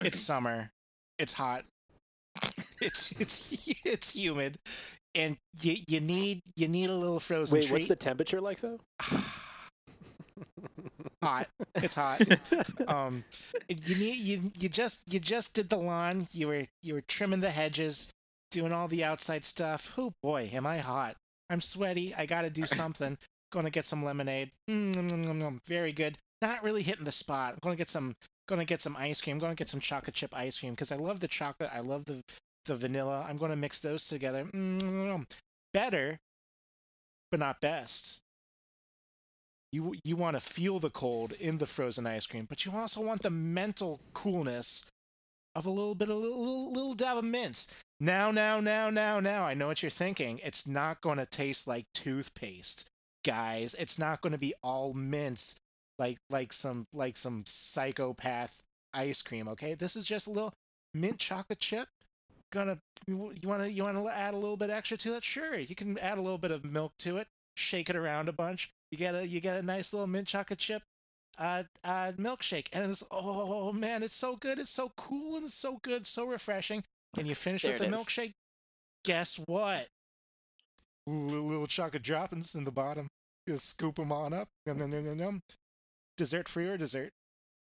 [0.01, 0.71] It's summer.
[1.19, 1.65] It's hot.
[2.81, 3.47] It's it's
[3.85, 4.57] it's humid,
[5.13, 8.79] and you you need you need a little frozen Wait, what's the temperature like though?
[11.21, 11.47] hot.
[11.75, 12.21] It's hot.
[12.87, 13.23] Um,
[13.69, 16.27] you need you you just you just did the lawn.
[16.33, 18.09] You were you were trimming the hedges,
[18.53, 19.93] doing all the outside stuff.
[19.97, 21.15] Oh boy, am I hot!
[21.49, 22.13] I'm sweaty.
[22.15, 23.17] I got to do something.
[23.51, 24.51] Going to get some lemonade.
[24.69, 25.59] Mm, nom.
[25.65, 26.17] Very good.
[26.41, 27.53] Not really hitting the spot.
[27.53, 28.15] I'm going to get some.
[28.47, 29.37] Going to get some ice cream.
[29.37, 31.69] Going to get some chocolate chip ice cream because I love the chocolate.
[31.73, 32.21] I love the
[32.65, 33.25] the vanilla.
[33.27, 34.45] I'm going to mix those together.
[34.45, 35.25] Mm,
[35.73, 36.17] better,
[37.31, 38.19] but not best.
[39.71, 43.01] You you want to feel the cold in the frozen ice cream, but you also
[43.01, 44.85] want the mental coolness
[45.55, 47.67] of a little bit of little, little, little dab of mint.
[47.99, 49.43] Now, now, now, now, now.
[49.43, 50.39] I know what you're thinking.
[50.43, 52.85] It's not going to taste like toothpaste,
[53.23, 53.75] guys.
[53.77, 55.55] It's not going to be all mints
[55.99, 58.63] like like some like some psychopath
[58.93, 59.47] ice cream.
[59.47, 60.53] Okay, this is just a little
[60.93, 61.87] mint chocolate chip.
[62.51, 62.77] Gonna
[63.07, 65.23] you want to you want to add a little bit extra to it?
[65.23, 67.27] Sure, you can add a little bit of milk to it.
[67.55, 68.71] Shake it around a bunch.
[68.91, 70.83] You get a you get a nice little mint chocolate chip
[71.37, 74.59] uh, uh, milkshake, and it's oh man, it's so good.
[74.59, 76.83] It's so cool and so good, so refreshing.
[77.17, 77.95] And you finish with the it is.
[77.95, 78.33] milkshake.
[79.03, 79.87] Guess what?
[81.05, 83.07] Little, little chocolate droppings in the bottom.
[83.47, 84.47] Just scoop them on up.
[84.65, 85.41] Yum, yum, yum, yum, yum.
[86.17, 87.11] Dessert free or dessert?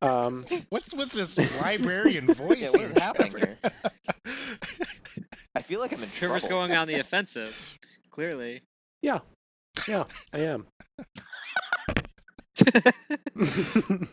[0.00, 2.92] Um, What's with this librarian voice what here?
[2.94, 3.58] is happening here?
[5.54, 6.58] I feel like I'm in Trevor's trouble.
[6.66, 7.78] going on the offensive.
[8.10, 8.62] Clearly.
[9.02, 9.20] Yeah.
[9.88, 10.66] Yeah, I am.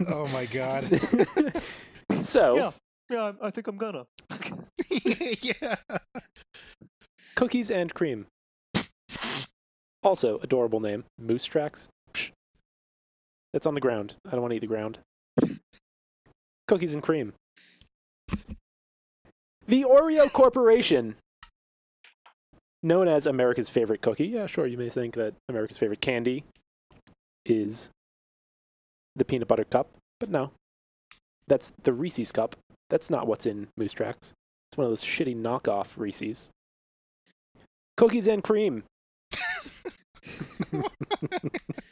[0.09, 0.85] oh my god.
[2.21, 2.71] so Yeah.
[3.09, 4.05] Yeah, I think I'm gonna.
[5.41, 5.75] yeah.
[7.35, 8.27] Cookies and cream.
[10.03, 11.03] Also, adorable name.
[11.17, 11.89] Moose tracks.
[12.13, 12.31] Psh.
[13.53, 14.15] That's on the ground.
[14.25, 14.99] I don't want to eat the ground.
[16.67, 17.33] Cookies and cream.
[19.67, 21.15] The Oreo Corporation,
[22.81, 24.27] known as America's favorite cookie.
[24.27, 26.43] Yeah, sure, you may think that America's favorite candy
[27.45, 27.91] is
[29.15, 30.51] the peanut butter cup, but no.
[31.47, 32.55] That's the Reese's cup.
[32.89, 34.33] That's not what's in Moose Tracks.
[34.71, 36.49] It's one of those shitty knockoff Reese's.
[37.97, 38.83] Cookies and cream.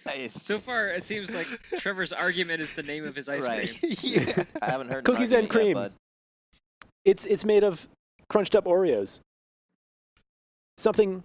[0.05, 0.33] Nice.
[0.41, 1.47] So far, it seems like
[1.79, 3.67] Trevor's argument is the name of his ice Right.
[3.79, 3.93] cream.
[4.01, 4.43] yeah.
[4.61, 5.73] I haven't heard an Cookies and argument yet, cream.
[5.73, 5.93] bud.
[7.03, 7.87] It's it's made of
[8.29, 9.19] crunched up Oreos.
[10.77, 11.23] Something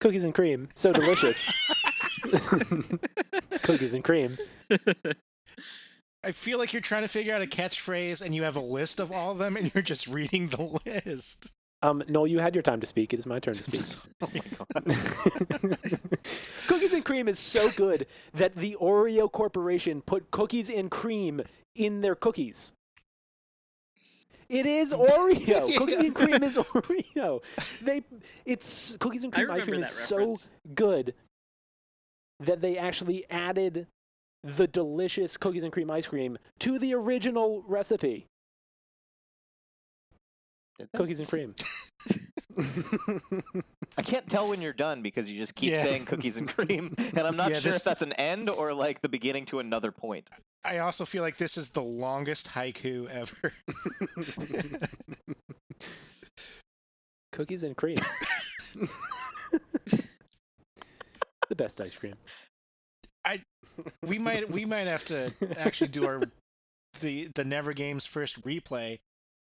[0.00, 0.68] cookies and cream.
[0.74, 1.50] So delicious.
[3.62, 4.36] cookies and cream.
[6.22, 9.00] I feel like you're trying to figure out a catchphrase and you have a list
[9.00, 11.50] of all of them and you're just reading the list.
[11.82, 13.14] Um, Noel, you had your time to speak.
[13.14, 14.02] It is my turn to speak.
[14.22, 15.78] Oh my god.
[16.66, 21.40] cookies and cream is so good that the Oreo Corporation put cookies and cream
[21.74, 22.72] in their cookies.
[24.50, 25.74] It is Oreo.
[25.78, 27.40] Cookies and cream is Oreo.
[27.80, 28.02] They,
[28.44, 30.36] it's cookies and I cream ice remember cream that is so
[30.74, 31.14] good
[32.40, 33.86] that they actually added
[34.42, 38.26] the delicious cookies and cream ice cream to the original recipe.
[40.96, 41.54] Cookies and cream.
[43.98, 45.82] I can't tell when you're done because you just keep Yeah.
[45.82, 48.72] saying cookies and cream, and I'm not Yeah, sure this- if that's an end or
[48.72, 50.30] like the beginning to another point.
[50.64, 53.52] I also feel like this is the longest haiku ever.
[57.32, 57.98] cookies and cream.
[61.48, 62.14] the best ice cream.
[64.06, 66.22] We might we might have to actually do our
[67.00, 68.98] the the Never Games first replay,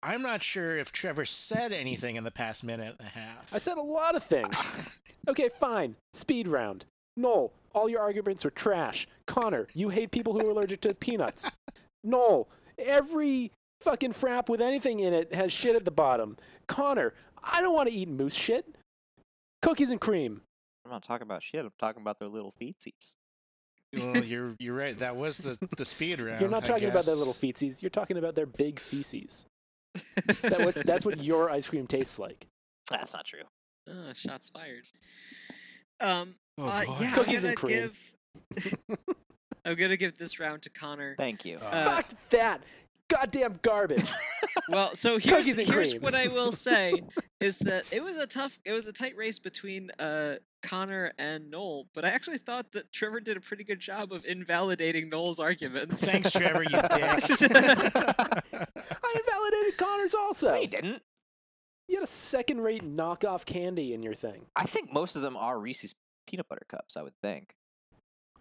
[0.01, 3.53] I'm not sure if Trevor said anything in the past minute and a half.
[3.53, 4.97] I said a lot of things.
[5.27, 5.95] okay, fine.
[6.13, 6.85] Speed round.
[7.17, 9.07] Noel, all your arguments were trash.
[9.27, 11.51] Connor, you hate people who are allergic to peanuts.
[12.03, 12.47] Noel,
[12.77, 13.51] every
[13.81, 16.37] fucking frap with anything in it has shit at the bottom.
[16.67, 18.65] Connor, I don't want to eat moose shit.
[19.61, 20.41] Cookies and cream.
[20.85, 21.65] I'm not talking about shit.
[21.65, 23.15] I'm talking about their little feetsies.
[23.93, 24.97] Well, you're you're right.
[24.99, 26.41] That was the the speed round.
[26.41, 27.81] You're not I talking about their little feetsies.
[27.81, 29.45] You're talking about their big feces.
[30.41, 32.45] That what, that's what your ice cream tastes like.
[32.89, 33.41] That's not true.
[33.89, 34.83] Oh, shots fired.
[35.99, 37.91] Um, Oh, uh, yeah, Cookies and gonna cream.
[38.57, 38.75] give.
[39.65, 41.15] I'm gonna give this round to Connor.
[41.17, 41.57] Thank you.
[41.57, 42.61] Uh, Uh, Fuck that.
[43.07, 44.07] Goddamn garbage.
[44.69, 46.01] Well, so here's, Cookies and here's cream.
[46.01, 46.93] what I will say
[47.39, 51.49] is that it was a tough, it was a tight race between uh, Connor and
[51.49, 55.39] Noel, but I actually thought that Trevor did a pretty good job of invalidating Noel's
[55.39, 56.03] arguments.
[56.03, 56.63] Thanks, Trevor.
[56.63, 56.91] You dick.
[56.91, 58.43] I
[59.15, 60.49] invalidated Connor's also.
[60.49, 61.01] No, you didn't.
[61.87, 64.45] You had a second rate knockoff candy in your thing.
[64.55, 65.95] I think most of them are Reese's
[66.27, 66.97] peanut butter cups.
[66.97, 67.55] I would think.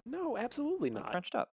[0.05, 1.11] No, absolutely not.
[1.11, 1.51] Crunched up.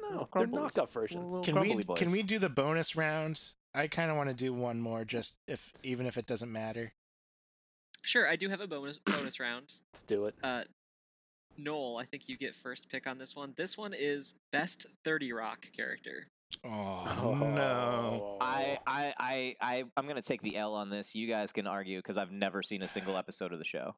[0.00, 1.44] No, they're knockoff versions.
[1.44, 3.52] Can we can we do the bonus round?
[3.74, 6.92] I kind of want to do one more, just if even if it doesn't matter.
[8.02, 9.72] Sure, I do have a bonus bonus round.
[9.92, 10.34] Let's do it.
[10.42, 10.62] Uh,
[11.56, 13.52] Noel, I think you get first pick on this one.
[13.56, 16.28] This one is best 30 Rock character.
[16.64, 18.38] Oh, no!
[18.40, 21.14] I, I, I, I, I'm gonna take the L on this.
[21.14, 23.94] You guys can argue because I've never seen a single episode of the show.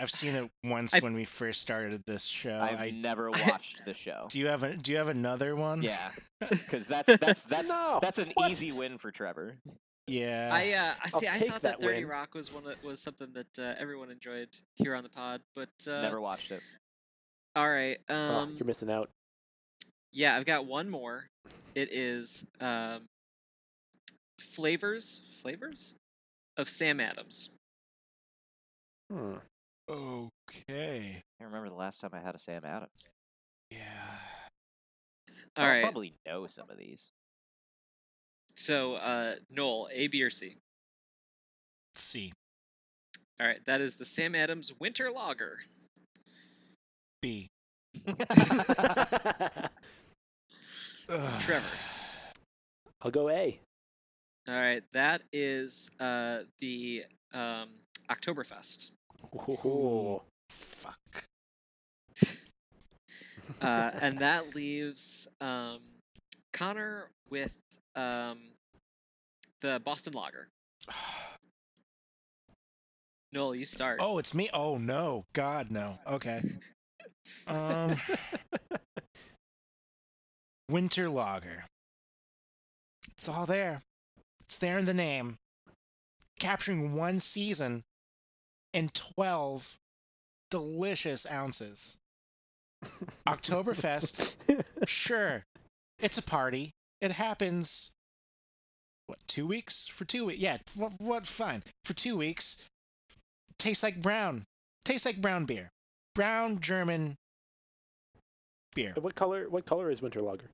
[0.00, 2.58] I've seen it once I- when we first started this show.
[2.60, 4.26] I've I, never I- watched the show.
[4.30, 5.82] do you have a Do you have another one?
[5.82, 6.10] Yeah,
[6.48, 8.50] because that's that's that's No, that's an what?
[8.50, 9.56] easy win for Trevor.
[10.06, 10.50] Yeah.
[10.52, 11.26] I uh, I I'll see.
[11.28, 12.08] I thought that, that 30 win.
[12.08, 15.42] Rock was one that was something that uh, everyone enjoyed here on the pod.
[15.54, 16.62] But uh, never watched it.
[17.56, 17.98] All right.
[18.08, 19.10] Oh, Um, you're missing out.
[20.12, 21.26] yeah, I've got one more.
[21.74, 23.02] It is um,
[24.40, 25.94] flavors flavors
[26.56, 27.50] of Sam Adams.
[29.12, 29.34] Hmm.
[29.88, 31.22] Okay.
[31.40, 33.04] I remember the last time I had a Sam Adams.
[33.70, 33.78] Yeah.
[35.56, 35.82] All I'll right.
[35.82, 37.08] probably know some of these.
[38.56, 40.56] So uh, Noel, A, B, or C?
[41.94, 42.32] Let's see.
[43.40, 45.58] All right, that is the Sam Adams Winter Lager.
[47.22, 47.46] B.
[48.06, 48.16] Ugh.
[51.40, 51.66] Trevor.
[53.02, 53.60] I'll go A.
[54.48, 57.68] All right, that is uh, the um,
[58.10, 58.90] Oktoberfest.
[59.34, 60.22] Ooh.
[60.50, 61.24] Fuck.
[63.60, 65.80] Uh, and that leaves um,
[66.52, 67.52] Connor with
[67.96, 68.38] um,
[69.60, 70.48] the Boston Lager.
[73.32, 73.98] Noel, you start.
[74.00, 74.48] Oh, it's me.
[74.52, 75.98] Oh no, God no.
[76.06, 76.42] Okay.
[77.46, 77.96] Um,
[80.70, 81.64] winter lager.
[83.12, 83.82] It's all there.
[84.46, 85.36] It's there in the name.
[86.38, 87.82] Capturing one season
[88.72, 89.78] in twelve
[90.50, 91.98] delicious ounces.
[93.26, 94.36] Oktoberfest.
[94.86, 95.44] Sure,
[95.98, 96.70] it's a party.
[97.00, 97.90] It happens.
[99.06, 100.40] What two weeks for two weeks?
[100.40, 101.26] Yeah, what, what?
[101.26, 102.56] Fine for two weeks
[103.58, 104.46] tastes like brown.
[104.84, 105.70] Tastes like brown beer.
[106.14, 107.16] Brown German
[108.74, 108.94] beer.
[109.00, 109.48] what color?
[109.48, 110.50] What color is Winter Lager?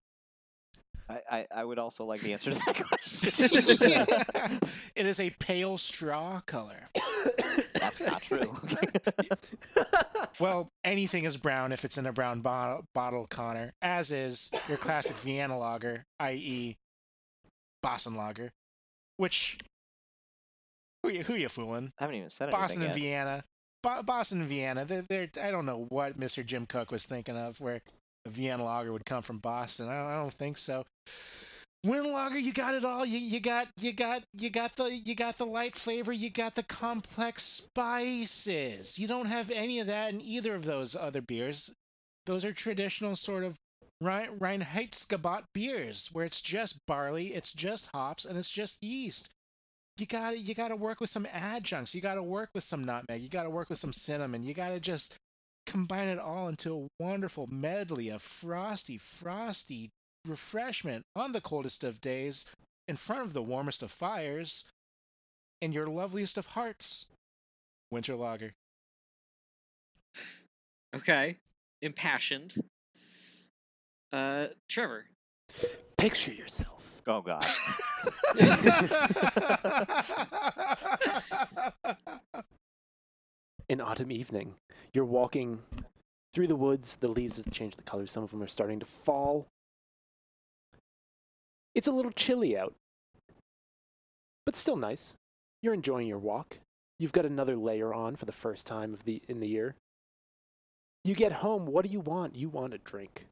[1.08, 4.58] I, I, I would also like the answer to that question.
[4.96, 6.88] it is a pale straw color.
[7.84, 8.58] That's not true.
[10.40, 14.76] Well, anything is brown if it's in a brown bottle, bottle, Connor, as is your
[14.78, 16.76] classic Vienna lager, i.e.,
[17.82, 18.50] Boston lager,
[19.16, 19.58] which
[21.04, 21.92] who you who you fooling?
[22.00, 22.96] I haven't even said anything Boston and yet.
[22.96, 23.44] Vienna,
[23.82, 24.84] Bo- Boston and Vienna.
[24.84, 26.44] They're, they're I don't know what Mr.
[26.44, 27.80] Jim Koch was thinking of, where
[28.26, 29.88] a Vienna lager would come from Boston.
[29.88, 30.84] I don't, I don't think so.
[31.84, 33.04] Winter lager, you got it all.
[33.04, 36.12] You you got you got you got the you got the light flavor.
[36.12, 38.98] You got the complex spices.
[38.98, 41.70] You don't have any of that in either of those other beers.
[42.24, 43.56] Those are traditional sort of
[44.02, 49.30] Reinheitsgebot beers, where it's just barley, it's just hops, and it's just yeast
[49.96, 53.28] you gotta you gotta work with some adjuncts you gotta work with some nutmeg you
[53.28, 55.14] gotta work with some cinnamon you gotta just
[55.66, 59.90] combine it all into a wonderful medley of frosty frosty
[60.26, 62.44] refreshment on the coldest of days
[62.88, 64.64] in front of the warmest of fires
[65.60, 67.06] in your loveliest of hearts
[67.90, 68.54] winter lager
[70.94, 71.38] Okay,
[71.82, 72.54] impassioned.
[74.12, 75.06] Uh, Trevor.
[75.98, 76.82] Picture yourself.
[77.06, 77.44] Oh god.
[83.68, 84.54] An autumn evening.
[84.92, 85.58] You're walking
[86.32, 86.94] through the woods.
[86.96, 88.06] The leaves have changed the color.
[88.06, 89.48] Some of them are starting to fall.
[91.74, 92.74] It's a little chilly out,
[94.46, 95.14] but still nice.
[95.62, 96.58] You're enjoying your walk.
[96.98, 99.74] You've got another layer on for the first time of the in the year.
[101.04, 102.36] You get home, what do you want?
[102.36, 103.26] You want a drink.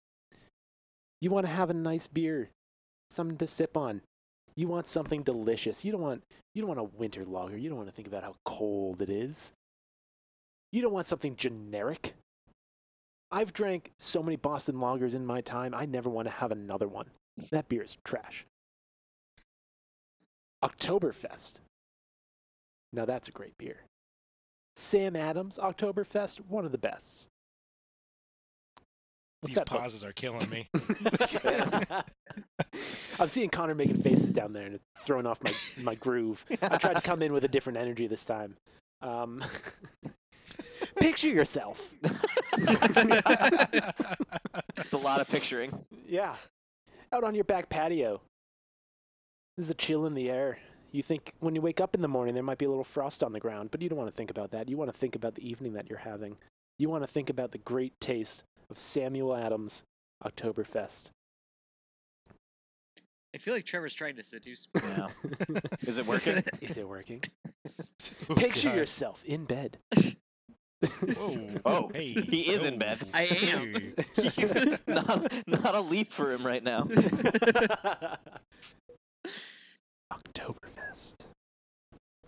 [1.20, 2.50] You want to have a nice beer,
[3.10, 4.02] something to sip on.
[4.56, 5.84] You want something delicious.
[5.84, 6.24] You don't want
[6.54, 7.56] you don't want a winter lager.
[7.56, 9.52] You don't want to think about how cold it is.
[10.72, 12.14] You don't want something generic.
[13.30, 16.88] I've drank so many Boston lagers in my time, I never want to have another
[16.88, 17.06] one.
[17.50, 18.46] That beer is trash.
[20.62, 21.60] Oktoberfest.
[22.92, 23.82] Now that's a great beer.
[24.76, 27.28] Sam Adams Oktoberfest, one of the best.
[29.40, 29.78] What's These that, Bo?
[29.78, 30.68] pauses are killing me.
[33.18, 35.52] I'm seeing Connor making faces down there and throwing off my,
[35.82, 36.44] my groove.
[36.62, 38.56] I tried to come in with a different energy this time.
[39.00, 39.42] Um,
[40.96, 41.82] picture yourself.
[44.76, 45.72] It's a lot of picturing.
[46.06, 46.34] Yeah.
[47.12, 48.22] Out on your back patio.
[49.56, 50.58] There's a chill in the air.
[50.92, 53.22] You think when you wake up in the morning, there might be a little frost
[53.22, 54.68] on the ground, but you don't want to think about that.
[54.68, 56.36] You want to think about the evening that you're having.
[56.78, 59.82] You want to think about the great taste of Samuel Adams
[60.24, 61.10] Oktoberfest.
[63.34, 64.82] I feel like Trevor's trying to seduce me.
[64.84, 65.08] Yeah.
[65.82, 66.42] Is it working?
[66.60, 67.22] Is it working?
[68.28, 68.78] Oh, Picture God.
[68.78, 69.78] yourself in bed.
[70.82, 71.48] Whoa.
[71.64, 72.06] Oh, hey.
[72.12, 73.06] he is in bed.
[73.14, 73.94] I am.
[74.86, 76.82] Not, not a leap for him right now.
[80.12, 81.14] Oktoberfest.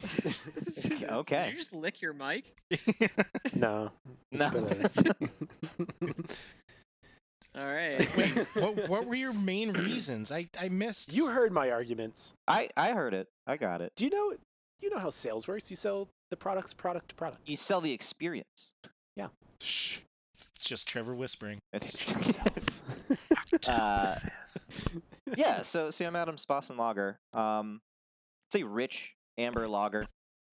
[0.82, 1.50] Did Okay.
[1.50, 2.54] you just lick your mic?
[3.54, 3.90] No.
[4.32, 4.50] it's No.
[4.50, 6.14] gonna-
[7.56, 8.16] All right.
[8.16, 10.32] Wait, what, what were your main reasons?
[10.32, 11.16] I, I missed.
[11.16, 12.34] you heard my arguments.
[12.48, 13.28] I, I heard it.
[13.46, 13.92] I got it.
[13.96, 14.34] Do you know
[14.80, 15.70] you know how sales works?
[15.70, 17.48] You sell the products product to product.
[17.48, 18.72] You sell the experience.
[19.14, 19.28] Yeah.
[19.60, 20.00] Shh.
[20.32, 21.60] It's just Trevor whispering.
[21.72, 23.68] It's Picture just, yourself.
[23.68, 24.14] uh,
[25.36, 25.62] yeah.
[25.62, 27.20] So Sam Adams Boston Lager.
[27.34, 27.80] Um,
[28.48, 30.06] it's a rich amber lager,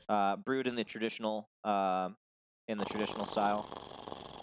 [0.08, 2.16] uh, brewed in the traditional, um,
[2.68, 3.66] in the traditional style.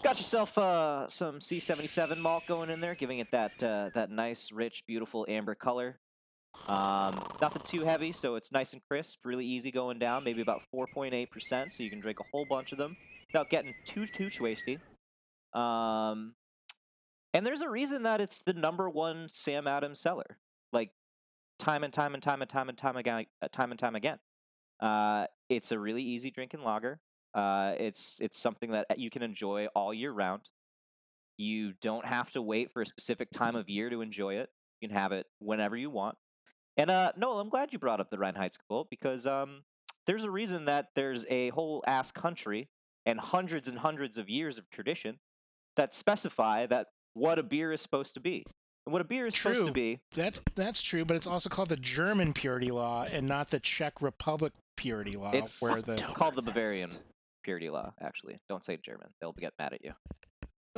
[0.03, 4.51] Got yourself uh, some C77 malt going in there, giving it that uh, that nice,
[4.51, 5.99] rich, beautiful amber color.
[6.67, 10.23] Um, nothing too heavy, so it's nice and crisp, really easy going down.
[10.23, 12.95] Maybe about 4.8%, so you can drink a whole bunch of them
[13.27, 14.79] without getting too too wasty.
[15.57, 16.35] Um,
[17.33, 20.37] and there's a reason that it's the number one Sam Adams seller,
[20.73, 20.91] like
[21.59, 24.19] time and time and time and time and time again, uh, time and time again.
[24.79, 26.99] Uh, it's a really easy drinking lager.
[27.33, 30.41] Uh, it's it's something that you can enjoy all year round.
[31.37, 34.49] You don't have to wait for a specific time of year to enjoy it.
[34.81, 36.17] You can have it whenever you want.
[36.79, 39.63] And uh, Noel, I'm glad you brought up the Reinheitsgebot because um,
[40.07, 42.69] there's a reason that there's a whole ass country
[43.05, 45.19] and hundreds and hundreds of years of tradition
[45.75, 48.45] that specify that what a beer is supposed to be.
[48.85, 49.67] And what a beer is supposed True.
[49.67, 49.99] to be.
[50.15, 54.01] That's that's true, but it's also called the German purity law and not the Czech
[54.01, 56.91] Republic purity law, It's where the called the Bavarian
[57.43, 58.39] purity law, actually.
[58.47, 59.09] Don't say German.
[59.19, 59.91] They'll get mad at you.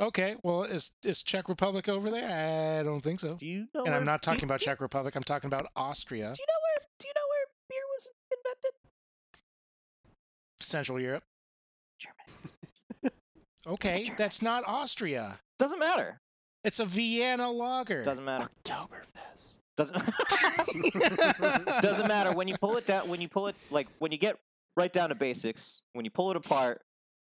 [0.02, 2.78] Okay, well, is is Czech Republic over there?
[2.80, 3.36] I don't think so.
[3.36, 5.14] Do you know And I'm not do you- talking about Czech Republic.
[5.16, 8.72] I'm talking about Austria, Do you know where do you know where beer was invented?
[10.60, 11.24] Central Europe.
[11.98, 12.18] Germany.
[13.64, 15.38] Okay, that's not Austria.
[15.56, 16.20] Doesn't matter.
[16.64, 18.02] It's a Vienna lager.
[18.04, 18.48] Doesn't matter.
[18.64, 19.60] Oktoberfest.
[19.76, 19.94] Doesn't
[21.82, 24.36] doesn't matter when you pull it down when you pull it like when you get
[24.76, 26.82] right down to basics when you pull it apart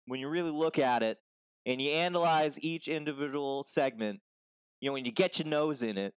[0.06, 1.18] when you really look at it
[1.66, 4.20] and you analyze each individual segment
[4.80, 6.14] you know when you get your nose in it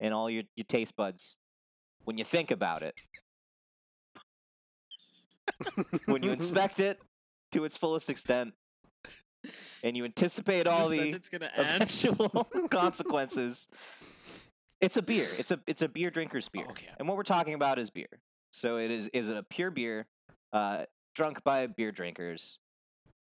[0.00, 1.36] and all your, your taste buds
[2.04, 3.00] when you think about it
[6.06, 7.00] when you inspect it
[7.52, 8.52] to its fullest extent
[9.82, 11.20] and you anticipate all the
[11.56, 13.68] eventual consequences.
[14.80, 15.28] It's a beer.
[15.38, 16.66] It's a it's a beer drinker's beer.
[16.70, 16.88] Okay.
[16.98, 18.08] And what we're talking about is beer.
[18.50, 20.06] So it is is it a pure beer,
[20.52, 22.58] uh, drunk by beer drinkers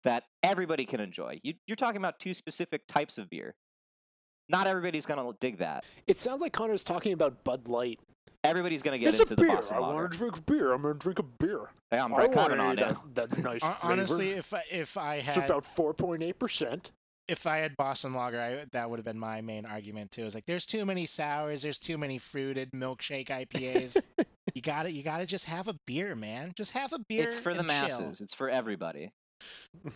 [0.03, 1.39] that everybody can enjoy.
[1.43, 3.55] You, you're talking about two specific types of beer.
[4.47, 5.83] Not everybody's gonna dig that.
[6.07, 7.99] It sounds like Connor's talking about Bud Light.
[8.43, 9.55] Everybody's gonna get it's into a the beer.
[9.55, 9.95] Boston I lager.
[9.95, 10.71] want to drink beer.
[10.73, 11.69] I'm gonna drink a beer.
[11.91, 13.03] Hey, I'm I Brett wanna Kavanaugh now.
[13.13, 13.93] that, that nice Hon- flavor.
[13.93, 16.91] Honestly, if I, if I it's had about 4.8 percent.
[17.27, 20.25] if I had Boston Lager, I, that would have been my main argument too.
[20.25, 23.97] It's like there's too many sours, there's too many fruited milkshake IPAs.
[24.55, 26.53] you got to You got to just have a beer, man.
[26.55, 27.27] Just have a beer.
[27.27, 27.81] It's for the and chill.
[27.99, 28.19] masses.
[28.21, 29.11] It's for everybody.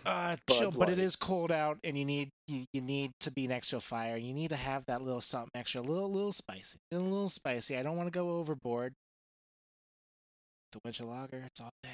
[0.05, 3.31] Uh, Bud chill, but it is cold out, and you need you, you need to
[3.31, 4.15] be next to a fire.
[4.15, 7.29] and You need to have that little something extra, a little little spicy, a little
[7.29, 7.77] spicy.
[7.77, 8.93] I don't want to go overboard.
[10.71, 11.91] The winter lager, it's all there.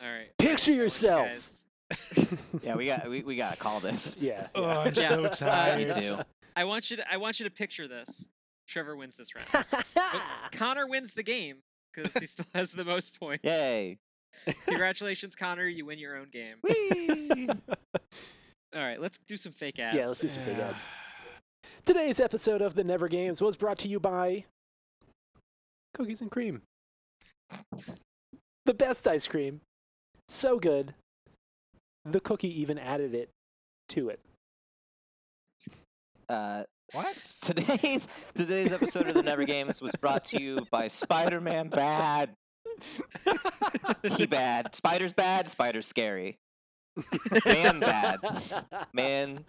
[0.00, 0.28] All right.
[0.38, 1.64] Picture I want you yourself.
[2.62, 4.16] Yeah, we got we, we gotta call this.
[4.20, 4.48] yeah.
[4.54, 4.78] Oh, yeah.
[4.80, 5.28] I'm so Yeah.
[5.30, 5.88] tired.
[5.88, 6.18] Me too.
[6.56, 8.28] I want you to I want you to picture this.
[8.68, 9.66] Trevor wins this round.
[10.52, 11.56] Connor wins the game
[11.94, 13.42] because he still has the most points.
[13.44, 13.96] Yay!
[14.66, 15.66] Congratulations, Connor.
[15.66, 16.56] You win your own game.
[18.74, 19.96] All right, let's do some fake ads.
[19.96, 20.86] yeah, let's do some fake ads.
[21.84, 24.44] Today's episode of the Never Games was brought to you by
[25.94, 26.62] Cookies and Cream.
[28.66, 29.62] The best ice cream.
[30.28, 30.94] So good.
[32.04, 33.30] The cookie even added it
[33.90, 34.20] to it.
[36.28, 37.16] Uh, What?
[37.42, 42.30] today's today's episode of the Never Games was brought to you by Spider-Man Bad.
[44.16, 44.74] He bad.
[44.74, 45.48] Spider's bad.
[45.50, 46.36] Spider's scary.
[47.44, 48.18] Man bad.
[48.92, 49.44] Man,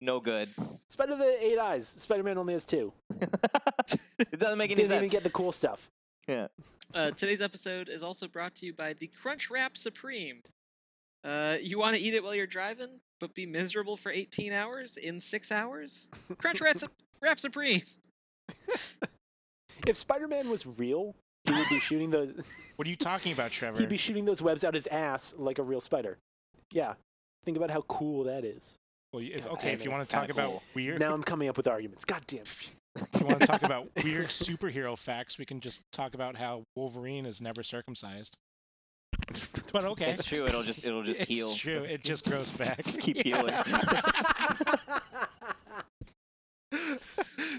[0.00, 0.48] no good.
[0.88, 1.86] Spider the eight eyes.
[1.86, 2.92] Spider Man only has two.
[3.20, 4.84] it doesn't make any sense.
[4.84, 4.92] You Didn't sense.
[4.96, 5.88] even get the cool stuff.
[6.26, 6.48] yeah.
[6.94, 10.40] Uh, today's episode is also brought to you by the Crunchwrap Supreme.
[11.22, 14.96] Uh, you want to eat it while you're driving, but be miserable for 18 hours
[14.96, 16.08] in six hours?
[16.38, 17.82] Crunch Wrap Supreme.
[19.86, 21.14] If Spider Man was real,
[21.48, 22.32] he would be shooting those.
[22.76, 23.80] What are you talking about, Trevor?
[23.80, 26.16] He'd be shooting those webs out his ass like a real spider.
[26.72, 26.94] Yeah.
[27.44, 28.76] Think about how cool that is.
[29.12, 30.62] Well, if, God okay, damn if you want to talk about cool.
[30.74, 32.04] weird, Now I'm coming up with arguments.
[32.04, 32.42] God damn.
[32.42, 32.70] if
[33.18, 37.26] you want to talk about weird superhero facts, we can just talk about how Wolverine
[37.26, 38.36] is never circumcised.
[39.72, 40.46] But okay, It's true.
[40.46, 41.50] It'll just it'll just it's heal.
[41.50, 41.82] It's true.
[41.82, 42.82] It just grows back.
[42.82, 43.52] Just keep healing.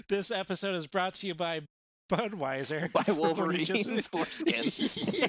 [0.08, 1.60] this episode is brought to you by
[2.10, 2.90] Budweiser.
[2.92, 4.64] By for Wolverine's just- foreskin.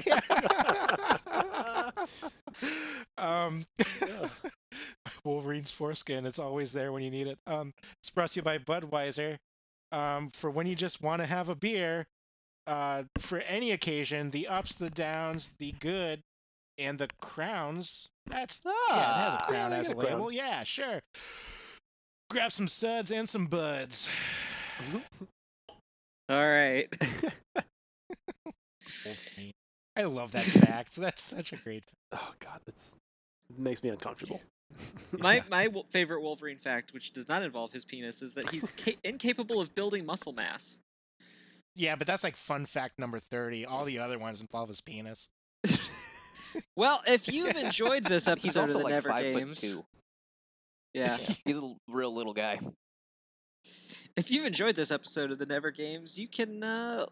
[0.05, 1.91] Yeah.
[3.17, 3.65] um,
[5.23, 6.25] Wolverine's foreskin.
[6.25, 7.37] It's always there when you need it.
[7.47, 9.37] Um, it's brought to you by Budweiser.
[9.91, 12.07] Um, for when you just want to have a beer,
[12.65, 16.21] uh, for any occasion, the ups, the downs, the good,
[16.77, 18.07] and the crowns.
[18.25, 18.73] That's the.
[18.89, 20.19] yeah, it has a Ah, crown yeah, as they a got a crown.
[20.19, 20.31] label.
[20.31, 21.01] Yeah, sure.
[22.29, 24.09] Grab some suds and some buds.
[26.31, 26.87] All right.
[29.97, 30.95] I love that fact.
[30.95, 31.83] That's such a great.
[32.13, 32.95] oh god, that's
[33.49, 34.39] it makes me uncomfortable.
[35.19, 38.97] My my favorite Wolverine fact, which does not involve his penis, is that he's ca-
[39.03, 40.79] incapable of building muscle mass.
[41.75, 43.65] Yeah, but that's like fun fact number 30.
[43.65, 45.27] All the other ones involve his penis.
[46.75, 49.69] Well, if you've enjoyed this episode He's also of the like Never five Games, foot
[49.69, 49.85] two.
[50.93, 52.59] yeah, He's a real little guy.
[54.15, 57.05] If you've enjoyed this episode of the Never Games, you can uh,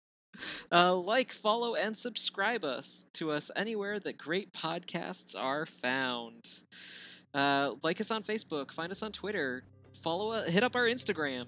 [0.72, 6.50] uh, like, follow, and subscribe us to us anywhere that great podcasts are found.
[7.32, 9.64] Uh, like us on Facebook, find us on Twitter,
[10.02, 11.46] follow, uh, hit up our Instagram.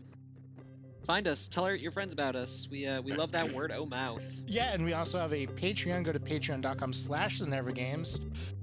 [1.04, 2.66] Find us, tell our, your friends about us.
[2.68, 4.24] We uh, we love that word o mouth.
[4.44, 6.02] Yeah, and we also have a Patreon.
[6.02, 8.20] Go to patreon.com slash the Never Games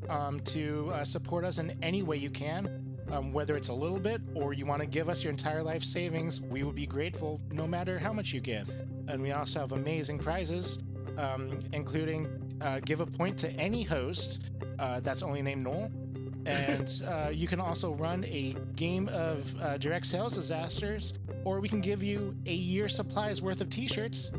[0.09, 2.92] um, to uh, support us in any way you can.
[3.11, 5.83] Um, whether it's a little bit or you want to give us your entire life
[5.83, 8.69] savings, we will be grateful no matter how much you give.
[9.07, 10.79] And we also have amazing prizes,
[11.17, 14.43] um, including uh, give a point to any host
[14.79, 15.91] uh, that's only named Noel.
[16.45, 21.13] And uh, you can also run a game of uh, direct sales disasters,
[21.43, 24.31] or we can give you a year supplies worth of t-shirts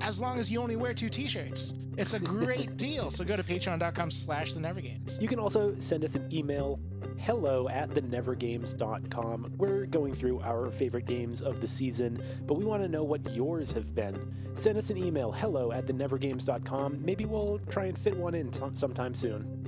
[0.00, 1.74] as long as you only wear two t-shirts.
[1.96, 3.10] It's a great deal.
[3.10, 5.18] So go to patreon.com slash the never games.
[5.20, 6.78] You can also send us an email
[7.18, 9.52] hello at thenevergames.com.
[9.56, 13.34] We're going through our favorite games of the season, but we want to know what
[13.34, 14.34] yours have been.
[14.54, 17.04] Send us an email hello at thenevergames.com.
[17.04, 19.65] Maybe we'll try and fit one in t- sometime soon.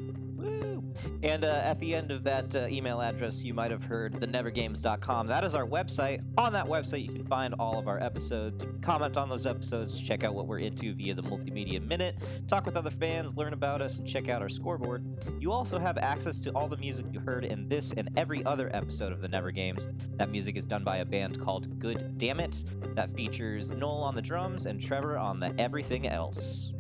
[1.22, 5.26] And uh, at the end of that uh, email address, you might have heard thenevergames.com.
[5.26, 6.22] That is our website.
[6.36, 10.24] On that website, you can find all of our episodes, comment on those episodes, check
[10.24, 12.16] out what we're into via the Multimedia Minute,
[12.46, 15.04] talk with other fans, learn about us, and check out our scoreboard.
[15.40, 18.74] You also have access to all the music you heard in this and every other
[18.74, 19.86] episode of the Never Games.
[20.16, 24.14] That music is done by a band called Good Damn It that features Noel on
[24.14, 26.72] the drums and Trevor on the everything else.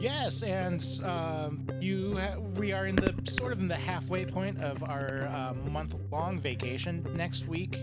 [0.00, 4.58] Yes, and um, you ha- we are in the sort of in the halfway point
[4.62, 7.04] of our uh, month-long vacation.
[7.14, 7.82] Next week,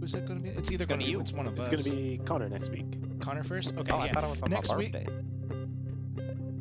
[0.00, 0.56] who's it going to be?
[0.56, 1.20] It's either going to be you.
[1.20, 1.68] it's one of It's us.
[1.68, 3.20] going to be Connor next week.
[3.20, 3.72] Connor first.
[3.78, 5.12] Okay, Oh, I thought it was on Next my week- birthday.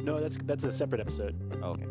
[0.04, 1.36] No, that's that's a separate episode.
[1.62, 1.86] Oh, okay.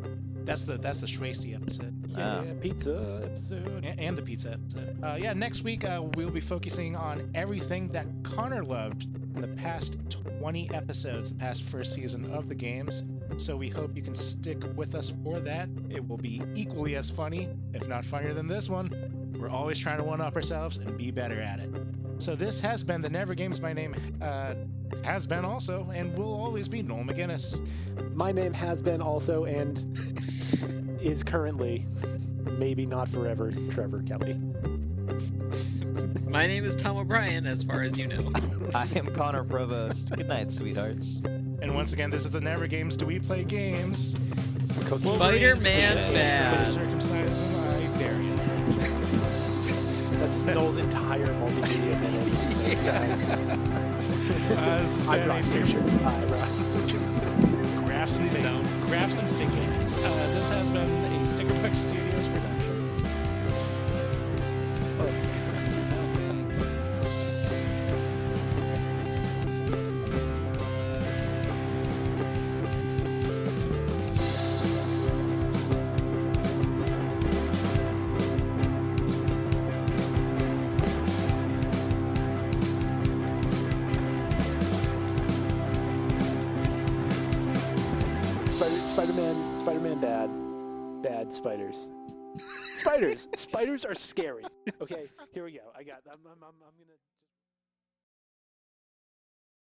[0.44, 2.43] That's the that's the Schwasty episode Ah.
[2.43, 3.85] Yeah, pizza episode.
[3.85, 4.98] And the pizza episode.
[5.01, 9.48] Uh, yeah, next week uh, we'll be focusing on everything that Connor loved in the
[9.48, 9.97] past
[10.39, 13.05] 20 episodes, the past first season of the games.
[13.36, 15.69] So we hope you can stick with us for that.
[15.89, 18.90] It will be equally as funny, if not funnier than this one.
[19.39, 21.70] We're always trying to one up ourselves and be better at it.
[22.19, 23.61] So this has been the Never Games.
[23.61, 24.55] My name uh,
[25.05, 27.66] has been also, and will always be Noel McGinnis.
[28.15, 31.86] My name has been also and is currently,
[32.59, 34.39] maybe not forever, Trevor Kelly.
[36.31, 38.31] My name is Tom O'Brien, as far as you know.
[38.74, 40.11] I am Connor Provost.
[40.15, 41.20] Good night, sweethearts.
[41.24, 44.15] And once again, this is the Never Games Do We Play Games.
[44.89, 46.12] Spider-Man Yes.
[46.12, 46.66] bad.
[46.66, 48.35] Circumcised I dare you.
[50.20, 52.24] That's Noel's entire multimedia minute.
[52.65, 53.20] this time.
[54.57, 55.94] Uh, this has I been a brought super pictures.
[55.94, 57.86] I brought.
[57.86, 59.98] graphs and fig- graphs and figures.
[59.98, 62.28] Uh, this has been a Sticker Stickerbuck Studios
[93.01, 94.44] Spiders, spiders are scary.
[94.82, 95.72] Okay, here we go.
[95.74, 96.02] I got.
[96.06, 97.10] I'm, I'm, I'm, I'm gonna.